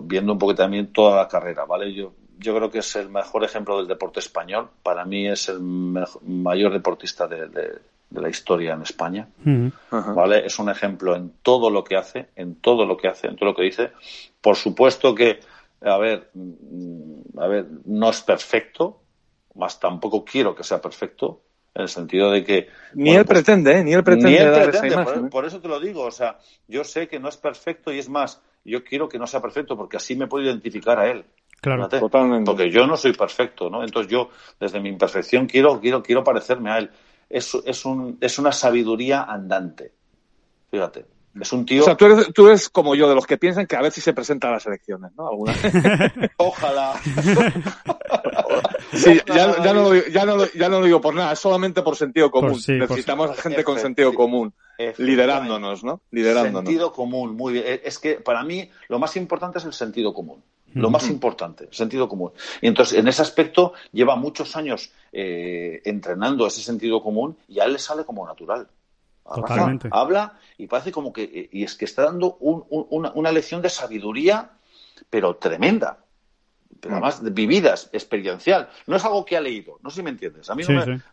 viendo 0.02 0.32
un 0.32 0.38
poco 0.38 0.55
también 0.55 0.92
toda 0.92 1.16
la 1.16 1.26
carrera, 1.26 1.64
¿vale? 1.64 1.92
Yo 1.92 2.12
yo 2.39 2.55
creo 2.57 2.70
que 2.70 2.78
es 2.78 2.97
el 2.97 3.09
mejor 3.09 3.45
ejemplo 3.45 3.78
del 3.78 3.87
deporte 3.87 4.20
español. 4.20 4.68
Para 4.82 5.05
mí 5.05 5.28
es 5.28 5.49
el 5.49 5.61
mayor 5.61 6.72
deportista 6.72 7.26
de, 7.26 7.80
la 8.11 8.28
historia 8.28 8.74
en 8.74 8.82
España. 8.82 9.28
¿Vale? 9.91 10.47
Es 10.47 10.59
un 10.59 10.70
ejemplo 10.70 11.16
en 11.16 11.32
todo 11.43 11.70
lo 11.70 11.85
que 11.85 11.97
hace, 11.97 12.28
en 12.37 12.57
todo 12.57 12.87
lo 12.87 12.97
que 12.97 13.09
hace, 13.09 13.26
en 13.26 13.37
todo 13.37 13.51
lo 13.51 13.55
que 13.55 13.62
dice. 13.62 13.93
Por 14.41 14.57
supuesto 14.57 15.14
que, 15.14 15.41
a 15.82 15.99
ver, 15.99 16.30
mm, 16.35 17.39
a 17.39 17.47
ver, 17.47 17.66
no 17.87 18.11
es 18.11 18.20
perfecto, 18.22 19.01
más 19.55 19.80
tampoco 19.80 20.24
quiero 20.24 20.55
que 20.55 20.64
sea 20.64 20.80
perfecto, 20.80 21.41
en 21.74 21.82
el 21.82 21.89
sentido 21.89 22.30
de 22.30 22.45
que 22.45 22.68
ni 22.95 23.11
él 23.11 23.24
pues, 23.24 23.43
pretende 23.43 23.78
¿eh? 23.78 23.85
ni 23.85 23.93
él 23.93 24.05
pretende, 24.05 24.37
¿eh? 24.37 25.28
por, 25.30 25.45
eso 25.45 25.61
te 25.61 25.66
lo 25.66 25.80
digo 25.80 26.03
o 26.03 26.11
sea 26.11 26.39
yo 26.68 26.85
sé 26.85 27.09
que 27.09 27.18
no 27.18 27.28
es 27.28 27.37
perfecto 27.37 27.93
y 27.93 27.99
es 27.99 28.09
más 28.09 28.41
yo 28.64 28.85
quiero 28.85 29.09
que 29.09 29.18
no 29.18 29.26
sea 29.26 29.43
perfecto 29.43 29.76
porque 29.76 29.97
así 29.97 30.14
me 30.14 30.28
puedo 30.28 30.45
identificar 30.45 31.01
a 31.01 31.11
él 31.11 31.24
Claro, 31.64 31.88
totalmente. 31.88 32.44
Porque 32.44 32.70
yo 32.70 32.86
no 32.86 32.94
soy 32.94 33.14
perfecto, 33.14 33.70
¿no? 33.70 33.82
Entonces 33.82 34.12
yo, 34.12 34.28
desde 34.60 34.80
mi 34.80 34.90
imperfección, 34.90 35.46
quiero, 35.46 35.80
quiero, 35.80 36.02
quiero 36.02 36.22
parecerme 36.22 36.70
a 36.70 36.78
él. 36.78 36.90
Es, 37.30 37.54
es, 37.64 37.86
un, 37.86 38.18
es 38.20 38.38
una 38.38 38.52
sabiduría 38.52 39.22
andante. 39.22 39.92
Fíjate. 40.70 41.06
Es 41.40 41.52
un 41.52 41.64
tío. 41.64 41.80
O 41.82 41.84
sea, 41.86 41.96
tú 41.96 42.04
eres, 42.04 42.32
tú 42.34 42.46
eres 42.48 42.68
como 42.68 42.94
yo, 42.94 43.08
de 43.08 43.14
los 43.14 43.26
que 43.26 43.38
piensan 43.38 43.66
que 43.66 43.76
a 43.76 43.80
ver 43.80 43.90
si 43.90 44.02
se 44.02 44.12
presenta 44.12 44.48
a 44.48 44.52
las 44.52 44.66
elecciones, 44.66 45.10
¿no? 45.16 45.26
¿Alguna? 45.26 45.54
Ojalá. 46.36 46.92
sí, 48.92 49.18
ya, 49.26 49.64
ya, 49.64 49.72
no 49.72 49.90
lo, 49.90 49.94
ya, 49.94 50.26
no, 50.26 50.44
ya, 50.52 50.68
no 50.68 50.80
lo, 50.80 50.84
digo 50.84 51.00
por 51.00 51.14
nada, 51.14 51.32
es 51.32 51.38
solamente 51.38 51.80
por 51.80 51.96
sentido 51.96 52.30
común. 52.30 52.60
Necesitamos 52.68 53.30
a 53.30 53.34
gente 53.34 53.64
con 53.64 53.80
sentido 53.80 54.12
común 54.14 54.52
liderándonos, 54.98 55.82
¿no? 55.82 56.02
Liderándonos. 56.10 56.64
Sentido 56.68 56.92
común, 56.92 57.34
muy 57.34 57.54
bien. 57.54 57.80
Es 57.82 57.98
que 57.98 58.16
para 58.16 58.44
mí 58.44 58.70
lo 58.88 58.98
más 58.98 59.16
importante 59.16 59.58
es 59.58 59.64
el 59.64 59.72
sentido 59.72 60.12
común. 60.12 60.42
Lo 60.74 60.90
más 60.90 61.08
importante, 61.08 61.68
sentido 61.70 62.08
común. 62.08 62.32
Y 62.60 62.66
entonces, 62.66 62.98
en 62.98 63.06
ese 63.08 63.22
aspecto, 63.22 63.74
lleva 63.92 64.16
muchos 64.16 64.56
años 64.56 64.90
eh, 65.12 65.80
entrenando 65.84 66.46
ese 66.46 66.60
sentido 66.60 67.02
común 67.02 67.36
y 67.48 67.60
a 67.60 67.64
él 67.64 67.74
le 67.74 67.78
sale 67.78 68.04
como 68.04 68.26
natural. 68.26 68.68
Totalmente. 69.24 69.88
habla 69.90 70.38
y 70.58 70.66
parece 70.66 70.92
como 70.92 71.10
que, 71.10 71.48
y 71.50 71.64
es 71.64 71.76
que 71.76 71.86
está 71.86 72.02
dando 72.02 72.36
una, 72.36 73.32
lección 73.32 73.62
de 73.62 73.70
sabiduría, 73.70 74.50
pero 75.08 75.36
tremenda. 75.36 75.98
Pero 76.80 76.96
además 76.96 77.22
vividas, 77.32 77.88
experiencial. 77.94 78.68
No 78.86 78.96
es 78.96 79.04
algo 79.06 79.24
que 79.24 79.38
ha 79.38 79.40
leído, 79.40 79.78
no 79.82 79.88
sé 79.88 79.96
si 79.96 80.02
me 80.02 80.10
entiendes. 80.10 80.50
A 80.50 80.54
mí, 80.54 80.64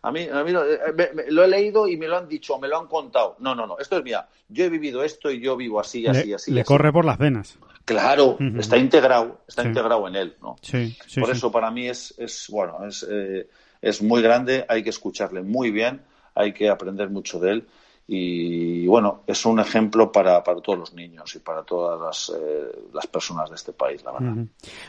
a 0.02 0.12
mí, 0.12 0.26
eh, 0.28 1.12
lo 1.28 1.44
he 1.44 1.48
leído 1.48 1.88
y 1.88 1.96
me 1.96 2.08
lo 2.08 2.18
han 2.18 2.28
dicho, 2.28 2.58
me 2.58 2.68
lo 2.68 2.78
han 2.78 2.88
contado. 2.88 3.36
No, 3.38 3.54
no, 3.54 3.66
no, 3.66 3.78
esto 3.78 3.96
es 3.96 4.04
mía. 4.04 4.28
Yo 4.48 4.66
he 4.66 4.68
vivido 4.68 5.02
esto 5.02 5.30
y 5.30 5.40
yo 5.40 5.56
vivo 5.56 5.80
así, 5.80 6.06
así, 6.06 6.34
así. 6.34 6.50
Le 6.50 6.64
corre 6.64 6.92
por 6.92 7.06
las 7.06 7.16
venas. 7.16 7.58
Claro, 7.84 8.38
está 8.58 8.76
integrado, 8.76 9.40
está 9.48 9.64
integrado 9.64 10.06
en 10.06 10.16
él, 10.16 10.36
¿no? 10.40 10.56
Sí, 10.62 10.96
Por 11.18 11.30
eso 11.30 11.50
para 11.50 11.70
mí 11.70 11.88
es, 11.88 12.14
es 12.16 12.46
bueno, 12.48 12.86
es, 12.86 13.06
eh, 13.10 13.48
es 13.80 14.02
muy 14.02 14.22
grande, 14.22 14.64
hay 14.68 14.82
que 14.82 14.90
escucharle 14.90 15.42
muy 15.42 15.70
bien, 15.70 16.02
hay 16.34 16.52
que 16.52 16.68
aprender 16.68 17.10
mucho 17.10 17.40
de 17.40 17.50
él 17.50 17.66
y 18.06 18.86
bueno, 18.86 19.22
es 19.26 19.46
un 19.46 19.60
ejemplo 19.60 20.10
para, 20.10 20.42
para 20.42 20.60
todos 20.60 20.78
los 20.78 20.94
niños 20.94 21.34
y 21.36 21.38
para 21.38 21.62
todas 21.62 22.00
las, 22.00 22.36
eh, 22.36 22.90
las 22.92 23.06
personas 23.06 23.48
de 23.48 23.54
este 23.54 23.72
país, 23.72 24.02
la 24.04 24.12
verdad. 24.12 24.44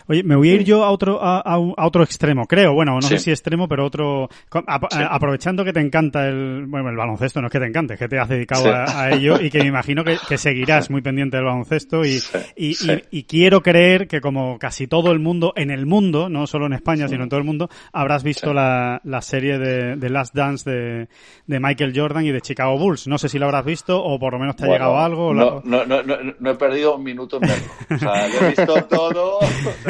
Oye, 0.07 0.23
me 0.23 0.35
voy 0.35 0.49
a 0.49 0.53
ir 0.55 0.63
yo 0.63 0.83
a 0.83 0.89
otro, 0.89 1.23
a, 1.23 1.39
a, 1.39 1.85
otro 1.85 2.03
extremo, 2.03 2.47
creo, 2.47 2.73
bueno, 2.73 2.95
no 2.95 3.01
sé 3.01 3.19
si 3.19 3.29
extremo, 3.29 3.67
pero 3.67 3.85
otro, 3.85 4.29
aprovechando 4.51 5.63
que 5.63 5.71
te 5.71 5.79
encanta 5.79 6.27
el, 6.27 6.65
bueno, 6.67 6.89
el 6.89 6.97
baloncesto, 6.97 7.39
no 7.39 7.47
es 7.47 7.51
que 7.51 7.59
te 7.59 7.67
encante, 7.67 7.93
es 7.93 7.99
que 7.99 8.07
te 8.07 8.19
has 8.19 8.27
dedicado 8.27 8.73
a, 8.73 9.11
ello 9.11 9.39
y 9.39 9.49
que 9.49 9.59
me 9.59 9.67
imagino 9.67 10.03
que, 10.03 10.17
que 10.27 10.37
seguirás 10.37 10.89
muy 10.89 11.01
pendiente 11.01 11.37
del 11.37 11.45
baloncesto 11.45 12.03
y, 12.03 12.19
y, 12.55 12.75
y, 13.11 13.23
quiero 13.23 13.61
creer 13.61 14.07
que 14.07 14.21
como 14.21 14.57
casi 14.57 14.87
todo 14.87 15.11
el 15.11 15.19
mundo, 15.19 15.53
en 15.55 15.69
el 15.69 15.85
mundo, 15.85 16.29
no 16.29 16.47
solo 16.47 16.65
en 16.65 16.73
España, 16.73 17.07
sino 17.07 17.23
en 17.23 17.29
todo 17.29 17.39
el 17.39 17.45
mundo, 17.45 17.69
habrás 17.91 18.23
visto 18.23 18.53
la, 18.53 19.01
la 19.03 19.21
serie 19.21 19.59
de, 19.59 19.97
de 19.97 20.09
Last 20.09 20.33
Dance 20.33 20.69
de, 20.69 21.07
de 21.45 21.59
Michael 21.59 21.93
Jordan 21.95 22.25
y 22.25 22.31
de 22.31 22.41
Chicago 22.41 22.77
Bulls. 22.77 23.02
No 23.07 23.17
sé 23.17 23.29
si 23.29 23.39
lo 23.39 23.45
habrás 23.45 23.65
visto 23.65 24.01
o 24.01 24.19
por 24.19 24.33
lo 24.33 24.39
menos 24.39 24.55
te 24.55 24.65
ha 24.65 24.67
llegado 24.67 24.97
algo. 24.97 25.33
No, 25.33 25.61
no, 25.63 25.85
no, 25.85 26.01
no, 26.03 26.49
he 26.49 26.55
perdido 26.55 26.95
un 26.95 27.03
minuto 27.03 27.37
en 27.41 27.47
verlo. 27.47 27.65
O 27.89 27.97
sea, 27.97 28.27
lo 28.27 28.35
he 28.41 28.47
visto 28.49 28.83
todo, 28.85 29.39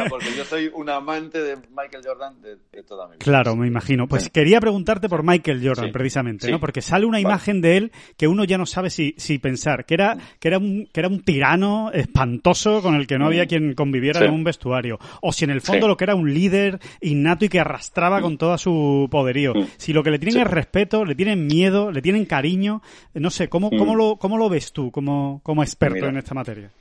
porque 0.09 0.27
yo 0.35 0.45
soy 0.45 0.69
un 0.73 0.89
amante 0.89 1.41
de 1.41 1.55
Michael 1.55 2.03
Jordan 2.05 2.41
de, 2.41 2.83
toda 2.83 3.07
mi 3.07 3.13
vida. 3.13 3.19
Claro, 3.19 3.55
me 3.55 3.67
imagino. 3.67 4.07
Pues 4.07 4.29
quería 4.29 4.59
preguntarte 4.59 5.09
por 5.09 5.23
Michael 5.23 5.61
Jordan, 5.63 5.91
precisamente, 5.91 6.49
¿no? 6.51 6.59
Porque 6.59 6.81
sale 6.81 7.05
una 7.05 7.19
imagen 7.19 7.61
de 7.61 7.77
él 7.77 7.91
que 8.17 8.27
uno 8.27 8.43
ya 8.43 8.57
no 8.57 8.65
sabe 8.65 8.89
si, 8.89 9.15
si 9.17 9.39
pensar, 9.39 9.85
que 9.85 9.93
era, 9.93 10.17
que 10.39 10.47
era 10.47 10.57
un, 10.57 10.87
que 10.91 10.99
era 10.99 11.09
un 11.09 11.21
tirano 11.21 11.91
espantoso 11.91 12.81
con 12.81 12.95
el 12.95 13.07
que 13.07 13.17
no 13.17 13.27
había 13.27 13.45
quien 13.45 13.73
conviviera 13.73 14.25
en 14.25 14.31
un 14.31 14.43
vestuario. 14.43 14.99
O 15.21 15.31
si 15.31 15.45
en 15.45 15.51
el 15.51 15.61
fondo 15.61 15.87
lo 15.87 15.97
que 15.97 16.03
era 16.03 16.15
un 16.15 16.33
líder 16.33 16.79
innato 17.01 17.45
y 17.45 17.49
que 17.49 17.59
arrastraba 17.59 18.21
con 18.21 18.37
todo 18.37 18.57
su 18.57 19.07
poderío. 19.09 19.53
Si 19.77 19.93
lo 19.93 20.03
que 20.03 20.11
le 20.11 20.19
tienen 20.19 20.41
es 20.41 20.47
respeto, 20.47 21.05
le 21.05 21.15
tienen 21.15 21.45
miedo, 21.47 21.91
le 21.91 22.01
tienen 22.01 22.25
cariño, 22.25 22.81
no 23.13 23.29
sé, 23.29 23.49
¿cómo, 23.49 23.69
cómo, 23.69 23.93
mm. 23.93 23.97
lo, 23.97 24.15
cómo 24.17 24.37
lo 24.37 24.49
ves 24.49 24.71
tú 24.71 24.91
como, 24.91 25.41
como 25.43 25.63
experto 25.63 26.05
en 26.07 26.17
esta 26.17 26.33
materia? 26.33 26.71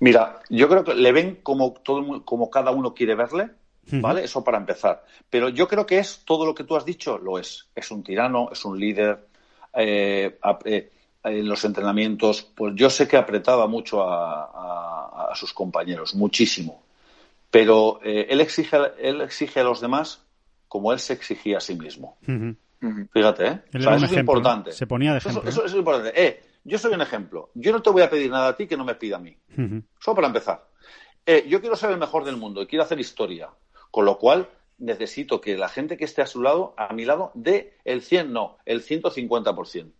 Mira, 0.00 0.40
yo 0.50 0.68
creo 0.68 0.84
que 0.84 0.94
le 0.94 1.12
ven 1.12 1.38
como, 1.42 1.72
todo, 1.72 2.24
como 2.24 2.50
cada 2.50 2.70
uno 2.70 2.94
quiere 2.94 3.14
verle, 3.14 3.50
¿vale? 3.92 4.24
Eso 4.24 4.44
para 4.44 4.58
empezar. 4.58 5.04
Pero 5.30 5.48
yo 5.48 5.68
creo 5.68 5.86
que 5.86 5.98
es 5.98 6.22
todo 6.24 6.44
lo 6.44 6.54
que 6.54 6.64
tú 6.64 6.76
has 6.76 6.84
dicho, 6.84 7.18
lo 7.18 7.38
es. 7.38 7.66
Es 7.74 7.90
un 7.90 8.02
tirano, 8.02 8.50
es 8.52 8.64
un 8.64 8.78
líder. 8.78 9.26
Eh, 9.74 10.38
eh, 10.64 10.90
en 11.24 11.48
los 11.48 11.64
entrenamientos, 11.64 12.42
pues 12.42 12.74
yo 12.76 12.90
sé 12.90 13.08
que 13.08 13.16
apretaba 13.16 13.66
mucho 13.66 14.02
a, 14.02 15.32
sus 15.34 15.52
compañeros, 15.52 16.14
muchísimo. 16.14 16.84
Pero 17.50 17.98
eh, 18.04 18.26
él, 18.30 18.40
exige, 18.40 18.76
él 19.00 19.20
exige 19.20 19.60
a 19.60 19.64
los 19.64 19.80
demás 19.80 20.22
como 20.68 20.92
él 20.92 21.00
se 21.00 21.12
exigía 21.12 21.58
a 21.58 21.60
sí 21.60 21.74
mismo. 21.74 22.16
Fíjate, 23.12 23.46
¿eh? 23.46 23.62
eso 23.72 23.94
es 23.94 24.12
importante. 24.12 24.72
Se 24.72 24.86
ponía 24.86 25.12
de 25.12 25.18
ejemplo. 25.18 25.42
Eso, 25.48 25.64
es 25.64 25.74
importante. 25.74 26.12
Eh, 26.14 26.42
yo 26.64 26.78
soy 26.78 26.92
un 26.92 27.00
ejemplo. 27.00 27.50
Yo 27.54 27.72
no 27.72 27.80
te 27.80 27.90
voy 27.90 28.02
a 28.02 28.10
pedir 28.10 28.30
nada 28.30 28.48
a 28.48 28.56
ti 28.56 28.66
que 28.66 28.76
no 28.76 28.84
me 28.84 28.94
pida 28.94 29.16
a 29.16 29.20
mí. 29.20 29.36
Solo 29.98 30.14
para 30.14 30.26
empezar. 30.26 30.68
Eh, 31.26 31.46
yo 31.48 31.60
quiero 31.60 31.76
ser 31.76 31.90
el 31.90 31.98
mejor 31.98 32.24
del 32.24 32.36
mundo 32.36 32.62
y 32.62 32.66
quiero 32.66 32.84
hacer 32.84 33.00
historia. 33.00 33.50
Con 33.90 34.04
lo 34.04 34.18
cual, 34.18 34.48
necesito 34.78 35.40
que 35.40 35.56
la 35.56 35.68
gente 35.68 35.96
que 35.96 36.04
esté 36.04 36.22
a 36.22 36.26
su 36.26 36.42
lado, 36.42 36.74
a 36.76 36.92
mi 36.92 37.04
lado, 37.04 37.30
dé 37.34 37.78
el 37.84 38.02
100, 38.02 38.32
no, 38.32 38.58
el 38.64 38.84
150%. 38.84 39.92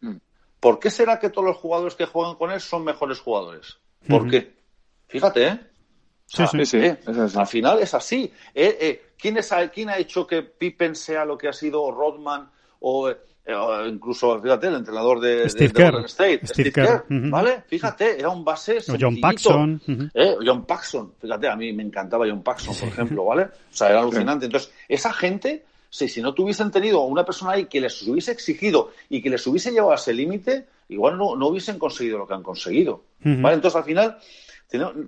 Mm. 0.00 0.16
¿Por 0.60 0.78
qué 0.78 0.90
será 0.90 1.18
que 1.18 1.30
todos 1.30 1.46
los 1.46 1.56
jugadores 1.56 1.94
que 1.94 2.06
juegan 2.06 2.36
con 2.36 2.50
él 2.50 2.60
son 2.60 2.84
mejores 2.84 3.20
jugadores? 3.20 3.78
¿Por 4.08 4.30
qué? 4.30 4.54
Fíjate, 5.08 5.46
¿eh? 5.46 5.60
Sí, 6.26 6.44
sí, 6.50 6.66
sí. 6.66 6.78
Al 7.36 7.46
final 7.46 7.78
es 7.80 7.94
así. 7.94 8.32
Eh, 8.54 8.78
eh, 8.80 9.02
¿quién, 9.18 9.36
es, 9.36 9.52
¿Quién 9.72 9.88
ha 9.90 9.98
hecho 9.98 10.26
que 10.26 10.42
Pippen 10.42 10.94
sea 10.94 11.24
lo 11.24 11.36
que 11.38 11.48
ha 11.48 11.52
sido 11.52 11.90
Rodman 11.90 12.50
o, 12.80 13.10
eh, 13.10 13.86
incluso, 13.88 14.40
fíjate, 14.40 14.68
el 14.68 14.76
entrenador 14.76 15.20
de, 15.20 15.48
Steve 15.48 15.72
Golden 15.74 16.04
State, 16.06 16.46
Steve, 16.46 16.72
Kerr, 16.72 17.04
¿vale? 17.08 17.64
Fíjate, 17.66 18.18
era 18.18 18.30
un 18.30 18.44
base 18.44 18.78
John 18.98 19.20
Paxson. 19.20 19.80
John 20.44 20.64
Paxson, 20.64 21.14
fíjate, 21.20 21.48
a 21.48 21.56
mí 21.56 21.72
me 21.72 21.82
encantaba 21.82 22.26
John 22.28 22.42
Paxson, 22.42 22.74
por 22.74 22.88
ejemplo, 22.88 23.24
¿vale? 23.24 23.42
O 23.44 23.50
sea, 23.70 23.90
era 23.90 24.00
alucinante. 24.00 24.46
Entonces, 24.46 24.72
esa 24.88 25.12
gente, 25.12 25.64
si, 25.90 26.08
si 26.08 26.22
no 26.22 26.32
tuviesen 26.32 26.70
tenido 26.70 27.02
una 27.02 27.24
persona 27.24 27.52
ahí 27.52 27.66
que 27.66 27.80
les 27.80 28.00
hubiese 28.02 28.32
exigido 28.32 28.92
y 29.10 29.20
que 29.20 29.30
les 29.30 29.46
hubiese 29.46 29.72
llevado 29.72 29.92
a 29.92 29.96
ese 29.96 30.14
límite, 30.14 30.66
igual 30.88 31.18
no, 31.18 31.36
no 31.36 31.48
hubiesen 31.48 31.78
conseguido 31.78 32.18
lo 32.18 32.26
que 32.26 32.34
han 32.34 32.42
conseguido, 32.42 33.02
¿vale? 33.20 33.56
Entonces, 33.56 33.76
al 33.76 33.84
final 33.84 34.18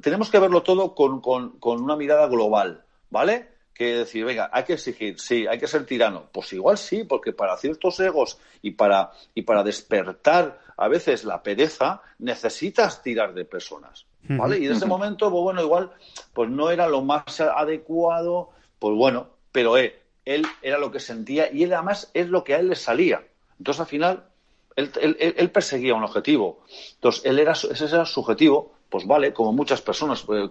tenemos 0.00 0.30
que 0.30 0.38
verlo 0.38 0.62
todo 0.62 0.94
con, 0.94 1.20
con, 1.20 1.82
una 1.82 1.96
mirada 1.96 2.26
global, 2.26 2.84
¿vale? 3.10 3.48
Que 3.76 3.96
decir, 3.96 4.24
venga, 4.24 4.48
hay 4.52 4.64
que 4.64 4.72
exigir, 4.74 5.20
sí, 5.20 5.46
hay 5.46 5.58
que 5.58 5.66
ser 5.66 5.84
tirano. 5.84 6.28
Pues 6.32 6.52
igual 6.52 6.78
sí, 6.78 7.04
porque 7.04 7.32
para 7.32 7.56
ciertos 7.58 8.00
egos 8.00 8.38
y 8.62 8.70
para, 8.70 9.10
y 9.34 9.42
para 9.42 9.62
despertar 9.62 10.58
a 10.78 10.88
veces 10.88 11.24
la 11.24 11.42
pereza, 11.42 12.02
necesitas 12.18 13.02
tirar 13.02 13.34
de 13.34 13.44
personas, 13.44 14.06
¿vale? 14.22 14.58
Y 14.58 14.66
en 14.66 14.72
ese 14.72 14.86
momento, 14.86 15.30
pues 15.30 15.42
bueno, 15.42 15.62
igual, 15.62 15.90
pues 16.34 16.50
no 16.50 16.70
era 16.70 16.86
lo 16.86 17.02
más 17.02 17.40
adecuado, 17.40 18.50
pues 18.78 18.94
bueno, 18.94 19.28
pero 19.52 19.78
eh, 19.78 20.02
él 20.24 20.46
era 20.60 20.78
lo 20.78 20.90
que 20.90 21.00
sentía 21.00 21.50
y 21.50 21.62
él 21.62 21.72
además 21.72 22.10
es 22.12 22.28
lo 22.28 22.44
que 22.44 22.54
a 22.54 22.58
él 22.58 22.68
le 22.68 22.76
salía. 22.76 23.26
Entonces, 23.58 23.80
al 23.80 23.86
final, 23.86 24.26
él, 24.74 25.16
él, 25.18 25.50
perseguía 25.50 25.94
un 25.94 26.04
objetivo. 26.04 26.62
Entonces, 26.94 27.24
él 27.24 27.38
era, 27.38 27.52
ese 27.52 27.84
era 27.86 28.04
su 28.04 28.20
objetivo 28.20 28.76
pues 28.88 29.06
vale, 29.06 29.32
como 29.32 29.52
muchas 29.52 29.82
personas 29.82 30.24
eh, 30.28 30.48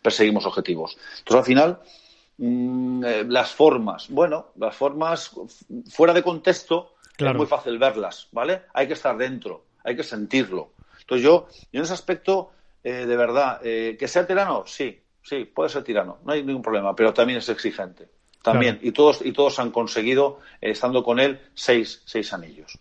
perseguimos 0.00 0.46
objetivos. 0.46 0.96
Entonces, 1.18 1.38
al 1.38 1.44
final, 1.44 1.80
las 2.38 3.52
formas, 3.52 4.08
bueno, 4.10 4.48
las 4.56 4.76
formas 4.76 5.32
fuera 5.90 6.12
de 6.12 6.22
contexto 6.22 6.94
es 7.16 7.34
muy 7.34 7.46
fácil 7.46 7.78
verlas, 7.78 8.28
¿vale? 8.32 8.62
Hay 8.74 8.86
que 8.86 8.92
estar 8.92 9.16
dentro, 9.16 9.64
hay 9.84 9.96
que 9.96 10.02
sentirlo. 10.02 10.72
Entonces, 11.00 11.24
yo, 11.24 11.46
en 11.72 11.82
ese 11.82 11.94
aspecto, 11.94 12.52
eh, 12.84 13.06
de 13.06 13.16
verdad, 13.16 13.60
que 13.60 14.08
sea 14.08 14.26
tirano, 14.26 14.64
sí, 14.66 15.00
sí, 15.22 15.44
puede 15.44 15.70
ser 15.70 15.82
tirano, 15.82 16.18
no 16.24 16.32
hay 16.32 16.42
ningún 16.42 16.62
problema, 16.62 16.94
pero 16.94 17.14
también 17.14 17.38
es 17.38 17.48
exigente. 17.48 18.08
También, 18.42 18.78
y 18.82 18.92
todos, 18.92 19.24
y 19.24 19.32
todos 19.32 19.58
han 19.58 19.72
conseguido, 19.72 20.38
estando 20.60 21.02
con 21.02 21.18
él, 21.18 21.40
seis, 21.54 22.02
seis 22.04 22.32
anillos. 22.32 22.78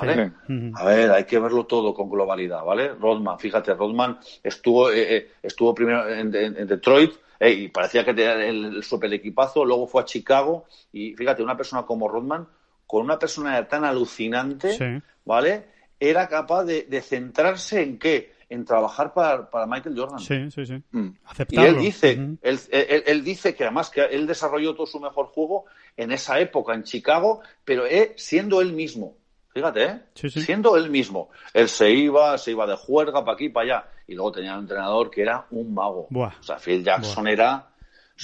¿vale? 0.00 0.32
A 0.74 0.84
ver, 0.84 1.10
hay 1.10 1.24
que 1.24 1.38
verlo 1.38 1.66
todo 1.66 1.92
con 1.94 2.08
globalidad, 2.08 2.64
¿vale? 2.64 2.94
Rodman, 2.94 3.38
fíjate, 3.38 3.74
Rodman 3.74 4.18
estuvo, 4.42 4.90
eh, 4.90 5.16
eh, 5.16 5.30
estuvo 5.42 5.74
primero 5.74 6.08
en, 6.08 6.30
Detroit 6.30 7.12
eh, 7.42 7.50
y 7.50 7.68
parecía 7.70 8.04
que 8.04 8.14
tenía 8.14 8.34
el, 8.34 8.84
super 8.84 9.12
equipazo, 9.12 9.64
luego 9.64 9.88
fue 9.88 10.02
a 10.02 10.04
Chicago 10.04 10.66
y 10.92 11.12
fíjate, 11.14 11.42
una 11.42 11.56
persona 11.56 11.82
como 11.82 12.06
Rodman, 12.06 12.46
con 12.86 13.02
una 13.02 13.18
persona 13.18 13.66
tan 13.66 13.84
alucinante, 13.84 15.02
¿vale? 15.24 15.64
Era 15.98 16.28
capaz 16.28 16.62
de, 16.62 17.02
centrarse 17.02 17.82
en 17.82 17.98
qué? 17.98 18.32
En 18.48 18.64
trabajar 18.64 19.12
para, 19.12 19.50
para 19.50 19.66
Michael 19.66 19.98
Jordan. 19.98 20.20
Sí, 20.20 20.52
sí, 20.52 20.66
sí. 20.66 20.82
Mm. 20.92 21.08
Y 21.48 21.60
él 21.60 21.78
dice, 21.80 22.12
él, 22.42 22.60
él, 22.70 23.24
dice 23.24 23.56
que 23.56 23.64
además 23.64 23.90
que 23.90 24.02
él 24.02 24.28
desarrolló 24.28 24.74
todo 24.76 24.86
su 24.86 25.00
mejor 25.00 25.26
juego 25.26 25.64
en 25.96 26.12
esa 26.12 26.38
época 26.38 26.74
en 26.74 26.84
Chicago, 26.84 27.40
pero 27.64 27.86
siendo 28.14 28.60
él 28.60 28.72
mismo. 28.72 29.16
Fíjate, 29.52 29.84
¿eh? 29.84 30.00
Siendo 30.14 30.76
él 30.76 30.90
mismo. 30.90 31.30
Él 31.52 31.68
se 31.68 31.90
iba, 31.90 32.38
se 32.38 32.52
iba 32.52 32.68
de 32.68 32.76
juerga 32.76 33.24
para 33.24 33.34
aquí, 33.34 33.48
para 33.48 33.64
allá. 33.64 33.88
Y 34.06 34.14
luego 34.14 34.32
tenía 34.32 34.54
un 34.54 34.60
entrenador 34.60 35.10
que 35.10 35.22
era 35.22 35.46
un 35.50 35.72
mago. 35.74 36.08
O 36.12 36.42
sea, 36.42 36.56
Phil 36.56 36.84
Jackson 36.84 37.28
era... 37.28 37.68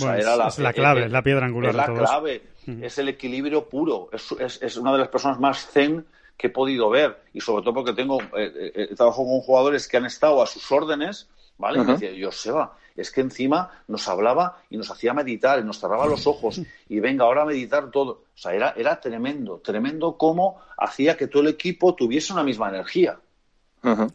era 0.00 0.36
la, 0.36 0.48
es 0.48 0.58
la 0.58 0.72
clave, 0.72 1.06
es 1.06 1.12
la 1.12 1.22
piedra 1.22 1.46
angular. 1.46 1.70
Es 1.70 1.76
la 1.76 1.86
clave, 1.86 2.42
es 2.82 2.98
el 2.98 3.08
equilibrio 3.08 3.68
puro. 3.68 4.10
Es, 4.12 4.60
es, 4.60 4.76
una 4.76 4.92
de 4.92 4.98
las 4.98 5.08
personas 5.08 5.38
más 5.38 5.66
zen 5.70 6.04
que 6.36 6.48
he 6.48 6.50
podido 6.50 6.90
ver. 6.90 7.22
Y 7.32 7.40
sobre 7.40 7.62
todo 7.62 7.74
porque 7.74 7.92
tengo, 7.92 8.20
eh, 8.22 8.28
eh, 8.36 8.72
eh 8.74 8.94
trabajo 8.94 9.24
con 9.24 9.40
jugadores 9.40 9.88
que 9.88 9.96
han 9.96 10.06
estado 10.06 10.42
a 10.42 10.46
sus 10.46 10.70
órdenes, 10.70 11.28
¿vale? 11.56 11.80
Y 11.80 11.84
me 11.84 11.92
decía, 11.96 12.10
Joseba, 12.26 12.76
es 12.98 13.10
que 13.10 13.20
encima 13.20 13.70
nos 13.86 14.08
hablaba 14.08 14.62
y 14.70 14.76
nos 14.76 14.90
hacía 14.90 15.14
meditar 15.14 15.60
y 15.60 15.64
nos 15.64 15.78
cerraba 15.78 16.06
los 16.06 16.26
ojos 16.26 16.60
y 16.88 17.00
venga, 17.00 17.24
ahora 17.24 17.42
a 17.42 17.46
meditar 17.46 17.90
todo. 17.90 18.24
O 18.34 18.38
sea, 18.38 18.54
era, 18.54 18.74
era 18.76 19.00
tremendo, 19.00 19.60
tremendo 19.64 20.16
cómo 20.16 20.60
hacía 20.76 21.16
que 21.16 21.28
todo 21.28 21.42
el 21.42 21.48
equipo 21.48 21.94
tuviese 21.94 22.32
una 22.32 22.42
misma 22.42 22.68
energía. 22.68 23.18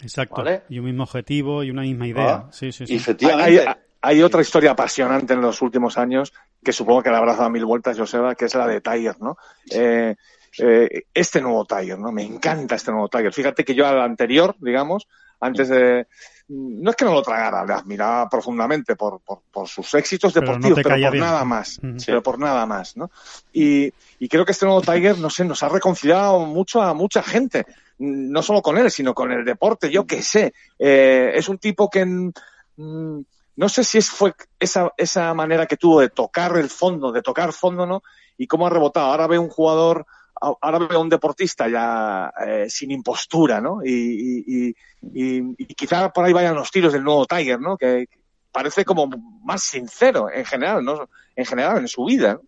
Exacto. 0.02 0.44
Y 0.70 0.80
un 0.80 0.86
mismo 0.86 1.04
objetivo 1.04 1.64
y 1.64 1.72
una 1.72 1.82
misma 1.82 2.08
idea. 2.08 2.34
Ah, 2.34 2.50
sí, 2.52 2.72
sí, 2.72 2.88
sí. 2.88 2.96
Efectivamente. 2.96 3.66
Hay, 4.06 4.22
otra 4.22 4.42
historia 4.42 4.72
apasionante 4.72 5.34
en 5.34 5.40
los 5.40 5.62
últimos 5.62 5.98
años 5.98 6.34
que 6.62 6.74
supongo 6.74 7.04
que 7.04 7.10
le 7.10 7.16
habrá 7.16 7.36
dado 7.36 7.50
mil 7.50 7.64
vueltas, 7.64 7.98
Joseba, 7.98 8.36
que 8.36 8.46
es 8.46 8.56
la 8.56 8.68
de 8.68 8.82
Tiger, 8.82 9.16
¿no? 9.22 9.38
Eh, 9.72 10.16
eh, 10.60 11.04
este 11.14 11.42
nuevo 11.42 11.64
Tiger, 11.66 11.98
¿no? 11.98 12.12
Me 12.12 12.24
encanta 12.24 12.76
este 12.76 12.92
nuevo 12.92 13.08
Tiger. 13.08 13.32
Fíjate 13.32 13.64
que 13.64 13.74
yo 13.74 13.88
al 13.88 14.02
anterior, 14.02 14.56
digamos, 14.60 15.08
antes 15.40 15.70
de, 15.70 16.08
no 16.50 16.90
es 16.92 16.96
que 16.96 17.06
no 17.06 17.14
lo 17.14 17.22
tragara, 17.22 17.66
le 17.66 17.74
admiraba 17.74 18.30
profundamente 18.30 18.96
por, 18.96 19.22
por, 19.22 19.68
sus 19.68 19.94
éxitos 19.94 20.34
deportivos, 20.34 20.80
pero, 20.84 20.90
por 20.90 21.16
nada 21.16 21.46
más, 21.46 21.80
pero 22.06 22.22
por 22.22 22.40
nada 22.40 22.66
más, 22.66 22.98
¿no? 22.98 23.12
Y, 23.52 23.92
creo 24.30 24.46
que 24.46 24.52
este 24.52 24.66
nuevo 24.66 24.82
Tiger, 24.82 25.18
no 25.20 25.30
sé, 25.30 25.46
nos 25.46 25.64
ha 25.64 25.70
reconciliado 25.70 26.46
mucho 26.46 26.82
a 26.82 26.94
mucha 26.94 27.24
gente, 27.24 27.66
no 28.00 28.42
solo 28.42 28.62
con 28.62 28.78
él, 28.78 28.90
sino 28.92 29.14
con 29.14 29.32
el 29.32 29.46
deporte, 29.46 29.92
yo 29.92 30.06
qué 30.06 30.22
sé. 30.22 30.54
Eh, 30.80 31.32
es 31.36 31.50
un 31.50 31.58
tipo 31.58 31.90
que 31.90 32.06
mm, 32.06 33.22
no 33.56 33.70
sé 33.70 33.84
si 33.84 34.00
es, 34.00 34.10
fue 34.10 34.34
esa, 34.60 34.92
esa 34.98 35.34
manera 35.34 35.66
que 35.66 35.78
tuvo 35.78 36.02
de 36.02 36.10
tocar 36.10 36.58
el 36.58 36.70
fondo, 36.70 37.12
de 37.12 37.22
tocar 37.22 37.54
fondo, 37.54 37.86
¿no? 37.86 38.04
Y 38.38 38.48
cómo 38.48 38.66
ha 38.66 38.70
rebotado. 38.70 39.08
Ahora 39.08 39.28
ve 39.28 39.38
un 39.38 39.50
jugador, 39.50 40.06
ahora 40.40 40.80
veo 40.80 41.00
un 41.00 41.10
deportista 41.10 41.68
ya 41.70 42.34
eh, 42.46 42.66
sin 42.70 42.92
impostura, 42.92 43.62
¿no? 43.62 43.80
Y, 43.84 44.44
y, 44.48 44.76
y, 45.14 45.66
quizá 45.76 46.12
por 46.12 46.26
ahí 46.26 46.34
vayan 46.34 46.56
los 46.56 46.72
tiros 46.72 46.94
del 46.94 47.04
nuevo 47.04 47.26
Tiger, 47.26 47.60
¿no? 47.60 47.78
Que 47.78 48.08
parece 48.52 48.86
como 48.86 49.08
más 49.44 49.64
sincero 49.64 50.30
en 50.32 50.46
general, 50.46 50.84
¿no? 50.84 51.10
En 51.36 51.46
general, 51.46 51.78
en 51.78 51.88
su 51.88 52.06
vida. 52.06 52.40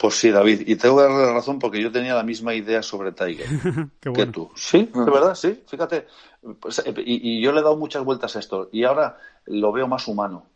Pues 0.00 0.14
sí, 0.14 0.30
David, 0.30 0.62
y 0.64 0.76
tengo 0.76 0.96
que 0.96 1.02
darle 1.02 1.26
la 1.26 1.34
razón 1.34 1.58
porque 1.58 1.82
yo 1.82 1.92
tenía 1.92 2.14
la 2.14 2.22
misma 2.22 2.54
idea 2.54 2.82
sobre 2.82 3.12
Tiger 3.12 3.46
que 4.00 4.26
tú. 4.26 4.50
Sí, 4.56 4.90
de 4.94 4.98
ah. 4.98 5.04
verdad, 5.04 5.34
sí. 5.34 5.62
Fíjate, 5.66 6.06
pues, 6.58 6.78
eh, 6.78 6.94
y, 6.96 7.42
yo 7.42 7.52
le 7.52 7.60
he 7.60 7.62
dado 7.62 7.76
muchas 7.76 8.02
vueltas 8.02 8.34
a 8.34 8.38
esto 8.38 8.70
y 8.72 8.84
ahora 8.84 9.18
lo 9.44 9.72
veo 9.72 9.86
más 9.86 10.08
humano. 10.08 10.46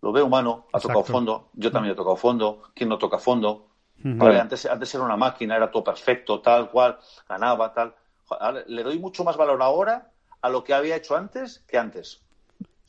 Lo 0.00 0.12
veo 0.12 0.24
humano, 0.24 0.68
ha 0.72 0.80
tocado 0.80 1.04
fondo, 1.04 1.50
yo 1.52 1.70
también 1.70 1.92
he 1.92 1.96
tocado 1.96 2.16
fondo, 2.16 2.62
¿quién 2.74 2.88
no 2.88 2.96
toca 2.96 3.18
fondo? 3.18 3.66
antes, 4.02 4.64
antes 4.64 4.94
era 4.94 5.04
una 5.04 5.18
máquina, 5.18 5.56
era 5.56 5.70
todo 5.70 5.84
perfecto, 5.84 6.40
tal 6.40 6.70
cual, 6.70 6.98
ganaba, 7.28 7.74
tal. 7.74 7.94
le 8.68 8.82
doy 8.84 8.98
mucho 8.98 9.22
más 9.22 9.36
valor 9.36 9.60
ahora 9.60 10.12
a 10.40 10.48
lo 10.48 10.64
que 10.64 10.72
había 10.72 10.96
hecho 10.96 11.14
antes 11.14 11.58
que 11.68 11.76
antes. 11.76 12.22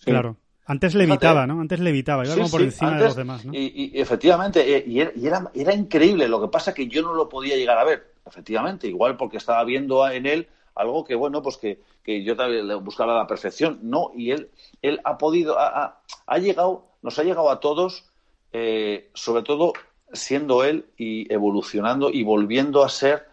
Claro. 0.01 0.37
Antes 0.69 0.93
levitaba, 0.93 1.47
¿no? 1.47 1.61
Antes 1.61 1.79
levitaba, 1.79 2.23
iba 2.23 2.35
como 2.35 2.47
por 2.47 2.61
encima 2.61 2.95
de 2.95 3.03
los 3.03 3.15
demás, 3.15 3.43
¿no? 3.43 3.51
Y, 3.55 3.91
efectivamente, 3.95 4.77
eh, 4.77 4.83
y, 4.85 4.99
era, 4.99 5.49
era, 5.55 5.73
increíble. 5.73 6.27
Lo 6.27 6.39
que 6.39 6.47
pasa 6.47 6.75
que 6.75 6.87
yo 6.87 7.01
no 7.01 7.15
lo 7.15 7.27
podía 7.27 7.55
llegar 7.55 7.79
a 7.79 7.83
ver, 7.83 8.13
efectivamente, 8.23 8.87
igual 8.87 9.17
porque 9.17 9.37
estaba 9.37 9.63
viendo 9.63 10.07
en 10.07 10.27
él 10.27 10.47
algo 10.75 11.03
que, 11.03 11.15
bueno, 11.15 11.41
pues 11.41 11.57
que, 11.57 11.81
que 12.03 12.23
yo 12.23 12.35
también 12.35 12.67
buscaba 12.83 13.17
la 13.17 13.25
perfección. 13.25 13.79
No, 13.81 14.11
y 14.13 14.29
él, 14.29 14.51
él 14.83 15.01
ha 15.05 15.17
podido, 15.17 15.57
ha, 15.57 16.01
ha, 16.27 16.37
llegado, 16.37 16.85
nos 17.01 17.17
ha 17.17 17.23
llegado 17.23 17.49
a 17.49 17.59
todos, 17.59 18.05
eh, 18.53 19.09
sobre 19.15 19.41
todo 19.41 19.73
siendo 20.13 20.63
él 20.63 20.85
y 20.97 21.33
evolucionando 21.33 22.11
y 22.11 22.21
volviendo 22.21 22.83
a 22.83 22.89
ser, 22.89 23.27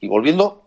y 0.00 0.08
volviendo 0.08 0.66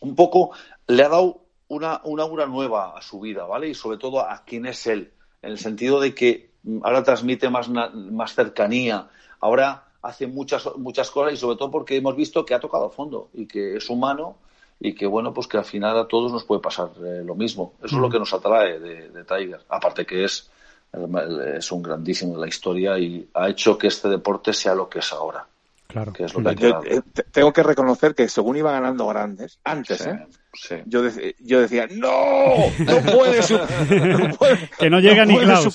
un 0.00 0.14
poco, 0.14 0.50
le 0.86 1.04
ha 1.04 1.08
dado 1.08 1.40
una, 1.68 2.02
una 2.04 2.24
aura 2.24 2.44
nueva 2.44 2.98
a 2.98 3.00
su 3.00 3.18
vida, 3.20 3.46
¿vale? 3.46 3.70
Y 3.70 3.74
sobre 3.74 3.96
todo 3.96 4.20
a 4.20 4.44
quién 4.44 4.66
es 4.66 4.86
él 4.86 5.14
en 5.42 5.50
el 5.50 5.58
sentido 5.58 6.00
de 6.00 6.14
que 6.14 6.50
ahora 6.82 7.02
transmite 7.02 7.48
más, 7.48 7.68
más 7.68 8.34
cercanía, 8.34 9.08
ahora 9.40 9.84
hace 10.02 10.26
muchas, 10.26 10.68
muchas 10.76 11.10
cosas 11.10 11.34
y 11.34 11.36
sobre 11.36 11.56
todo 11.56 11.70
porque 11.70 11.96
hemos 11.96 12.16
visto 12.16 12.44
que 12.44 12.54
ha 12.54 12.60
tocado 12.60 12.90
fondo 12.90 13.30
y 13.34 13.46
que 13.46 13.76
es 13.76 13.88
humano 13.90 14.36
y 14.80 14.94
que 14.94 15.06
bueno, 15.06 15.34
pues 15.34 15.46
que 15.46 15.58
al 15.58 15.64
final 15.64 15.98
a 15.98 16.06
todos 16.06 16.32
nos 16.32 16.44
puede 16.44 16.60
pasar 16.60 16.90
eh, 17.04 17.22
lo 17.24 17.34
mismo. 17.34 17.74
Eso 17.82 17.96
es 17.96 18.02
lo 18.02 18.08
que 18.08 18.18
nos 18.18 18.32
atrae 18.32 18.78
de, 18.78 19.08
de, 19.10 19.24
Tiger. 19.24 19.60
Aparte 19.68 20.06
que 20.06 20.24
es, 20.24 20.50
es 21.56 21.72
un 21.72 21.82
grandísimo 21.82 22.34
de 22.34 22.40
la 22.40 22.48
historia 22.48 22.98
y 22.98 23.28
ha 23.34 23.48
hecho 23.48 23.76
que 23.76 23.88
este 23.88 24.08
deporte 24.08 24.52
sea 24.52 24.74
lo 24.74 24.88
que 24.88 25.00
es 25.00 25.12
ahora. 25.12 25.46
Claro. 25.88 26.12
Que 26.12 26.24
es 26.24 26.34
lo 26.34 26.54
que 26.54 26.68
eh, 26.68 27.02
tengo 27.32 27.52
que 27.52 27.62
reconocer 27.62 28.14
que 28.14 28.28
según 28.28 28.56
iba 28.56 28.70
ganando 28.70 29.06
grandes, 29.06 29.58
antes, 29.64 30.06
¿eh? 30.06 30.26
Yo, 30.86 31.02
yo 31.40 31.60
decía, 31.60 31.88
no, 31.90 32.56
no 32.78 33.02
puede, 34.38 34.70
que 34.78 34.90
no 34.90 35.00
llega 35.00 35.24
ni 35.24 35.38
Klaus. 35.38 35.74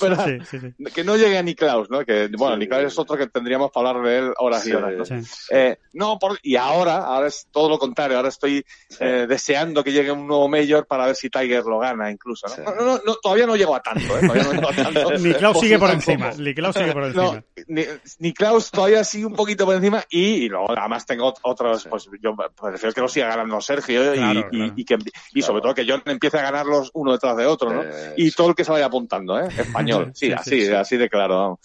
Que 0.94 1.04
no 1.04 1.16
llegue 1.16 1.38
a 1.38 1.42
ni 1.42 1.54
Klaus, 1.54 1.90
¿no? 1.90 2.04
Que, 2.04 2.28
bueno, 2.36 2.56
ni 2.56 2.66
Klaus 2.66 2.84
es 2.84 2.98
otro 2.98 3.16
que 3.16 3.26
tendríamos 3.26 3.70
para 3.70 3.90
hablar 3.90 4.06
de 4.06 4.18
él 4.18 4.32
horas 4.38 4.66
y 4.66 4.72
horas. 4.72 5.10
¿no? 5.10 5.20
Eh, 5.50 5.78
no 5.92 6.18
y 6.42 6.56
ahora, 6.56 6.98
ahora 6.98 7.28
es 7.28 7.48
todo 7.50 7.68
lo 7.68 7.78
contrario. 7.78 8.16
Ahora 8.16 8.28
estoy 8.28 8.64
eh, 9.00 9.26
deseando 9.28 9.82
que 9.82 9.92
llegue 9.92 10.10
un 10.10 10.26
nuevo 10.26 10.48
Mayor 10.48 10.86
para 10.86 11.06
ver 11.06 11.16
si 11.16 11.30
Tiger 11.30 11.64
lo 11.64 11.78
gana, 11.78 12.10
incluso. 12.10 12.46
¿no? 12.58 12.74
No, 12.74 13.00
no, 13.04 13.14
todavía 13.16 13.46
no 13.46 13.56
llego 13.56 13.74
a 13.74 13.82
tanto, 13.82 14.18
¿eh? 14.18 14.20
Todavía 14.26 14.60
no 14.60 14.68
a 14.68 14.72
tanto. 14.72 15.10
ni 15.18 15.32
Klaus 15.34 15.60
sigue 15.60 15.78
por 15.78 15.90
encima. 15.90 16.32
Ni 16.38 16.54
Klaus 16.54 16.76
sigue 16.76 16.92
por 16.92 17.04
encima. 17.04 17.44
Ni, 17.68 17.82
ni, 18.18 18.32
Klaus 18.32 18.70
todavía 18.70 19.04
sigue 19.04 19.26
un 19.26 19.34
poquito 19.34 19.64
por 19.64 19.74
encima 19.74 20.04
y, 20.10 20.48
luego 20.48 20.70
además 20.76 21.06
tengo 21.06 21.32
otros, 21.42 21.86
pues 21.88 22.08
yo 22.20 22.34
prefiero 22.60 22.92
que 22.92 23.00
lo 23.00 23.08
siga 23.08 23.28
ganando 23.28 23.60
Sergio 23.60 24.14
y, 24.14 24.73
y, 24.76 24.84
que, 24.84 24.96
y 25.32 25.42
sobre 25.42 25.62
todo 25.62 25.74
que 25.74 25.86
John 25.88 26.02
empiece 26.06 26.38
a 26.38 26.42
ganarlos 26.42 26.90
uno 26.94 27.12
detrás 27.12 27.36
de 27.36 27.46
otro, 27.46 27.72
¿no? 27.72 27.82
y 28.16 28.30
todo 28.32 28.50
el 28.50 28.54
que 28.54 28.64
se 28.64 28.72
vaya 28.72 28.86
apuntando, 28.86 29.38
¿eh? 29.38 29.48
Español. 29.58 30.12
Sí, 30.14 30.32
así, 30.32 30.66
así 30.68 30.96
de 30.96 31.08
claro, 31.08 31.38
vamos. 31.38 31.58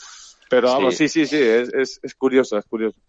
Pero 0.49 0.69
vamos, 0.69 0.95
sí, 0.95 1.07
sí, 1.07 1.27
sí, 1.27 1.37
es, 1.37 1.71
es, 1.73 1.99
es 2.01 2.15
curioso, 2.15 2.57
es 2.57 2.65
curioso. 2.65 2.99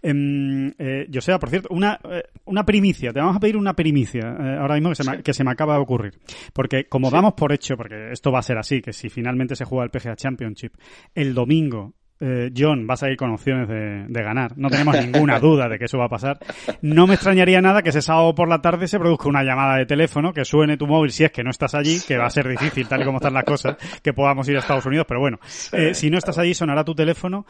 Em, 0.00 0.68
eh, 0.78 1.06
yo 1.10 1.20
sé, 1.20 1.38
por 1.38 1.50
cierto, 1.50 1.68
una, 1.70 2.00
eh, 2.10 2.22
una 2.46 2.64
primicia, 2.64 3.12
te 3.12 3.20
vamos 3.20 3.36
a 3.36 3.40
pedir 3.40 3.58
una 3.58 3.74
primicia 3.74 4.22
eh, 4.22 4.56
ahora 4.58 4.76
mismo 4.76 4.88
que 4.88 4.94
se, 4.94 5.04
me, 5.04 5.22
que 5.22 5.34
se 5.34 5.44
me 5.44 5.50
acaba 5.50 5.74
de 5.74 5.80
ocurrir. 5.80 6.14
Porque 6.54 6.88
como 6.88 7.10
damos 7.10 7.34
por 7.34 7.52
hecho, 7.52 7.76
porque 7.76 8.10
esto 8.10 8.32
va 8.32 8.38
a 8.38 8.42
ser 8.42 8.56
así, 8.56 8.80
que 8.80 8.94
si 8.94 9.10
finalmente 9.10 9.54
se 9.54 9.66
juega 9.66 9.84
el 9.84 9.90
PGA 9.90 10.16
Championship 10.16 10.72
el 11.14 11.34
domingo 11.34 11.92
eh, 12.18 12.50
John, 12.56 12.86
vas 12.86 13.02
a 13.02 13.10
ir 13.10 13.16
con 13.16 13.30
opciones 13.30 13.68
de, 13.68 14.22
ganar. 14.22 14.56
No 14.56 14.70
tenemos 14.70 14.96
ninguna 14.96 15.38
duda 15.40 15.68
de 15.68 15.78
que 15.78 15.84
eso 15.84 15.98
va 15.98 16.06
a 16.06 16.08
pasar. 16.08 16.38
No 16.80 17.06
me 17.06 17.14
extrañaría 17.14 17.60
nada 17.60 17.82
que 17.82 17.90
ese 17.90 18.02
sábado 18.02 18.34
por 18.34 18.48
la 18.48 18.62
tarde 18.62 18.88
se 18.88 18.98
produzca 18.98 19.28
una 19.28 19.42
llamada 19.42 19.76
de 19.76 19.86
teléfono, 19.86 20.32
que 20.32 20.44
suene 20.44 20.76
tu 20.76 20.86
móvil 20.86 21.12
si 21.12 21.24
es 21.24 21.30
que 21.30 21.44
no 21.44 21.50
estás 21.50 21.74
allí, 21.74 22.00
que 22.06 22.16
va 22.16 22.26
a 22.26 22.30
ser 22.30 22.48
difícil 22.48 22.88
tal 22.88 23.02
y 23.02 23.04
como 23.04 23.18
están 23.18 23.34
las 23.34 23.44
cosas, 23.44 23.76
que 24.02 24.12
podamos 24.12 24.48
ir 24.48 24.56
a 24.56 24.60
Estados 24.60 24.86
Unidos, 24.86 25.06
pero 25.08 25.20
bueno, 25.20 25.38
eh, 25.72 25.94
si 25.94 26.10
no 26.10 26.18
estás 26.18 26.38
allí 26.38 26.54
sonará 26.54 26.84
tu 26.84 26.94
teléfono 26.94 27.46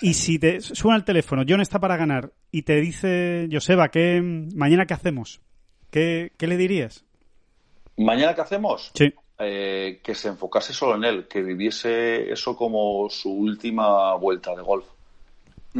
y 0.00 0.14
si 0.14 0.38
te 0.38 0.60
suena 0.60 0.96
el 0.96 1.04
teléfono, 1.04 1.44
John 1.46 1.60
está 1.60 1.78
para 1.78 1.96
ganar 1.96 2.32
y 2.50 2.62
te 2.62 2.80
dice, 2.80 3.48
Joseba, 3.50 3.90
¿qué, 3.90 4.20
mañana 4.54 4.86
qué 4.86 4.94
hacemos? 4.94 5.40
¿Qué, 5.90 6.32
qué 6.36 6.46
le 6.46 6.56
dirías? 6.56 7.04
¿Mañana 7.96 8.34
qué 8.34 8.40
hacemos? 8.40 8.90
Sí. 8.94 9.12
Eh, 9.40 10.00
que 10.02 10.16
se 10.16 10.26
enfocase 10.26 10.72
solo 10.72 10.96
en 10.96 11.04
él, 11.04 11.28
que 11.28 11.42
viviese 11.42 12.32
eso 12.32 12.56
como 12.56 13.08
su 13.08 13.30
última 13.30 14.14
vuelta 14.14 14.54
de 14.56 14.62
golf. 14.62 14.84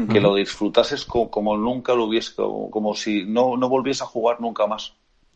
Que 0.09 0.21
lo 0.21 0.35
disfrutases 0.35 1.03
como, 1.03 1.57
nunca 1.57 1.93
lo 1.93 2.05
hubiese, 2.05 2.33
como, 2.35 2.95
si 2.95 3.25
no, 3.25 3.57
no 3.57 3.67
volviese 3.67 4.03
a 4.03 4.07
jugar 4.07 4.39
nunca 4.39 4.65
más. 4.65 4.93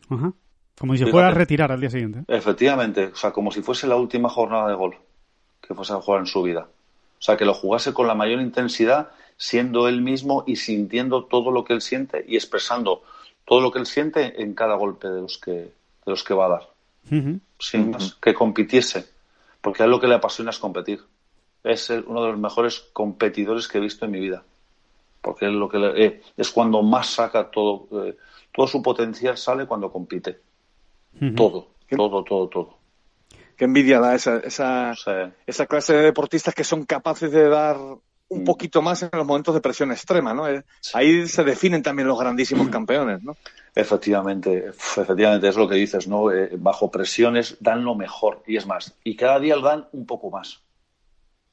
Como 0.07 0.93
si 0.93 1.03
se 1.03 1.11
fuera 1.11 1.27
a 1.27 1.31
retirar 1.31 1.73
al 1.73 1.81
día 1.81 1.89
siguiente. 1.89 2.23
Efectivamente, 2.29 3.07
o 3.07 3.15
sea, 3.15 3.31
como 3.31 3.51
si 3.51 3.61
fuese 3.61 3.87
la 3.87 3.97
última 3.97 4.29
jornada 4.29 4.69
de 4.69 4.75
golf 4.75 4.95
que 5.59 5.73
fuese 5.73 5.91
a 5.91 5.97
jugar 5.97 6.21
en 6.21 6.27
su 6.27 6.41
vida. 6.43 6.61
O 6.61 7.21
sea, 7.21 7.35
que 7.35 7.43
lo 7.43 7.53
jugase 7.53 7.93
con 7.93 8.07
la 8.07 8.15
mayor 8.15 8.39
intensidad, 8.39 9.09
siendo 9.35 9.89
él 9.89 10.01
mismo 10.01 10.45
y 10.47 10.55
sintiendo 10.55 11.25
todo 11.25 11.51
lo 11.51 11.65
que 11.65 11.73
él 11.73 11.81
siente 11.81 12.23
y 12.25 12.35
expresando 12.37 13.01
todo 13.43 13.59
lo 13.59 13.69
que 13.71 13.79
él 13.79 13.85
siente 13.85 14.41
en 14.41 14.53
cada 14.53 14.75
golpe 14.75 15.09
de 15.09 15.21
los 15.21 15.37
que, 15.37 15.51
de 15.51 15.71
los 16.05 16.23
que 16.23 16.33
va 16.33 16.45
a 16.45 16.49
dar 16.49 16.69
sin 17.63 17.91
más, 17.91 18.15
que 18.15 18.33
compitiese, 18.33 19.05
porque 19.61 19.83
a 19.83 19.85
él 19.85 19.91
lo 19.91 19.99
que 19.99 20.07
le 20.07 20.15
apasiona 20.15 20.51
es 20.51 20.59
competir. 20.59 21.01
Es 21.63 21.89
uno 21.89 22.23
de 22.23 22.31
los 22.31 22.39
mejores 22.39 22.89
competidores 22.91 23.67
que 23.67 23.77
he 23.77 23.81
visto 23.81 24.05
en 24.05 24.11
mi 24.11 24.19
vida, 24.19 24.43
porque 25.21 25.45
es 25.45 25.53
lo 25.53 25.69
que 25.69 25.77
eh, 25.95 26.21
es 26.35 26.51
cuando 26.51 26.81
más 26.81 27.07
saca 27.07 27.49
todo, 27.49 27.87
eh, 28.05 28.17
todo 28.51 28.67
su 28.67 28.81
potencial 28.83 29.37
sale 29.37 29.65
cuando 29.65 29.91
compite. 29.91 30.41
Todo, 31.35 31.67
todo, 31.89 32.23
todo, 32.23 32.49
todo. 32.49 32.77
Qué 33.55 33.65
envidia 33.65 33.99
da 33.99 34.15
esa, 34.15 34.39
esa, 34.39 34.93
esa 35.45 35.65
clase 35.67 35.93
de 35.93 36.01
deportistas 36.01 36.55
que 36.55 36.63
son 36.63 36.85
capaces 36.85 37.31
de 37.31 37.47
dar 37.47 37.77
un 38.33 38.41
mm. 38.41 38.45
poquito 38.45 38.81
más 38.81 39.03
en 39.03 39.09
los 39.11 39.25
momentos 39.25 39.53
de 39.53 39.61
presión 39.61 39.91
extrema, 39.91 40.33
¿no? 40.33 40.47
Eh, 40.47 40.63
ahí 40.93 41.27
se 41.27 41.43
definen 41.43 41.83
también 41.83 42.07
los 42.07 42.19
grandísimos 42.19 42.69
campeones, 42.69 43.23
¿no? 43.23 43.35
Efectivamente, 43.75 44.67
efectivamente, 44.67 45.47
es 45.47 45.55
lo 45.55 45.67
que 45.67 45.75
dices, 45.75 46.07
¿no? 46.07 46.31
Eh, 46.31 46.51
bajo 46.57 46.91
presiones 46.91 47.57
dan 47.59 47.83
lo 47.83 47.95
mejor, 47.95 48.43
y 48.45 48.57
es 48.57 48.65
más, 48.65 48.95
y 49.03 49.15
cada 49.15 49.39
día 49.39 49.57
dan 49.57 49.87
un 49.91 50.05
poco 50.05 50.29
más. 50.29 50.61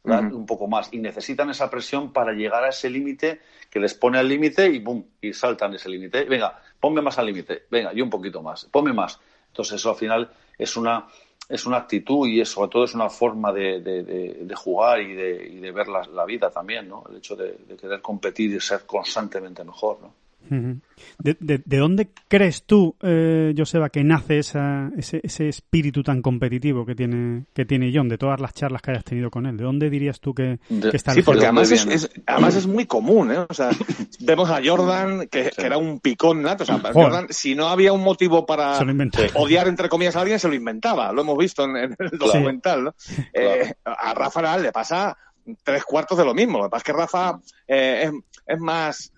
Dan 0.03 0.33
un 0.33 0.47
poco 0.47 0.66
más. 0.66 0.89
Y 0.93 0.99
necesitan 0.99 1.51
esa 1.51 1.68
presión 1.68 2.11
para 2.14 2.33
llegar 2.33 2.64
a 2.64 2.70
ese 2.70 2.89
límite 2.89 3.41
que 3.68 3.78
les 3.78 3.93
pone 3.93 4.18
al 4.18 4.28
límite 4.28 4.66
y 4.70 4.78
¡bum! 4.78 5.05
Y 5.20 5.35
saltan 5.35 5.74
ese 5.74 5.91
límite. 5.91 6.24
Venga, 6.24 6.59
ponme 6.81 7.03
más 7.03 7.18
al 7.18 7.26
límite. 7.26 7.64
Venga, 7.70 7.93
y 7.93 8.01
un 8.01 8.09
poquito 8.09 8.43
más. 8.43 8.64
Ponme 8.64 8.95
más. 8.95 9.20
Entonces, 9.49 9.74
eso 9.74 9.91
al 9.91 9.97
final 9.97 10.31
es 10.57 10.74
una, 10.78 11.07
es 11.51 11.66
una 11.66 11.78
actitud 11.78 12.28
y 12.28 12.44
sobre 12.44 12.70
todo 12.70 12.84
es 12.84 12.94
una 12.94 13.11
forma 13.11 13.53
de, 13.53 13.80
de, 13.80 14.55
jugar 14.55 15.01
y 15.01 15.14
de, 15.14 15.48
y 15.48 15.57
de 15.57 15.72
ver 15.72 15.88
la, 15.88 16.07
la, 16.07 16.24
vida 16.24 16.48
también, 16.48 16.88
¿no? 16.88 17.03
El 17.11 17.16
hecho 17.16 17.34
de, 17.34 17.57
querer 17.76 18.01
competir 18.01 18.55
y 18.55 18.61
ser 18.61 18.86
constantemente 18.86 19.64
mejor, 19.64 19.98
¿no? 20.01 20.14
¿De, 20.49 21.36
de, 21.38 21.78
dónde 21.78 22.11
crees 22.26 22.64
tú, 22.64 22.97
eh, 23.03 23.55
Joseba, 23.57 23.88
que 23.88 24.03
nace 24.03 24.38
esa, 24.38 24.91
ese, 24.97 25.20
ese, 25.22 25.49
espíritu 25.49 26.03
tan 26.03 26.22
competitivo 26.22 26.84
que 26.84 26.95
tiene, 26.97 27.45
que 27.55 27.64
tiene 27.64 27.93
John, 27.95 28.09
de 28.09 28.18
todas 28.18 28.41
las 28.41 28.53
charlas 28.53 28.82
que 28.82 28.91
hayas 28.91 29.05
tenido 29.05 29.30
con 29.30 29.47
él? 29.47 29.57
¿De 29.57 29.64
dónde 29.64 29.91
dirías 29.91 30.18
tú 30.18 30.34
que, 30.34 30.59
está 30.93 31.12
Sí, 31.12 31.22
porque 31.22 31.45
además 31.45 31.70
es, 31.70 32.11
además 32.26 32.57
es 32.57 32.66
muy 32.66 32.86
común, 32.86 33.30
¿eh? 33.30 33.38
O 33.49 33.55
sea, 33.55 33.70
vemos 34.20 34.51
a 34.51 34.61
Jordan, 34.64 35.28
que, 35.28 35.53
era 35.57 35.76
un 35.76 36.01
picón 36.01 36.43
nato. 36.43 36.64
O 36.64 36.66
sea, 36.66 36.80
Jordan, 36.93 37.26
si 37.30 37.55
no 37.55 37.68
había 37.68 37.93
un 37.93 38.03
motivo 38.03 38.45
para 38.45 38.78
odiar, 39.34 39.68
entre 39.68 39.88
comillas, 39.88 40.16
a 40.16 40.22
alguien, 40.22 40.41
se 40.41 40.49
lo 40.49 40.55
inventaba. 40.55 41.12
Lo 41.12 41.22
hemos 41.22 41.38
visto 41.38 41.64
en, 41.64 41.76
el 41.76 42.18
documental, 42.18 42.84
¿no? 42.84 42.95
Eh, 43.32 43.72
a 43.84 44.14
Rafa 44.14 44.59
le 44.59 44.72
pasa 44.72 45.16
tres 45.62 45.84
cuartos 45.84 46.18
de 46.18 46.24
lo 46.24 46.34
mismo. 46.34 46.59
Lo 46.59 46.64
que 46.64 46.70
pasa 46.70 46.80
es 46.80 46.84
que 46.84 46.93
Rafa 46.93 47.41
eh, 47.68 48.05
es, 48.05 48.12
es 48.47 48.59
más 48.59 49.12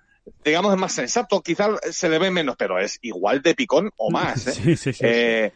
digamos, 0.44 0.72
es 0.72 0.78
más 0.78 0.92
sensato, 0.92 1.40
quizás 1.40 1.78
se 1.90 2.08
le 2.08 2.18
ve 2.18 2.30
menos, 2.30 2.56
pero 2.56 2.78
es 2.78 2.98
igual 3.02 3.42
de 3.42 3.54
picón 3.54 3.90
o 3.96 4.10
más. 4.10 4.46
¿eh? 4.46 4.52
Sí, 4.62 4.76
sí, 4.76 4.92
sí. 4.92 5.04
Eh, 5.04 5.52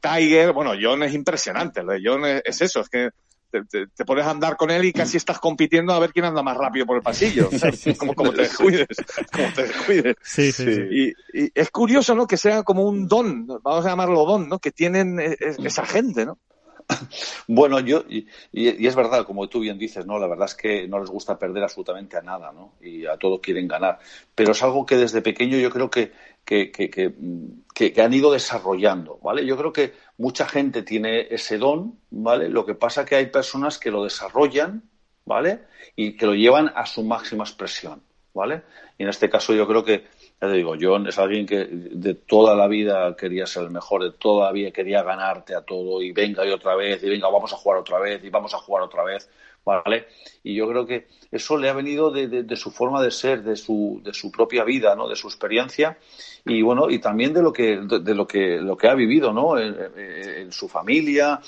Tiger, 0.00 0.52
bueno, 0.52 0.72
John 0.80 1.02
es 1.02 1.14
impresionante, 1.14 1.82
lo 1.82 1.92
de 1.92 2.00
John 2.04 2.24
es, 2.24 2.60
eso, 2.60 2.80
es 2.80 2.88
que 2.88 3.10
te, 3.50 4.04
pones 4.04 4.24
a 4.24 4.30
andar 4.30 4.56
con 4.56 4.70
él 4.70 4.84
y 4.84 4.92
casi 4.92 5.16
estás 5.16 5.40
compitiendo 5.40 5.92
a 5.92 5.98
ver 5.98 6.12
quién 6.12 6.26
anda 6.26 6.42
más 6.42 6.56
rápido 6.56 6.86
por 6.86 6.96
el 6.96 7.02
pasillo, 7.02 7.48
como, 8.14 8.32
te 8.32 8.42
descuides, 8.42 8.88
como 9.32 9.52
te 9.52 9.62
descuides. 9.64 10.16
Sí, 10.22 10.52
sí, 10.52 10.70
y, 10.90 11.08
y, 11.32 11.50
es 11.54 11.70
curioso, 11.70 12.14
¿no? 12.14 12.26
Que 12.26 12.36
sea 12.36 12.62
como 12.62 12.84
un 12.84 13.08
don, 13.08 13.46
vamos 13.46 13.84
a 13.84 13.88
llamarlo 13.88 14.24
don, 14.24 14.48
¿no? 14.48 14.58
Que 14.58 14.70
tienen 14.70 15.18
e, 15.18 15.32
e, 15.32 15.56
esa 15.64 15.84
gente, 15.84 16.26
¿no? 16.26 16.38
Bueno, 17.46 17.80
yo, 17.80 18.04
y, 18.08 18.26
es 18.52 18.94
verdad, 18.94 19.24
como 19.26 19.48
tú 19.48 19.60
bien 19.60 19.78
dices, 19.78 20.06
¿no? 20.06 20.18
La 20.18 20.26
verdad 20.26 20.46
es 20.46 20.54
que 20.54 20.86
no 20.86 21.00
les 21.00 21.10
gusta 21.10 21.38
perder 21.38 21.62
absolutamente 21.62 22.16
a 22.16 22.22
nada, 22.22 22.52
¿no? 22.52 22.74
Y 22.80 23.06
a 23.06 23.16
todo 23.16 23.40
quieren 23.40 23.68
ganar. 23.68 23.98
Pero 24.34 24.52
es 24.52 24.62
algo 24.62 24.86
que 24.86 24.96
desde 24.96 25.22
pequeño 25.22 25.58
yo 25.58 25.70
creo 25.70 25.90
que, 25.90 26.12
que, 26.44 26.70
que, 26.70 28.02
han 28.02 28.14
ido 28.14 28.32
desarrollando, 28.32 29.18
¿vale? 29.22 29.44
Yo 29.46 29.56
creo 29.56 29.72
que 29.72 29.94
mucha 30.18 30.46
gente 30.46 30.82
tiene 30.82 31.26
ese 31.30 31.58
don, 31.58 31.98
¿vale? 32.10 32.48
Lo 32.48 32.64
que 32.64 32.74
pasa 32.74 33.04
que 33.04 33.16
hay 33.16 33.26
personas 33.26 33.78
que 33.78 33.90
lo 33.90 34.04
desarrollan, 34.04 34.82
¿vale? 35.24 35.60
Y 35.96 36.16
que 36.16 36.26
lo 36.26 36.34
llevan 36.34 36.72
a 36.74 36.86
su 36.86 37.02
máxima 37.04 37.44
expresión, 37.44 38.02
¿vale? 38.34 38.62
Y 38.98 39.04
en 39.04 39.08
este 39.08 39.30
caso 39.30 39.54
yo 39.54 39.66
creo 39.66 39.84
que 39.84 40.06
ya 40.40 40.48
te 40.48 40.54
digo, 40.54 40.74
John 40.80 41.06
es 41.06 41.18
alguien 41.18 41.44
que 41.44 41.66
de 41.66 42.14
toda 42.14 42.54
la 42.54 42.66
vida 42.66 43.14
quería 43.14 43.46
ser 43.46 43.64
el 43.64 43.70
mejor, 43.70 44.04
de 44.04 44.12
toda 44.12 44.46
la 44.46 44.52
vida 44.52 44.70
quería 44.70 45.02
ganarte 45.02 45.54
a 45.54 45.60
todo 45.60 46.00
y 46.00 46.12
venga 46.12 46.46
y 46.46 46.50
otra 46.50 46.74
vez, 46.76 47.02
y 47.02 47.10
venga, 47.10 47.28
vamos 47.28 47.52
a 47.52 47.56
jugar 47.56 47.78
otra 47.78 47.98
vez, 47.98 48.24
y 48.24 48.30
vamos 48.30 48.54
a 48.54 48.58
jugar 48.58 48.82
otra 48.82 49.04
vez, 49.04 49.28
¿vale? 49.64 50.06
Y 50.42 50.54
yo 50.54 50.66
creo 50.66 50.86
que 50.86 51.08
eso 51.30 51.58
le 51.58 51.68
ha 51.68 51.74
venido 51.74 52.10
de, 52.10 52.56
su 52.56 52.70
forma 52.70 53.02
de 53.02 53.10
ser, 53.10 53.42
de 53.42 53.54
su, 53.54 54.00
de 54.02 54.14
su 54.14 54.30
propia 54.30 54.64
vida, 54.64 54.96
¿no? 54.96 55.08
De 55.08 55.16
su 55.16 55.28
experiencia 55.28 55.98
y 56.46 56.62
bueno, 56.62 56.88
y 56.88 56.98
también 57.00 57.34
de 57.34 57.42
lo 57.42 57.52
que, 57.52 57.76
de, 57.82 58.14
lo 58.14 58.26
que, 58.26 58.56
lo 58.56 58.76
que 58.78 58.88
ha 58.88 58.94
vivido, 58.94 59.34
¿no? 59.34 59.58
En, 59.58 60.50
su 60.50 60.68
familia, 60.68 61.40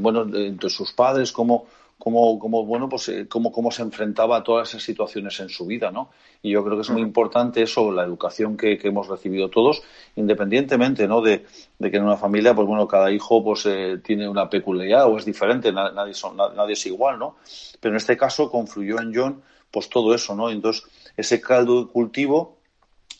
bueno, 0.00 0.22
entre 0.22 0.70
sus 0.70 0.92
padres, 0.92 1.32
cómo, 1.32 1.66
cómo, 2.00 2.38
cómo 2.38 2.64
bueno, 2.64 2.88
pues, 2.88 3.08
eh, 3.10 3.28
cómo, 3.28 3.52
cómo 3.52 3.70
se 3.70 3.82
enfrentaba 3.82 4.38
a 4.38 4.42
todas 4.42 4.70
esas 4.70 4.82
situaciones 4.82 5.38
en 5.38 5.50
su 5.50 5.66
vida, 5.66 5.90
¿no? 5.92 6.10
Y 6.42 6.50
yo 6.50 6.64
creo 6.64 6.76
que 6.76 6.82
es 6.82 6.90
muy 6.90 7.02
importante 7.02 7.62
eso, 7.62 7.92
la 7.92 8.02
educación 8.02 8.56
que, 8.56 8.78
que 8.78 8.88
hemos 8.88 9.06
recibido 9.06 9.50
todos, 9.50 9.82
independientemente, 10.16 11.06
¿no? 11.06 11.20
De, 11.20 11.44
de, 11.78 11.90
que 11.90 11.98
en 11.98 12.04
una 12.04 12.16
familia, 12.16 12.54
pues 12.54 12.66
bueno, 12.66 12.88
cada 12.88 13.12
hijo 13.12 13.44
pues 13.44 13.66
eh, 13.66 14.00
tiene 14.02 14.26
una 14.26 14.48
peculiaridad 14.48 15.06
o 15.06 15.18
es 15.18 15.26
diferente, 15.26 15.70
nadie, 15.72 16.14
son, 16.14 16.36
nadie 16.36 16.72
es 16.72 16.86
igual, 16.86 17.18
¿no? 17.18 17.36
Pero 17.78 17.92
en 17.92 17.96
este 17.98 18.16
caso 18.16 18.50
confluyó 18.50 18.98
en 19.00 19.14
John, 19.14 19.42
pues 19.70 19.90
todo 19.90 20.14
eso, 20.14 20.34
¿no? 20.34 20.50
Entonces, 20.50 20.84
ese 21.18 21.40
caldo 21.40 21.84
de 21.84 21.92
cultivo 21.92 22.56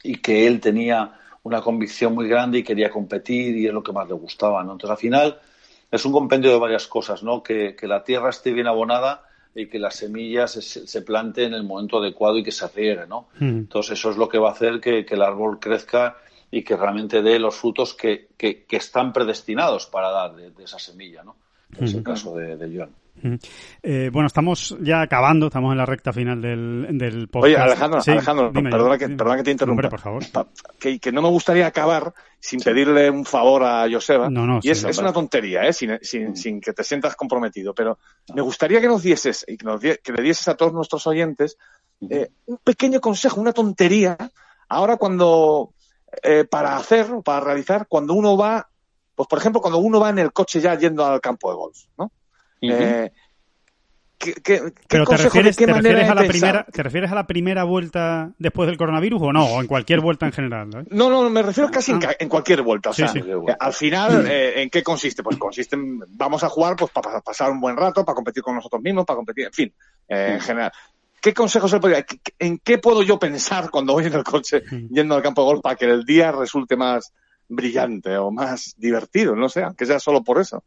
y 0.02 0.16
que 0.16 0.46
él 0.46 0.58
tenía 0.58 1.20
una 1.42 1.60
convicción 1.60 2.14
muy 2.14 2.28
grande 2.28 2.58
y 2.58 2.64
quería 2.64 2.90
competir 2.90 3.56
y 3.56 3.66
es 3.66 3.74
lo 3.74 3.82
que 3.82 3.92
más 3.92 4.08
le 4.08 4.14
gustaba, 4.14 4.64
¿no? 4.64 4.72
Entonces, 4.72 4.90
al 4.90 4.98
final, 4.98 5.40
es 5.90 6.04
un 6.04 6.12
compendio 6.12 6.50
de 6.52 6.58
varias 6.58 6.86
cosas, 6.86 7.22
¿no? 7.22 7.42
Que, 7.42 7.76
la 7.82 8.04
tierra 8.04 8.30
esté 8.30 8.52
bien 8.52 8.66
abonada 8.66 9.24
y 9.54 9.66
que 9.66 9.78
las 9.78 9.96
semillas 9.96 10.52
se, 10.52 10.62
se 10.62 11.02
planten 11.02 11.46
en 11.48 11.54
el 11.54 11.64
momento 11.64 11.98
adecuado 11.98 12.38
y 12.38 12.44
que 12.44 12.52
se 12.52 12.68
riegue, 12.68 13.06
¿no? 13.06 13.28
Mm. 13.38 13.48
Entonces 13.48 13.98
eso 13.98 14.10
es 14.10 14.16
lo 14.16 14.28
que 14.28 14.38
va 14.38 14.50
a 14.50 14.52
hacer 14.52 14.80
que, 14.80 15.04
el 15.08 15.22
árbol 15.22 15.58
crezca 15.58 16.16
y 16.50 16.62
que 16.62 16.76
realmente 16.76 17.22
dé 17.22 17.38
los 17.38 17.56
frutos 17.56 17.94
que, 17.94 18.28
están 18.68 19.12
predestinados 19.12 19.86
para 19.86 20.10
dar 20.10 20.36
de, 20.36 20.64
esa 20.64 20.78
semilla, 20.78 21.22
¿no? 21.24 21.36
Es 21.78 21.94
el 21.94 22.02
caso 22.02 22.34
de, 22.36 22.56
de 22.56 22.76
Joan. 22.76 22.90
Eh, 23.82 24.10
bueno, 24.12 24.26
estamos 24.26 24.76
ya 24.80 25.02
acabando, 25.02 25.46
estamos 25.46 25.72
en 25.72 25.78
la 25.78 25.86
recta 25.86 26.12
final 26.12 26.40
del, 26.40 26.86
del 26.92 27.28
podcast. 27.28 27.44
Oye, 27.44 27.56
Alejandro, 27.56 28.00
Alejandro 28.06 28.52
perdona, 28.52 28.98
que, 28.98 29.08
perdona 29.08 29.36
que 29.36 29.42
te 29.42 29.50
interrumpa. 29.50 29.88
por 29.88 30.00
favor. 30.00 30.22
Que, 30.78 30.98
que, 30.98 31.12
no 31.12 31.22
me 31.22 31.28
gustaría 31.28 31.66
acabar 31.66 32.12
sin 32.38 32.60
pedirle 32.60 33.10
un 33.10 33.24
favor 33.24 33.64
a 33.64 33.86
Joseba. 33.90 34.30
No, 34.30 34.46
no, 34.46 34.60
y 34.62 34.70
es, 34.70 34.84
es, 34.84 34.98
una 34.98 35.12
tontería, 35.12 35.62
¿eh? 35.62 35.72
sin, 35.72 35.98
sin, 36.02 36.36
sin, 36.36 36.60
que 36.60 36.72
te 36.72 36.84
sientas 36.84 37.16
comprometido. 37.16 37.74
Pero 37.74 37.98
me 38.34 38.42
gustaría 38.42 38.80
que 38.80 38.88
nos 38.88 39.02
dieses 39.02 39.44
y 39.46 39.56
que, 39.56 39.64
nos 39.64 39.80
que 39.80 40.12
le 40.12 40.22
dieses 40.22 40.48
a 40.48 40.56
todos 40.56 40.72
nuestros 40.72 41.06
oyentes 41.06 41.58
eh, 42.08 42.30
un 42.46 42.58
pequeño 42.58 43.00
consejo, 43.00 43.40
una 43.40 43.52
tontería. 43.52 44.16
Ahora 44.68 44.96
cuando, 44.96 45.74
eh, 46.22 46.44
para 46.44 46.76
hacer, 46.76 47.08
para 47.24 47.40
realizar, 47.40 47.86
cuando 47.88 48.14
uno 48.14 48.36
va, 48.36 48.68
pues 49.14 49.28
por 49.28 49.38
ejemplo, 49.38 49.60
cuando 49.60 49.78
uno 49.78 50.00
va 50.00 50.10
en 50.10 50.18
el 50.18 50.32
coche 50.32 50.60
ya 50.60 50.78
yendo 50.78 51.04
al 51.04 51.20
campo 51.20 51.50
de 51.50 51.56
golf, 51.56 51.78
¿no? 51.98 52.10
Eh, 52.60 53.10
Pero 54.88 55.06
te 55.06 55.16
refieres, 55.16 55.56
te 55.56 55.66
refieres 55.66 56.10
a 56.10 56.14
la 56.14 56.26
primera, 56.26 56.64
¿te 56.64 56.82
refieres 56.82 57.10
a 57.10 57.14
la 57.14 57.26
primera 57.26 57.64
vuelta 57.64 58.32
después 58.38 58.66
del 58.66 58.76
coronavirus 58.76 59.22
o 59.22 59.32
no? 59.32 59.44
O 59.46 59.60
en 59.60 59.66
cualquier 59.66 60.00
vuelta 60.00 60.26
en 60.26 60.32
general. 60.32 60.86
No, 60.90 61.08
no, 61.08 61.30
me 61.30 61.42
refiero 61.42 61.70
casi 61.70 61.92
en, 61.92 62.04
ah. 62.04 62.14
cualquier 62.28 62.60
vuelta. 62.62 62.90
O 62.90 62.92
sea, 62.92 63.12
al 63.58 63.72
final, 63.72 64.26
eh, 64.30 64.62
¿en 64.62 64.68
qué 64.68 64.82
consiste? 64.82 65.22
Pues 65.22 65.38
consiste 65.38 65.76
en, 65.76 66.00
vamos 66.08 66.44
a 66.44 66.50
jugar 66.50 66.76
pues 66.76 66.90
para 66.90 67.20
pasar 67.20 67.50
un 67.50 67.60
buen 67.60 67.76
rato, 67.76 68.04
para 68.04 68.14
competir 68.14 68.42
con 68.42 68.54
nosotros 68.54 68.82
mismos, 68.82 69.06
para 69.06 69.16
competir, 69.16 69.46
en 69.46 69.52
fin, 69.52 69.74
eh, 70.08 70.32
en 70.34 70.40
general. 70.40 70.72
¿Qué 71.20 71.34
consejos 71.34 71.70
se 71.70 71.80
podría, 71.80 72.04
en 72.38 72.58
qué 72.58 72.78
puedo 72.78 73.02
yo 73.02 73.18
pensar 73.18 73.70
cuando 73.70 73.92
voy 73.92 74.06
en 74.06 74.14
el 74.14 74.24
coche 74.24 74.62
yendo 74.90 75.14
al 75.14 75.22
campo 75.22 75.42
de 75.42 75.46
golf 75.46 75.60
para 75.60 75.76
que 75.76 75.84
el 75.84 76.04
día 76.04 76.32
resulte 76.32 76.76
más 76.76 77.12
brillante 77.48 78.16
o 78.16 78.30
más 78.30 78.74
divertido? 78.78 79.36
No 79.36 79.48
sé, 79.48 79.62
aunque 79.62 79.84
sea 79.84 80.00
solo 80.00 80.24
por 80.24 80.40
eso. 80.40 80.64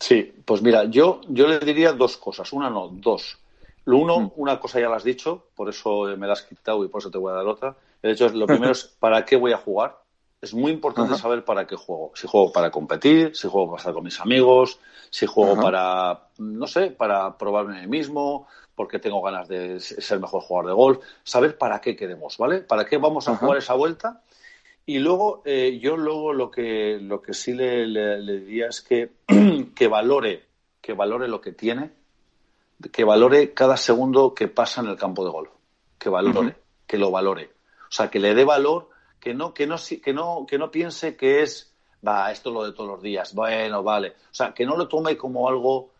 Sí, 0.00 0.32
pues 0.44 0.62
mira, 0.62 0.84
yo, 0.84 1.20
yo 1.28 1.46
le 1.46 1.58
diría 1.58 1.92
dos 1.92 2.16
cosas. 2.16 2.52
Una 2.52 2.70
no, 2.70 2.88
dos. 2.88 3.38
Lo 3.84 3.98
uno, 3.98 4.20
mm. 4.20 4.32
una 4.36 4.58
cosa 4.58 4.80
ya 4.80 4.88
la 4.88 4.96
has 4.96 5.04
dicho, 5.04 5.46
por 5.54 5.68
eso 5.68 6.04
me 6.16 6.26
la 6.26 6.32
has 6.32 6.42
quitado 6.42 6.84
y 6.84 6.88
por 6.88 7.00
eso 7.00 7.10
te 7.10 7.18
voy 7.18 7.32
a 7.32 7.36
dar 7.36 7.46
otra. 7.46 7.76
El 8.02 8.12
hecho 8.12 8.26
es, 8.26 8.34
lo 8.34 8.46
primero 8.46 8.72
es, 8.72 8.84
¿para 8.98 9.24
qué 9.24 9.36
voy 9.36 9.52
a 9.52 9.58
jugar? 9.58 9.98
Es 10.40 10.52
muy 10.52 10.72
importante 10.72 11.14
saber 11.16 11.42
para 11.44 11.66
qué 11.66 11.74
juego. 11.74 12.12
Si 12.14 12.26
juego 12.26 12.52
para 12.52 12.70
competir, 12.70 13.34
si 13.34 13.48
juego 13.48 13.68
para 13.68 13.78
estar 13.78 13.94
con 13.94 14.04
mis 14.04 14.20
amigos, 14.20 14.78
si 15.08 15.24
juego 15.24 15.56
para, 15.56 16.28
no 16.36 16.66
sé, 16.66 16.90
para 16.90 17.38
probarme 17.38 17.78
a 17.78 17.80
mí 17.80 17.86
mismo, 17.86 18.46
porque 18.74 18.98
tengo 18.98 19.22
ganas 19.22 19.48
de 19.48 19.80
ser 19.80 20.20
mejor 20.20 20.42
jugador 20.42 20.70
de 20.70 20.74
golf. 20.74 20.98
Saber 21.22 21.56
para 21.56 21.80
qué 21.80 21.96
queremos, 21.96 22.36
¿vale? 22.36 22.60
¿Para 22.60 22.84
qué 22.84 22.98
vamos 22.98 23.26
a 23.26 23.36
jugar 23.36 23.56
esa 23.56 23.72
vuelta? 23.72 24.20
Y 24.86 24.98
luego, 24.98 25.42
eh, 25.46 25.78
yo 25.80 25.96
luego 25.96 26.32
lo 26.32 26.50
que, 26.50 26.98
lo 27.00 27.22
que 27.22 27.32
sí 27.32 27.54
le, 27.54 28.20
diría 28.20 28.68
es 28.68 28.82
que, 28.82 29.12
que, 29.74 29.88
valore, 29.88 30.44
que 30.80 30.92
valore 30.92 31.26
lo 31.26 31.40
que 31.40 31.52
tiene, 31.52 31.90
que 32.92 33.04
valore 33.04 33.54
cada 33.54 33.76
segundo 33.78 34.34
que 34.34 34.48
pasa 34.48 34.82
en 34.82 34.88
el 34.88 34.96
campo 34.96 35.24
de 35.24 35.30
golf, 35.30 35.50
que 35.98 36.10
valore, 36.10 36.56
que 36.86 36.98
lo 36.98 37.10
valore. 37.10 37.50
O 37.88 37.92
sea, 37.92 38.10
que 38.10 38.20
le 38.20 38.34
dé 38.34 38.44
valor, 38.44 38.90
que 39.18 39.32
no, 39.32 39.54
que 39.54 39.66
no, 39.66 39.76
que 40.02 40.12
no, 40.12 40.44
que 40.46 40.58
no 40.58 40.70
piense 40.70 41.16
que 41.16 41.42
es, 41.42 41.72
va, 42.06 42.30
esto 42.30 42.50
es 42.50 42.54
lo 42.54 42.64
de 42.66 42.72
todos 42.72 42.90
los 42.90 43.02
días, 43.02 43.34
bueno, 43.34 43.82
vale. 43.82 44.10
O 44.10 44.34
sea, 44.34 44.52
que 44.52 44.66
no 44.66 44.76
lo 44.76 44.86
tome 44.86 45.16
como 45.16 45.48
algo, 45.48 45.92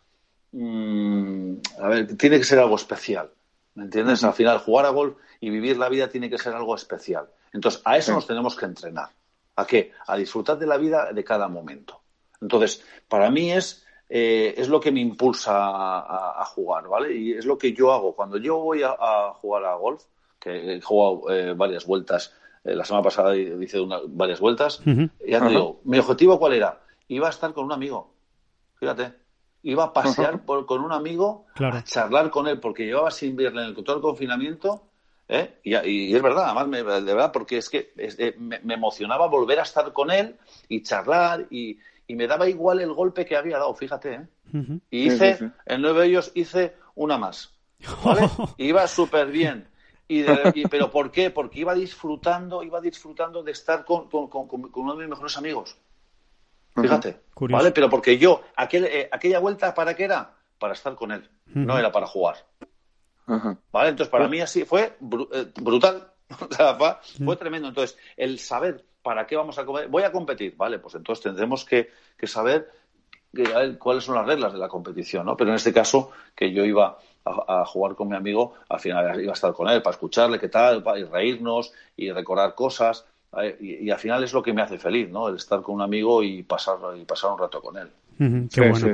mm, 0.51 1.53
a 1.81 1.87
ver, 1.87 2.17
tiene 2.17 2.37
que 2.37 2.43
ser 2.43 2.59
algo 2.59 2.75
especial. 2.75 3.31
¿Me 3.73 3.85
entiendes? 3.85 4.23
Al 4.23 4.33
final, 4.33 4.59
jugar 4.59 4.85
a 4.85 4.89
golf 4.89 5.17
y 5.41 5.49
vivir 5.49 5.77
la 5.77 5.89
vida 5.89 6.07
tiene 6.07 6.29
que 6.29 6.37
ser 6.37 6.53
algo 6.53 6.75
especial. 6.75 7.27
Entonces, 7.55 7.81
a 7.85 7.97
eso 7.97 8.11
nos 8.11 8.27
tenemos 8.27 8.55
que 8.55 8.65
entrenar. 8.65 9.09
¿A 9.55 9.65
qué? 9.65 9.93
A 10.07 10.17
disfrutar 10.17 10.59
de 10.59 10.67
la 10.67 10.75
vida 10.75 11.13
de 11.13 11.23
cada 11.23 11.47
momento. 11.47 12.01
Entonces, 12.41 12.83
para 13.07 13.31
mí 13.31 13.51
es, 13.51 13.85
eh, 14.09 14.53
es 14.57 14.67
lo 14.67 14.81
que 14.81 14.91
me 14.91 14.99
impulsa 14.99 15.53
a, 15.55 16.45
jugar, 16.45 16.89
¿vale? 16.89 17.15
Y 17.15 17.31
es 17.31 17.45
lo 17.45 17.57
que 17.57 17.71
yo 17.71 17.93
hago. 17.93 18.13
Cuando 18.13 18.37
yo 18.37 18.57
voy 18.57 18.83
a, 18.83 19.31
jugar 19.35 19.63
a 19.63 19.75
golf, 19.75 20.03
que 20.37 20.75
he 20.75 20.81
jugado 20.81 21.31
eh, 21.31 21.53
varias 21.53 21.85
vueltas, 21.85 22.33
eh, 22.65 22.75
la 22.75 22.83
semana 22.83 23.03
pasada 23.03 23.35
hice 23.37 23.79
varias 24.09 24.41
vueltas, 24.41 24.81
ya 25.25 25.39
te 25.39 25.49
digo, 25.49 25.79
mi 25.85 25.97
objetivo 25.97 26.37
cuál 26.37 26.53
era? 26.53 26.81
Iba 27.07 27.27
a 27.27 27.29
estar 27.29 27.53
con 27.53 27.65
un 27.65 27.71
amigo, 27.71 28.13
fíjate, 28.75 29.13
iba 29.63 29.85
a 29.85 29.93
pasear 29.93 30.43
con 30.43 30.81
un 30.81 30.91
amigo, 30.91 31.45
a 31.55 31.83
charlar 31.83 32.29
con 32.29 32.47
él, 32.47 32.59
porque 32.59 32.85
llevaba 32.85 33.11
sin 33.11 33.35
verle 33.35 33.63
en 33.63 33.69
el, 33.69 33.83
todo 33.83 33.95
el 33.95 34.01
confinamiento 34.01 34.89
¿eh? 35.27 35.59
Y, 35.63 36.15
es 36.15 36.21
verdad, 36.21 36.45
además, 36.45 36.67
me, 36.67 36.77
de 36.83 37.13
verdad, 37.13 37.31
porque 37.31 37.57
es 37.57 37.69
que 37.69 37.93
eh, 37.97 38.35
me, 38.37 38.73
emocionaba 38.73 39.27
volver 39.27 39.59
a 39.59 39.63
estar 39.63 39.91
con 39.93 40.11
él 40.11 40.35
y 40.69 40.83
charlar 40.83 41.47
y, 41.49 41.79
me 42.07 42.27
daba 42.27 42.47
igual 42.47 42.81
el 42.81 42.93
golpe 42.93 43.25
que 43.25 43.35
había 43.35 43.57
dado, 43.57 43.73
fíjate. 43.73 44.13
¿eh? 44.13 44.79
Y 44.91 45.07
hice, 45.07 45.39
en 45.65 45.81
nueve 45.81 46.05
ellos 46.05 46.31
hice 46.35 46.75
una 46.93 47.17
más. 47.17 47.51
¿vale? 48.03 48.29
Iba 48.57 48.87
súper 48.87 49.27
bien. 49.27 49.67
Y, 50.07 50.23
pero 50.67 50.91
¿por 50.91 51.09
qué? 51.09 51.31
Porque 51.31 51.61
iba 51.61 51.73
disfrutando, 51.73 52.61
iba 52.61 52.79
disfrutando 52.79 53.41
de 53.41 53.53
estar 53.53 53.83
con, 53.83 54.07
uno 54.11 54.93
de 54.93 54.99
mis 54.99 55.09
mejores 55.09 55.35
amigos. 55.35 55.75
Fíjate, 56.79 57.21
¿vale? 57.49 57.71
Pero 57.71 57.89
porque 57.89 58.19
yo, 58.19 58.43
aquel, 58.55 58.87
aquella 59.11 59.39
vuelta, 59.39 59.73
¿para 59.73 59.95
qué 59.95 60.03
era? 60.03 60.35
Para 60.59 60.73
estar 60.73 60.93
con 60.93 61.11
él, 61.11 61.27
no 61.55 61.79
era 61.79 61.91
para 61.91 62.05
jugar. 62.05 62.35
¿Vale? 63.27 63.89
Entonces, 63.89 64.09
para 64.09 64.27
mí 64.27 64.39
así 64.39 64.65
fue 64.65 64.97
eh, 65.33 65.51
brutal. 65.61 66.11
fue, 67.23 67.35
tremendo. 67.35 67.67
Entonces, 67.67 67.97
el 68.17 68.39
saber 68.39 68.83
para 69.01 69.27
qué 69.27 69.35
vamos 69.35 69.57
a 69.59 69.65
comer, 69.65 69.87
voy 69.87 70.03
a 70.03 70.11
competir, 70.11 70.55
¿vale? 70.57 70.79
Pues 70.79 70.95
entonces 70.95 71.23
tendremos 71.23 71.63
que, 71.65 71.89
saber 72.23 72.71
cuáles 73.77 74.03
son 74.03 74.15
las 74.15 74.25
reglas 74.25 74.53
de 74.53 74.59
la 74.59 74.67
competición, 74.67 75.25
¿no? 75.25 75.37
Pero 75.37 75.51
en 75.51 75.57
este 75.57 75.73
caso, 75.73 76.11
que 76.35 76.51
yo 76.51 76.65
iba 76.65 76.97
a, 77.25 77.65
jugar 77.65 77.95
con 77.95 78.07
mi 78.07 78.15
amigo, 78.15 78.53
al 78.69 78.79
final 78.79 79.21
iba 79.21 79.31
a 79.31 79.33
estar 79.33 79.53
con 79.53 79.69
él 79.69 79.81
para 79.81 79.93
escucharle 79.93 80.39
qué 80.39 80.49
tal, 80.49 80.81
para 80.81 81.03
reírnos 81.05 81.71
y 81.95 82.11
recordar 82.11 82.55
cosas. 82.55 83.05
y, 83.59 83.89
al 83.89 83.99
final 83.99 84.23
es 84.23 84.33
lo 84.33 84.41
que 84.41 84.53
me 84.53 84.61
hace 84.61 84.79
feliz, 84.79 85.09
¿no? 85.09 85.27
El 85.27 85.35
estar 85.35 85.61
con 85.61 85.75
un 85.75 85.81
amigo 85.81 86.23
y 86.23 86.43
pasar, 86.43 86.77
y 86.97 87.05
pasar 87.05 87.31
un 87.31 87.39
rato 87.39 87.61
con 87.61 87.77
él. 87.77 87.91
Qué 88.17 88.69
bueno. 88.69 88.87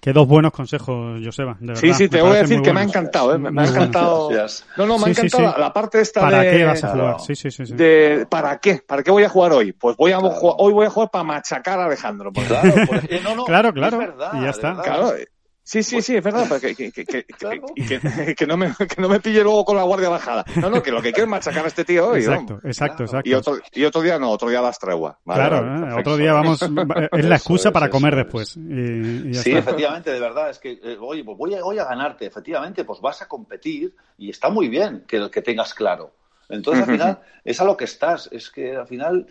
Qué, 0.00 0.12
dos 0.12 0.28
buenos 0.28 0.52
consejos, 0.52 1.20
Joseba. 1.24 1.56
De 1.60 1.68
verdad. 1.68 1.80
Sí, 1.80 1.94
sí, 1.94 2.08
te 2.08 2.20
voy 2.20 2.36
a 2.36 2.42
decir 2.42 2.60
que 2.62 2.72
me 2.72 2.80
ha 2.80 2.84
encantado. 2.84 3.34
¿eh? 3.34 3.38
Me, 3.38 3.62
ha 3.62 3.66
encantado. 3.66 4.30
No, 4.76 4.86
no, 4.86 4.98
me 4.98 5.06
ha 5.06 5.08
encantado 5.10 5.58
la, 5.58 5.72
parte 5.72 6.00
esta 6.00 6.20
¿Para 6.20 6.40
de. 6.40 6.50
qué 6.50 6.64
vas 6.64 6.84
a 6.84 6.88
jugar? 6.88 7.20
Sí, 7.20 7.34
sí, 7.36 7.50
sí. 7.50 7.64
De, 7.72 8.26
¿Para 8.28 8.58
qué? 8.58 8.82
¿Para 8.86 9.02
qué 9.02 9.10
voy 9.10 9.24
a 9.24 9.28
jugar 9.28 9.52
hoy? 9.52 9.72
Pues 9.72 9.96
voy 9.96 10.12
a 10.12 10.18
jugar, 10.18 10.54
hoy 10.58 10.72
voy 10.72 10.86
a 10.86 10.90
jugar 10.90 11.10
para 11.10 11.24
machacar 11.24 11.80
a 11.80 11.86
Alejandro. 11.86 12.32
Claro, 12.50 12.72
pues, 12.88 13.22
no, 13.22 13.34
no, 13.36 13.44
claro, 13.44 13.72
claro. 13.72 14.14
y 14.34 14.42
ya 14.42 14.50
está. 14.50 14.76
Claro, 14.82 15.12
Sí, 15.70 15.84
sí, 15.84 16.02
sí, 16.02 16.16
es 16.16 16.24
verdad, 16.24 16.48
que, 16.60 16.74
que, 16.74 16.90
que, 16.90 17.04
que, 17.04 18.34
que, 18.34 18.46
no 18.48 18.56
me, 18.56 18.74
que 18.74 19.00
no 19.00 19.08
me 19.08 19.20
pille 19.20 19.40
luego 19.44 19.64
con 19.64 19.76
la 19.76 19.84
guardia 19.84 20.08
bajada. 20.08 20.44
No, 20.56 20.68
no, 20.68 20.82
que 20.82 20.90
lo 20.90 21.00
que 21.00 21.12
quiero 21.12 21.26
es 21.26 21.30
machacar 21.30 21.64
a 21.64 21.68
este 21.68 21.84
tío 21.84 22.08
hoy. 22.08 22.18
Exacto, 22.18 22.58
exacto, 22.64 23.04
exacto. 23.04 23.30
Y 23.30 23.34
otro, 23.34 23.56
y 23.72 23.84
otro 23.84 24.02
día 24.02 24.18
no, 24.18 24.32
otro 24.32 24.48
día 24.48 24.60
las 24.60 24.80
tregua. 24.80 25.20
claro, 25.24 25.58
¿eh? 25.58 25.94
otro 25.96 26.16
día 26.16 26.32
vamos, 26.32 26.60
es 27.12 27.24
la 27.24 27.36
excusa 27.36 27.70
para 27.70 27.88
comer 27.88 28.16
después. 28.16 28.56
Y, 28.56 29.32
sí, 29.34 29.52
efectivamente, 29.52 30.10
de 30.10 30.18
verdad, 30.18 30.50
es 30.50 30.58
que, 30.58 30.72
eh, 30.72 30.96
oye, 31.00 31.22
pues 31.22 31.38
voy 31.38 31.54
a, 31.54 31.62
voy 31.62 31.78
a 31.78 31.84
ganarte, 31.84 32.26
efectivamente, 32.26 32.82
pues 32.82 33.00
vas 33.00 33.22
a 33.22 33.28
competir 33.28 33.94
y 34.18 34.30
está 34.30 34.50
muy 34.50 34.68
bien 34.68 35.04
que, 35.06 35.30
que 35.30 35.40
tengas 35.40 35.72
claro. 35.72 36.14
Entonces, 36.48 36.82
al 36.82 36.92
final, 36.92 37.20
es 37.44 37.60
a 37.60 37.64
lo 37.64 37.76
que 37.76 37.84
estás. 37.84 38.28
Es 38.32 38.50
que 38.50 38.76
al 38.76 38.86
final 38.86 39.26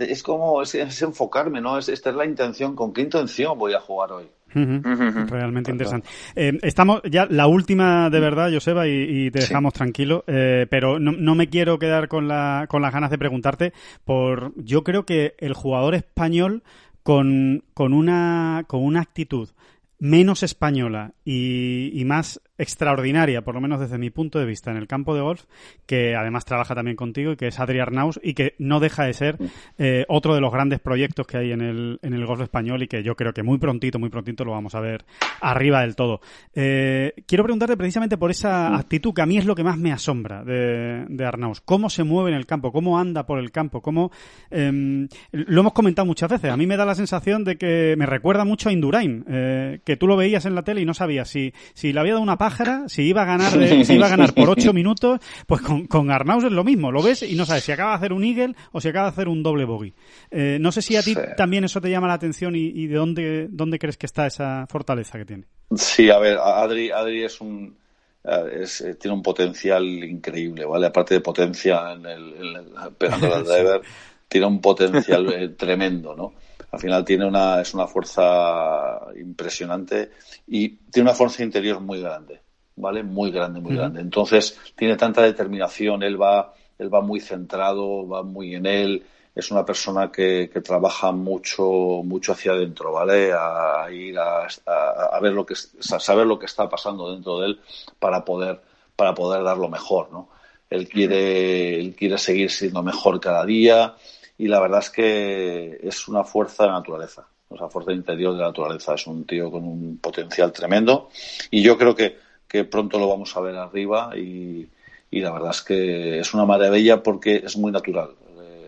es 0.00 0.22
como 0.22 0.60
es, 0.62 0.74
enfocarme, 0.74 1.60
¿no? 1.60 1.78
Es, 1.78 1.88
esta 1.88 2.10
es 2.10 2.16
la 2.16 2.24
intención. 2.24 2.74
¿Con 2.74 2.92
qué 2.92 3.02
intención 3.02 3.56
voy 3.56 3.74
a 3.74 3.80
jugar 3.80 4.12
hoy? 4.12 4.28
Realmente 4.54 5.70
interesante. 5.70 6.08
Eh, 6.36 6.58
estamos 6.62 7.02
ya 7.10 7.26
la 7.28 7.46
última 7.46 8.08
de 8.10 8.20
verdad, 8.20 8.52
Joseba, 8.52 8.86
y, 8.86 9.30
te 9.30 9.40
dejamos 9.40 9.72
tranquilo, 9.72 10.24
eh, 10.26 10.66
pero 10.70 10.98
no, 10.98 11.12
no, 11.12 11.34
me 11.34 11.48
quiero 11.48 11.78
quedar 11.78 12.08
con, 12.08 12.28
la, 12.28 12.66
con 12.68 12.82
las 12.82 12.92
ganas 12.92 13.10
de 13.10 13.18
preguntarte 13.18 13.72
por, 14.04 14.52
yo 14.56 14.84
creo 14.84 15.04
que 15.04 15.34
el 15.38 15.54
jugador 15.54 15.94
español 15.94 16.62
con, 17.02 17.64
con, 17.74 17.92
una, 17.92 18.64
con 18.66 18.82
una 18.82 19.00
actitud 19.00 19.50
menos 19.98 20.42
española 20.42 21.12
y, 21.24 21.90
y, 21.98 22.04
más 22.04 22.40
extraordinaria, 22.58 23.42
por 23.42 23.54
lo 23.54 23.60
menos 23.60 23.80
desde 23.80 23.98
mi 23.98 24.10
punto 24.10 24.38
de 24.38 24.46
vista, 24.46 24.70
en 24.70 24.76
el 24.76 24.86
campo 24.86 25.14
de 25.14 25.20
golf, 25.20 25.44
que 25.86 26.14
además 26.14 26.44
trabaja 26.44 26.74
también 26.74 26.96
contigo 26.96 27.32
y 27.32 27.36
que 27.36 27.48
es 27.48 27.58
Adri 27.58 27.80
Arnaus 27.80 28.20
y 28.22 28.34
que 28.34 28.54
no 28.58 28.80
deja 28.80 29.04
de 29.04 29.12
ser 29.12 29.38
eh, 29.78 30.04
otro 30.08 30.34
de 30.34 30.40
los 30.40 30.52
grandes 30.52 30.80
proyectos 30.80 31.26
que 31.26 31.38
hay 31.38 31.52
en 31.52 31.60
el, 31.60 31.98
en 32.02 32.14
el 32.14 32.26
golf 32.26 32.40
español 32.40 32.82
y 32.82 32.88
que 32.88 33.02
yo 33.02 33.16
creo 33.16 33.32
que 33.32 33.42
muy 33.42 33.58
prontito, 33.58 33.98
muy 33.98 34.08
prontito 34.08 34.44
lo 34.44 34.52
vamos 34.52 34.74
a 34.74 34.80
ver 34.80 35.04
arriba 35.40 35.80
del 35.80 35.96
todo. 35.96 36.20
Eh, 36.54 37.12
quiero 37.26 37.44
preguntarte 37.44 37.76
precisamente 37.76 38.16
por 38.16 38.30
esa 38.30 38.76
actitud 38.76 39.12
que 39.12 39.22
a 39.22 39.26
mí 39.26 39.36
es 39.38 39.46
lo 39.46 39.54
que 39.54 39.64
más 39.64 39.78
me 39.78 39.92
asombra 39.92 40.44
de, 40.44 41.06
de 41.08 41.24
Arnaus. 41.24 41.60
¿Cómo 41.60 41.90
se 41.90 42.04
mueve 42.04 42.30
en 42.30 42.36
el 42.36 42.46
campo? 42.46 42.72
¿Cómo 42.72 42.98
anda 42.98 43.26
por 43.26 43.38
el 43.38 43.50
campo? 43.50 43.82
¿Cómo, 43.82 44.10
eh, 44.50 45.08
lo 45.32 45.60
hemos 45.60 45.72
comentado 45.72 46.06
muchas 46.06 46.30
veces. 46.30 46.50
A 46.50 46.56
mí 46.56 46.66
me 46.66 46.76
da 46.76 46.84
la 46.84 46.94
sensación 46.94 47.44
de 47.44 47.56
que 47.56 47.94
me 47.98 48.06
recuerda 48.06 48.44
mucho 48.44 48.68
a 48.68 48.72
Indurain, 48.72 49.24
eh, 49.28 49.80
que 49.84 49.96
tú 49.96 50.06
lo 50.06 50.16
veías 50.16 50.46
en 50.46 50.54
la 50.54 50.62
tele 50.62 50.80
y 50.80 50.84
no 50.84 50.94
sabías 50.94 51.28
si, 51.28 51.52
si 51.74 51.92
le 51.92 52.00
había 52.00 52.12
dado 52.12 52.22
una 52.22 52.38
pájara, 52.44 52.84
si 52.88 53.04
iba 53.04 53.22
a 53.22 53.24
ganar, 53.24 53.52
si 53.86 53.94
iba 53.94 54.04
a 54.04 54.10
ganar 54.10 54.34
por 54.34 54.50
ocho 54.50 54.72
minutos, 54.74 55.18
pues 55.46 55.62
con, 55.62 55.86
con 55.86 56.10
Arnaus 56.10 56.44
es 56.44 56.52
lo 56.52 56.62
mismo, 56.62 56.92
lo 56.92 57.02
ves 57.02 57.22
y 57.22 57.34
no 57.36 57.46
sabes 57.46 57.64
si 57.64 57.72
acaba 57.72 57.92
de 57.92 57.96
hacer 57.96 58.12
un 58.12 58.22
eagle 58.22 58.54
o 58.72 58.82
si 58.82 58.88
acaba 58.88 59.06
de 59.06 59.12
hacer 59.12 59.28
un 59.28 59.42
doble 59.42 59.64
bogey. 59.64 59.94
Eh, 60.30 60.58
no 60.60 60.70
sé 60.70 60.82
si 60.82 60.94
a 60.94 61.02
ti 61.02 61.16
también 61.38 61.64
eso 61.64 61.80
te 61.80 61.88
llama 61.88 62.06
la 62.06 62.12
atención 62.12 62.54
y, 62.54 62.86
de 62.86 62.96
dónde, 62.96 63.48
dónde 63.50 63.78
crees 63.78 63.96
que 63.96 64.04
está 64.04 64.26
esa 64.26 64.66
fortaleza 64.68 65.16
que 65.16 65.24
tiene. 65.24 65.44
Sí, 65.74 66.10
a 66.10 66.18
ver, 66.18 66.36
Adri, 66.36 66.90
Adri 66.90 67.24
es 67.24 67.40
un 67.40 67.78
eh, 68.24 68.66
eh, 68.84 68.94
tiene 69.00 69.16
un 69.16 69.22
potencial 69.22 69.86
increíble, 69.86 70.66
¿vale? 70.66 70.88
Aparte 70.88 71.14
de 71.14 71.20
potencia 71.20 71.92
en 71.92 72.04
el, 72.04 72.34
en 72.34 72.56
el 72.56 72.92
pegando 72.98 73.36
el 73.36 73.44
driver, 73.46 73.80
tiene 74.28 74.46
un 74.46 74.60
potencial 74.60 75.54
tremendo, 75.56 76.14
¿no? 76.14 76.34
Al 76.74 76.80
final 76.80 77.04
tiene 77.04 77.24
una, 77.24 77.60
es 77.60 77.72
una 77.72 77.86
fuerza 77.86 79.00
impresionante 79.16 80.10
y 80.48 80.70
tiene 80.70 81.08
una 81.08 81.16
fuerza 81.16 81.44
interior 81.44 81.80
muy 81.80 82.00
grande, 82.00 82.40
¿vale? 82.74 83.04
Muy 83.04 83.30
grande, 83.30 83.60
muy 83.60 83.76
grande. 83.76 84.00
Entonces, 84.00 84.58
tiene 84.74 84.96
tanta 84.96 85.22
determinación, 85.22 86.02
él 86.02 86.20
va, 86.20 86.52
él 86.76 86.92
va 86.92 87.00
muy 87.00 87.20
centrado, 87.20 88.08
va 88.08 88.24
muy 88.24 88.56
en 88.56 88.66
él, 88.66 89.06
es 89.36 89.52
una 89.52 89.64
persona 89.64 90.10
que, 90.10 90.50
que 90.52 90.60
trabaja 90.60 91.12
mucho, 91.12 92.02
mucho 92.04 92.32
hacia 92.32 92.52
adentro, 92.52 92.92
¿vale? 92.92 93.32
A, 93.32 93.86
ir 93.92 94.18
a, 94.18 94.48
a, 94.66 95.20
ver 95.20 95.32
lo 95.32 95.46
que, 95.46 95.54
a 95.54 96.00
saber 96.00 96.26
lo 96.26 96.38
que 96.38 96.46
está 96.46 96.68
pasando 96.68 97.12
dentro 97.12 97.38
de 97.38 97.46
él 97.46 97.60
para 98.00 98.24
poder, 98.24 98.60
para 98.96 99.14
poder 99.14 99.44
dar 99.44 99.58
lo 99.58 99.68
mejor, 99.68 100.10
¿no? 100.10 100.28
Él 100.70 100.88
quiere, 100.88 101.78
él 101.78 101.94
quiere 101.94 102.18
seguir 102.18 102.50
siendo 102.50 102.82
mejor 102.82 103.20
cada 103.20 103.44
día, 103.44 103.94
y 104.38 104.48
la 104.48 104.60
verdad 104.60 104.80
es 104.80 104.90
que 104.90 105.78
es 105.82 106.08
una 106.08 106.24
fuerza 106.24 106.64
de 106.64 106.70
naturaleza, 106.70 107.26
o 107.48 107.56
sea, 107.56 107.68
fuerza 107.68 107.92
interior 107.92 108.32
de 108.32 108.40
la 108.40 108.48
naturaleza. 108.48 108.94
Es 108.94 109.06
un 109.06 109.24
tío 109.24 109.50
con 109.50 109.64
un 109.64 109.98
potencial 109.98 110.52
tremendo 110.52 111.08
y 111.50 111.62
yo 111.62 111.78
creo 111.78 111.94
que, 111.94 112.18
que 112.48 112.64
pronto 112.64 112.98
lo 112.98 113.08
vamos 113.08 113.36
a 113.36 113.40
ver 113.40 113.56
arriba 113.56 114.10
y, 114.16 114.68
y 115.10 115.20
la 115.20 115.30
verdad 115.32 115.50
es 115.50 115.62
que 115.62 116.18
es 116.18 116.34
una 116.34 116.44
maravilla 116.44 117.02
porque 117.02 117.36
es 117.44 117.56
muy 117.56 117.70
natural, 117.70 118.10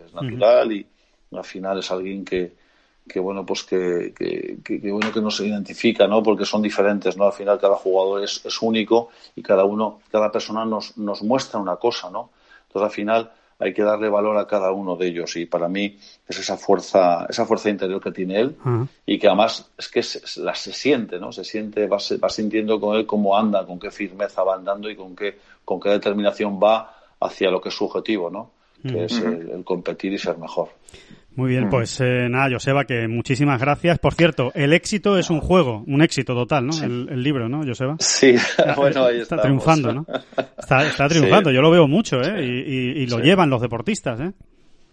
es 0.07 0.15
natural 0.15 0.73
y 0.73 0.87
al 1.33 1.45
final 1.45 1.81
es 1.81 1.91
alguien 1.91 2.25
que, 2.25 2.53
que 3.09 3.21
bueno 3.21 3.45
pues 3.45 3.65
que, 3.65 4.13
que, 4.17 4.59
que, 4.65 4.91
bueno 4.91 5.13
que 5.13 5.21
nos 5.21 5.41
identifica 5.41 6.07
no 6.07 6.23
porque 6.23 6.45
son 6.45 6.63
diferentes 6.63 7.17
no 7.17 7.27
al 7.27 7.33
final 7.33 7.59
cada 7.59 7.77
jugador 7.77 8.25
es, 8.25 8.45
es 8.45 8.63
único 8.63 9.11
y 9.35 9.43
cada 9.43 9.65
uno 9.65 10.01
cada 10.11 10.31
persona 10.31 10.65
nos, 10.65 10.97
nos 10.99 11.23
muestra 11.23 11.61
una 11.61 11.77
cosa 11.77 12.11
no 12.11 12.31
entonces 12.67 12.91
al 12.91 12.95
final 12.95 13.33
hay 13.59 13.73
que 13.73 13.83
darle 13.83 14.09
valor 14.09 14.37
a 14.37 14.47
cada 14.47 14.73
uno 14.73 14.97
de 14.97 15.09
ellos 15.09 15.37
y 15.37 15.47
para 15.47 15.69
mí 15.69 15.99
es 16.29 16.39
esa 16.39 16.57
fuerza 16.57 17.27
esa 17.29 17.47
fuerza 17.47 17.71
interior 17.71 18.03
que 18.03 18.13
tiene 18.13 18.41
él 18.41 18.57
y 19.07 19.19
que 19.19 19.27
además 19.29 19.71
es 19.79 19.89
que 19.89 20.03
se, 20.03 20.41
la 20.41 20.55
se 20.55 20.73
siente 20.73 21.19
no 21.19 21.33
se 21.33 21.45
siente 21.45 21.87
va, 21.87 21.99
va, 22.23 22.29
sintiendo 22.29 22.81
con 22.81 22.97
él 22.97 23.07
cómo 23.07 23.37
anda 23.37 23.65
con 23.65 23.79
qué 23.79 23.91
firmeza 23.91 24.43
va 24.43 24.57
andando 24.57 24.91
y 24.91 24.97
con 24.97 25.17
qué 25.17 25.39
con 25.65 25.81
qué 25.81 25.91
determinación 25.91 26.61
va 26.63 26.95
hacia 27.21 27.51
lo 27.51 27.61
que 27.61 27.71
es 27.71 27.75
su 27.75 27.85
objetivo 27.87 28.31
no 28.31 28.51
que 28.83 29.05
es 29.05 29.19
el 29.19 29.63
competir 29.65 30.13
y 30.13 30.19
ser 30.19 30.39
mejor 30.39 30.69
muy 31.37 31.51
bien, 31.51 31.67
mm. 31.67 31.71
pues 31.71 32.01
eh, 32.01 32.29
nada, 32.31 32.49
Joseba, 32.51 32.87
que 32.87 33.07
muchísimas 33.07 33.61
gracias. 33.61 33.99
Por 33.99 34.15
cierto, 34.15 34.51
el 34.55 34.73
éxito 34.73 35.19
es 35.19 35.29
un 35.29 35.41
juego, 35.41 35.85
un 35.87 36.01
éxito 36.01 36.35
total, 36.35 36.67
¿no? 36.67 36.73
El, 36.83 37.23
libro, 37.23 37.47
¿no, 37.49 37.63
Joseba? 37.63 37.97
Sí, 38.01 38.35
bueno, 38.77 39.05
ahí 39.05 39.21
está 39.21 39.37
triunfando, 39.37 39.93
¿no? 39.93 40.07
Está, 40.59 40.87
está 40.87 41.07
triunfando, 41.09 41.51
yo 41.51 41.61
lo 41.61 41.71
veo 41.71 41.87
mucho, 41.87 42.23
¿eh? 42.23 42.43
Y, 42.43 43.03
y, 43.03 43.07
lo 43.07 43.19
llevan 43.19 43.51
los 43.51 43.61
deportistas, 43.61 44.19
¿eh? 44.21 44.33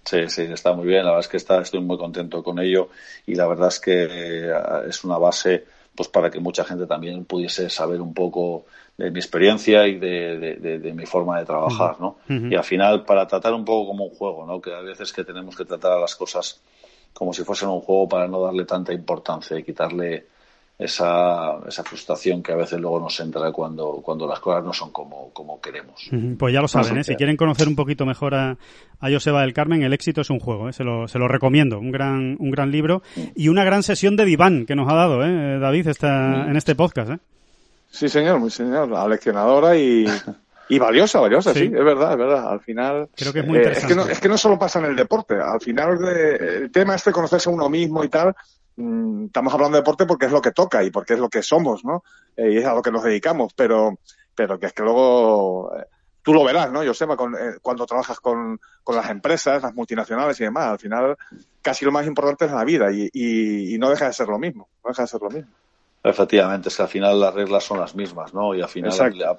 Sí, 0.03 0.27
sí, 0.27 0.41
está 0.41 0.73
muy 0.73 0.85
bien. 0.85 1.05
La 1.05 1.11
verdad 1.11 1.21
es 1.21 1.29
que 1.29 1.37
está, 1.37 1.61
estoy 1.61 1.79
muy 1.79 1.97
contento 1.97 2.43
con 2.43 2.59
ello 2.59 2.89
y 3.25 3.35
la 3.35 3.47
verdad 3.47 3.69
es 3.69 3.79
que 3.79 4.07
eh, 4.09 4.53
es 4.89 5.01
una 5.05 5.17
base 5.17 5.63
pues 5.95 6.09
para 6.09 6.29
que 6.29 6.41
mucha 6.41 6.65
gente 6.65 6.87
también 6.87 7.23
pudiese 7.23 7.69
saber 7.69 8.01
un 8.01 8.13
poco 8.13 8.65
de 8.97 9.09
mi 9.09 9.19
experiencia 9.19 9.87
y 9.87 9.97
de, 9.97 10.57
de, 10.59 10.93
mi 10.93 11.05
forma 11.05 11.39
de 11.39 11.45
trabajar, 11.45 11.99
¿no? 11.99 12.17
Y 12.27 12.55
al 12.55 12.63
final, 12.63 13.03
para 13.05 13.27
tratar 13.27 13.53
un 13.53 13.65
poco 13.65 13.87
como 13.87 14.05
un 14.05 14.11
juego, 14.11 14.45
¿no? 14.45 14.61
Que 14.61 14.73
a 14.73 14.81
veces 14.81 15.11
que 15.11 15.23
tenemos 15.23 15.55
que 15.55 15.65
tratar 15.65 15.93
a 15.93 15.99
las 15.99 16.15
cosas 16.15 16.61
como 17.13 17.33
si 17.33 17.43
fuesen 17.43 17.69
un 17.69 17.81
juego 17.81 18.07
para 18.07 18.27
no 18.27 18.41
darle 18.41 18.65
tanta 18.65 18.93
importancia 18.93 19.57
y 19.57 19.63
quitarle 19.63 20.25
esa, 20.77 21.59
esa 21.67 21.83
frustración 21.83 22.41
que 22.41 22.51
a 22.51 22.55
veces 22.55 22.79
luego 22.79 22.99
nos 22.99 23.19
entra 23.19 23.51
cuando, 23.51 24.01
cuando 24.03 24.27
las 24.27 24.39
cosas 24.39 24.63
no 24.63 24.73
son 24.73 24.91
como, 24.91 25.29
como 25.31 25.61
queremos. 25.61 26.09
Pues 26.37 26.53
ya 26.53 26.61
lo 26.61 26.67
saben, 26.67 26.97
¿eh? 26.97 27.03
si 27.03 27.15
quieren 27.15 27.37
conocer 27.37 27.67
un 27.67 27.75
poquito 27.75 28.05
mejor 28.05 28.33
a, 28.35 28.57
a 28.99 29.09
Joseba 29.09 29.41
del 29.41 29.53
Carmen, 29.53 29.83
El 29.83 29.93
éxito 29.93 30.21
es 30.21 30.29
un 30.29 30.39
juego, 30.39 30.69
¿eh? 30.69 30.73
se, 30.73 30.83
lo, 30.83 31.07
se 31.07 31.19
lo 31.19 31.27
recomiendo, 31.27 31.79
un 31.79 31.91
gran, 31.91 32.35
un 32.39 32.51
gran 32.51 32.71
libro 32.71 33.03
y 33.35 33.49
una 33.49 33.63
gran 33.63 33.83
sesión 33.83 34.15
de 34.15 34.25
diván 34.25 34.65
que 34.65 34.75
nos 34.75 34.91
ha 34.91 34.95
dado 34.95 35.23
¿eh? 35.23 35.59
David 35.59 35.87
esta, 35.87 36.47
en 36.49 36.55
este 36.55 36.75
podcast. 36.75 37.11
¿eh? 37.11 37.17
Sí, 37.93 38.09
señor, 38.09 38.39
muy 38.39 38.49
señor. 38.49 38.91
Aleccionadora 38.95 39.77
y, 39.77 40.05
y 40.69 40.79
valiosa, 40.79 41.19
valiosa, 41.19 41.53
sí. 41.53 41.65
es 41.65 41.71
verdad, 41.71 42.13
es 42.13 42.17
verdad. 42.17 42.51
Al 42.51 42.59
final. 42.59 43.07
Creo 43.15 43.31
que 43.31 43.39
es 43.41 43.45
muy 43.45 43.59
interesante. 43.59 43.93
Eh, 43.93 43.95
es, 43.95 44.03
que 44.03 44.07
no, 44.07 44.11
es 44.13 44.19
que 44.19 44.29
no 44.29 44.37
solo 44.37 44.57
pasa 44.57 44.79
en 44.79 44.85
el 44.85 44.95
deporte. 44.95 45.35
Al 45.35 45.61
final, 45.61 45.99
el 46.03 46.71
tema 46.71 46.95
este 46.95 47.11
de 47.11 47.13
conocerse 47.13 47.49
a 47.49 47.53
uno 47.53 47.69
mismo 47.69 48.03
y 48.03 48.09
tal, 48.09 48.35
mm, 48.77 49.25
estamos 49.25 49.53
hablando 49.53 49.77
de 49.77 49.81
deporte 49.81 50.07
porque 50.07 50.25
es 50.25 50.31
lo 50.31 50.41
que 50.41 50.51
toca 50.51 50.83
y 50.83 50.89
porque 50.89 51.13
es 51.13 51.19
lo 51.19 51.29
que 51.29 51.43
somos, 51.43 51.85
¿no? 51.85 52.03
Eh, 52.35 52.53
y 52.53 52.57
es 52.57 52.65
a 52.65 52.73
lo 52.73 52.81
que 52.81 52.91
nos 52.91 53.03
dedicamos, 53.03 53.53
pero, 53.53 53.99
pero 54.33 54.59
que 54.59 54.65
es 54.65 54.73
que 54.73 54.81
luego. 54.81 55.71
Eh, 55.77 55.85
tú 56.23 56.33
lo 56.33 56.43
verás, 56.43 56.71
¿no, 56.71 56.83
Josema, 56.83 57.15
con, 57.15 57.35
cuando 57.61 57.85
trabajas 57.85 58.19
con, 58.19 58.59
con, 58.83 58.95
las 58.95 59.09
empresas, 59.11 59.61
las 59.61 59.75
multinacionales 59.75 60.39
y 60.39 60.45
demás. 60.45 60.67
Al 60.67 60.79
final, 60.79 61.15
casi 61.61 61.85
lo 61.85 61.91
más 61.91 62.07
importante 62.07 62.45
es 62.45 62.51
la 62.51 62.63
vida 62.63 62.91
y, 62.91 63.07
y, 63.13 63.75
y 63.75 63.77
no 63.77 63.89
deja 63.91 64.07
de 64.07 64.13
ser 64.13 64.29
lo 64.29 64.39
mismo. 64.39 64.69
No 64.83 64.89
deja 64.89 65.03
de 65.03 65.07
ser 65.07 65.21
lo 65.21 65.29
mismo. 65.29 65.51
Efectivamente, 66.05 66.67
es 66.67 66.75
que 66.75 66.81
al 66.81 66.89
final 66.89 67.17
las 67.17 67.33
reglas 67.33 67.63
son 67.63 67.79
las 67.79 67.95
mismas, 67.95 68.33
¿no? 68.33 68.53
Y 68.53 68.61
al 68.61 68.67
final 68.67 68.91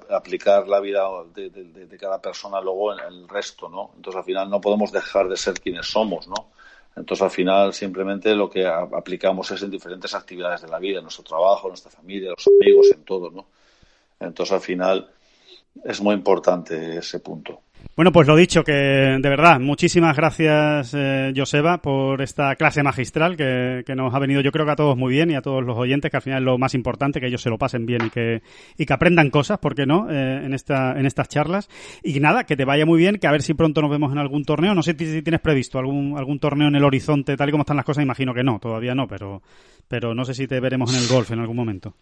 aplicar 0.09 0.67
la 0.67 0.79
vida 0.79 1.03
de, 1.33 1.51
de, 1.51 1.85
de, 1.85 1.97
cada 1.97 2.19
persona 2.19 2.59
luego 2.59 2.91
en 2.91 2.99
el 3.01 3.27
resto, 3.27 3.69
¿no? 3.69 3.91
Entonces 3.95 4.17
al 4.17 4.25
final 4.25 4.49
no 4.49 4.59
podemos 4.59 4.91
dejar 4.91 5.29
de 5.29 5.37
ser 5.37 5.61
quienes 5.61 5.85
somos, 5.85 6.27
¿no? 6.27 6.49
Entonces 6.95 7.21
al 7.21 7.29
final 7.29 7.71
simplemente 7.71 8.33
lo 8.33 8.49
que 8.49 8.65
aplicamos 8.65 9.51
es 9.51 9.61
en 9.61 9.69
diferentes 9.69 10.15
actividades 10.15 10.63
de 10.63 10.69
la 10.69 10.79
vida, 10.79 10.97
en 10.97 11.03
nuestro 11.03 11.23
trabajo, 11.23 11.67
en 11.67 11.73
nuestra 11.73 11.91
familia, 11.91 12.31
los 12.31 12.47
amigos, 12.47 12.87
en 12.91 13.03
todo, 13.03 13.29
¿no? 13.29 13.45
Entonces 14.19 14.53
al 14.53 14.61
final 14.61 15.11
es 15.83 16.01
muy 16.01 16.15
importante 16.15 16.97
ese 16.97 17.19
punto. 17.19 17.61
Bueno, 17.95 18.11
pues 18.11 18.27
lo 18.27 18.35
dicho, 18.35 18.65
que 18.65 18.73
de 18.73 19.29
verdad, 19.29 19.57
muchísimas 19.57 20.17
gracias, 20.17 20.93
eh, 20.93 21.31
Joseba, 21.33 21.77
por 21.77 22.21
esta 22.21 22.53
clase 22.57 22.83
magistral 22.83 23.37
que, 23.37 23.85
nos 23.95 24.13
ha 24.13 24.19
venido, 24.19 24.41
yo 24.41 24.51
creo 24.51 24.65
que 24.65 24.71
a 24.73 24.75
todos 24.75 24.97
muy 24.97 25.13
bien 25.13 25.31
y 25.31 25.35
a 25.35 25.41
todos 25.41 25.63
los 25.63 25.77
oyentes, 25.77 26.11
que 26.11 26.17
al 26.17 26.23
final 26.23 26.39
es 26.39 26.45
lo 26.45 26.57
más 26.57 26.73
importante, 26.73 27.21
que 27.21 27.27
ellos 27.27 27.41
se 27.41 27.49
lo 27.49 27.57
pasen 27.57 27.85
bien 27.85 28.07
y 28.07 28.09
que, 28.09 28.41
y 28.77 28.85
que 28.85 28.93
aprendan 28.93 29.29
cosas, 29.29 29.59
¿por 29.59 29.75
qué 29.75 29.85
no?, 29.85 30.11
eh, 30.11 30.41
en, 30.43 30.53
esta, 30.53 30.99
en 30.99 31.05
estas 31.05 31.29
charlas. 31.29 31.69
Y 32.03 32.19
nada, 32.19 32.43
que 32.43 32.57
te 32.57 32.65
vaya 32.65 32.85
muy 32.85 32.99
bien, 32.99 33.15
que 33.17 33.27
a 33.27 33.31
ver 33.31 33.41
si 33.41 33.53
pronto 33.53 33.81
nos 33.81 33.91
vemos 33.91 34.11
en 34.11 34.17
algún 34.17 34.43
torneo. 34.43 34.75
No 34.75 34.83
sé 34.83 34.93
si 34.97 35.21
tienes 35.21 35.39
previsto 35.39 35.79
algún, 35.79 36.17
algún 36.17 36.39
torneo 36.39 36.67
en 36.67 36.75
el 36.75 36.83
horizonte, 36.83 37.37
tal 37.37 37.47
y 37.47 37.51
como 37.51 37.61
están 37.61 37.77
las 37.77 37.85
cosas, 37.85 38.03
imagino 38.03 38.33
que 38.33 38.43
no, 38.43 38.59
todavía 38.59 38.93
no, 38.93 39.07
pero, 39.07 39.41
pero 39.87 40.13
no 40.13 40.25
sé 40.25 40.33
si 40.33 40.47
te 40.47 40.59
veremos 40.59 40.93
en 40.93 41.01
el 41.01 41.07
golf 41.07 41.31
en 41.31 41.39
algún 41.39 41.55
momento. 41.55 41.93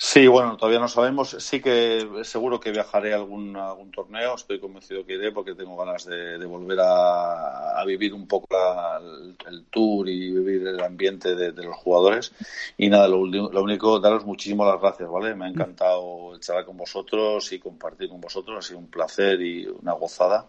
Sí, 0.00 0.28
bueno, 0.28 0.56
todavía 0.56 0.78
no 0.78 0.86
sabemos. 0.86 1.30
Sí 1.40 1.60
que 1.60 2.22
seguro 2.22 2.60
que 2.60 2.70
viajaré 2.70 3.12
a 3.12 3.16
algún, 3.16 3.56
algún 3.56 3.90
torneo. 3.90 4.36
Estoy 4.36 4.60
convencido 4.60 5.04
que 5.04 5.14
iré 5.14 5.32
porque 5.32 5.56
tengo 5.56 5.76
ganas 5.76 6.04
de, 6.06 6.38
volver 6.46 6.78
a, 6.80 7.82
vivir 7.84 8.14
un 8.14 8.28
poco 8.28 8.46
el, 9.48 9.64
tour 9.70 10.08
y 10.08 10.30
vivir 10.30 10.68
el 10.68 10.80
ambiente 10.84 11.34
de, 11.34 11.50
los 11.64 11.76
jugadores. 11.78 12.32
Y 12.76 12.88
nada, 12.88 13.08
lo, 13.08 13.26
lo, 13.26 13.62
único, 13.62 13.98
daros 13.98 14.24
muchísimas 14.24 14.68
las 14.68 14.80
gracias, 14.80 15.10
¿vale? 15.10 15.34
Me 15.34 15.46
ha 15.46 15.48
encantado 15.48 16.38
charlar 16.38 16.64
con 16.64 16.76
vosotros 16.76 17.52
y 17.52 17.58
compartir 17.58 18.08
con 18.08 18.20
vosotros. 18.20 18.56
Ha 18.56 18.68
sido 18.68 18.78
un 18.78 18.90
placer 18.90 19.40
y 19.42 19.66
una 19.66 19.94
gozada. 19.94 20.46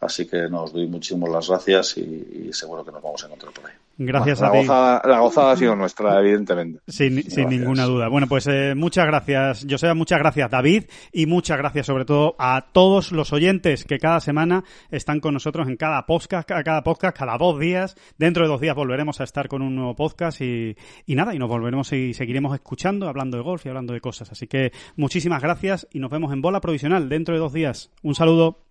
Así 0.00 0.26
que 0.26 0.48
nos 0.48 0.72
doy 0.72 0.88
muchísimas 0.88 1.30
las 1.30 1.48
gracias 1.48 1.96
y, 1.96 2.52
seguro 2.52 2.84
que 2.84 2.90
nos 2.90 3.02
vamos 3.02 3.22
a 3.22 3.26
encontrar 3.26 3.52
por 3.52 3.66
ahí. 3.66 3.74
Gracias 4.02 4.40
a 4.40 4.46
la 4.46 4.56
Gozada, 4.56 5.02
la 5.04 5.20
gozada 5.20 5.52
ha 5.52 5.56
sido 5.56 5.76
nuestra, 5.76 6.18
evidentemente. 6.20 6.80
Sin, 6.88 7.22
sin 7.30 7.50
ninguna 7.50 7.84
duda. 7.84 8.08
Bueno, 8.08 8.28
pues 8.28 8.46
eh, 8.46 8.74
muchas 8.74 9.06
gracias, 9.06 9.66
José, 9.68 9.92
muchas 9.92 10.18
gracias, 10.18 10.50
David, 10.50 10.84
y 11.12 11.26
muchas 11.26 11.58
gracias 11.58 11.84
sobre 11.84 12.06
todo 12.06 12.34
a 12.38 12.68
todos 12.72 13.12
los 13.12 13.30
oyentes 13.34 13.84
que 13.84 13.98
cada 13.98 14.20
semana 14.20 14.64
están 14.90 15.20
con 15.20 15.34
nosotros 15.34 15.68
en 15.68 15.76
cada 15.76 16.06
podcast, 16.06 16.48
cada 16.48 16.82
podcast, 16.82 17.14
cada 17.14 17.36
dos 17.36 17.60
días. 17.60 17.94
Dentro 18.16 18.44
de 18.44 18.48
dos 18.48 18.62
días 18.62 18.74
volveremos 18.74 19.20
a 19.20 19.24
estar 19.24 19.48
con 19.48 19.60
un 19.60 19.76
nuevo 19.76 19.94
podcast 19.94 20.40
y, 20.40 20.74
y 21.04 21.14
nada, 21.14 21.34
y 21.34 21.38
nos 21.38 21.50
volveremos 21.50 21.92
y 21.92 22.14
seguiremos 22.14 22.54
escuchando, 22.54 23.06
hablando 23.06 23.36
de 23.36 23.42
golf 23.42 23.66
y 23.66 23.68
hablando 23.68 23.92
de 23.92 24.00
cosas. 24.00 24.32
Así 24.32 24.46
que 24.46 24.72
muchísimas 24.96 25.42
gracias 25.42 25.86
y 25.92 25.98
nos 25.98 26.10
vemos 26.10 26.32
en 26.32 26.40
bola 26.40 26.62
provisional 26.62 27.10
dentro 27.10 27.34
de 27.34 27.40
dos 27.40 27.52
días. 27.52 27.90
Un 28.02 28.14
saludo. 28.14 28.69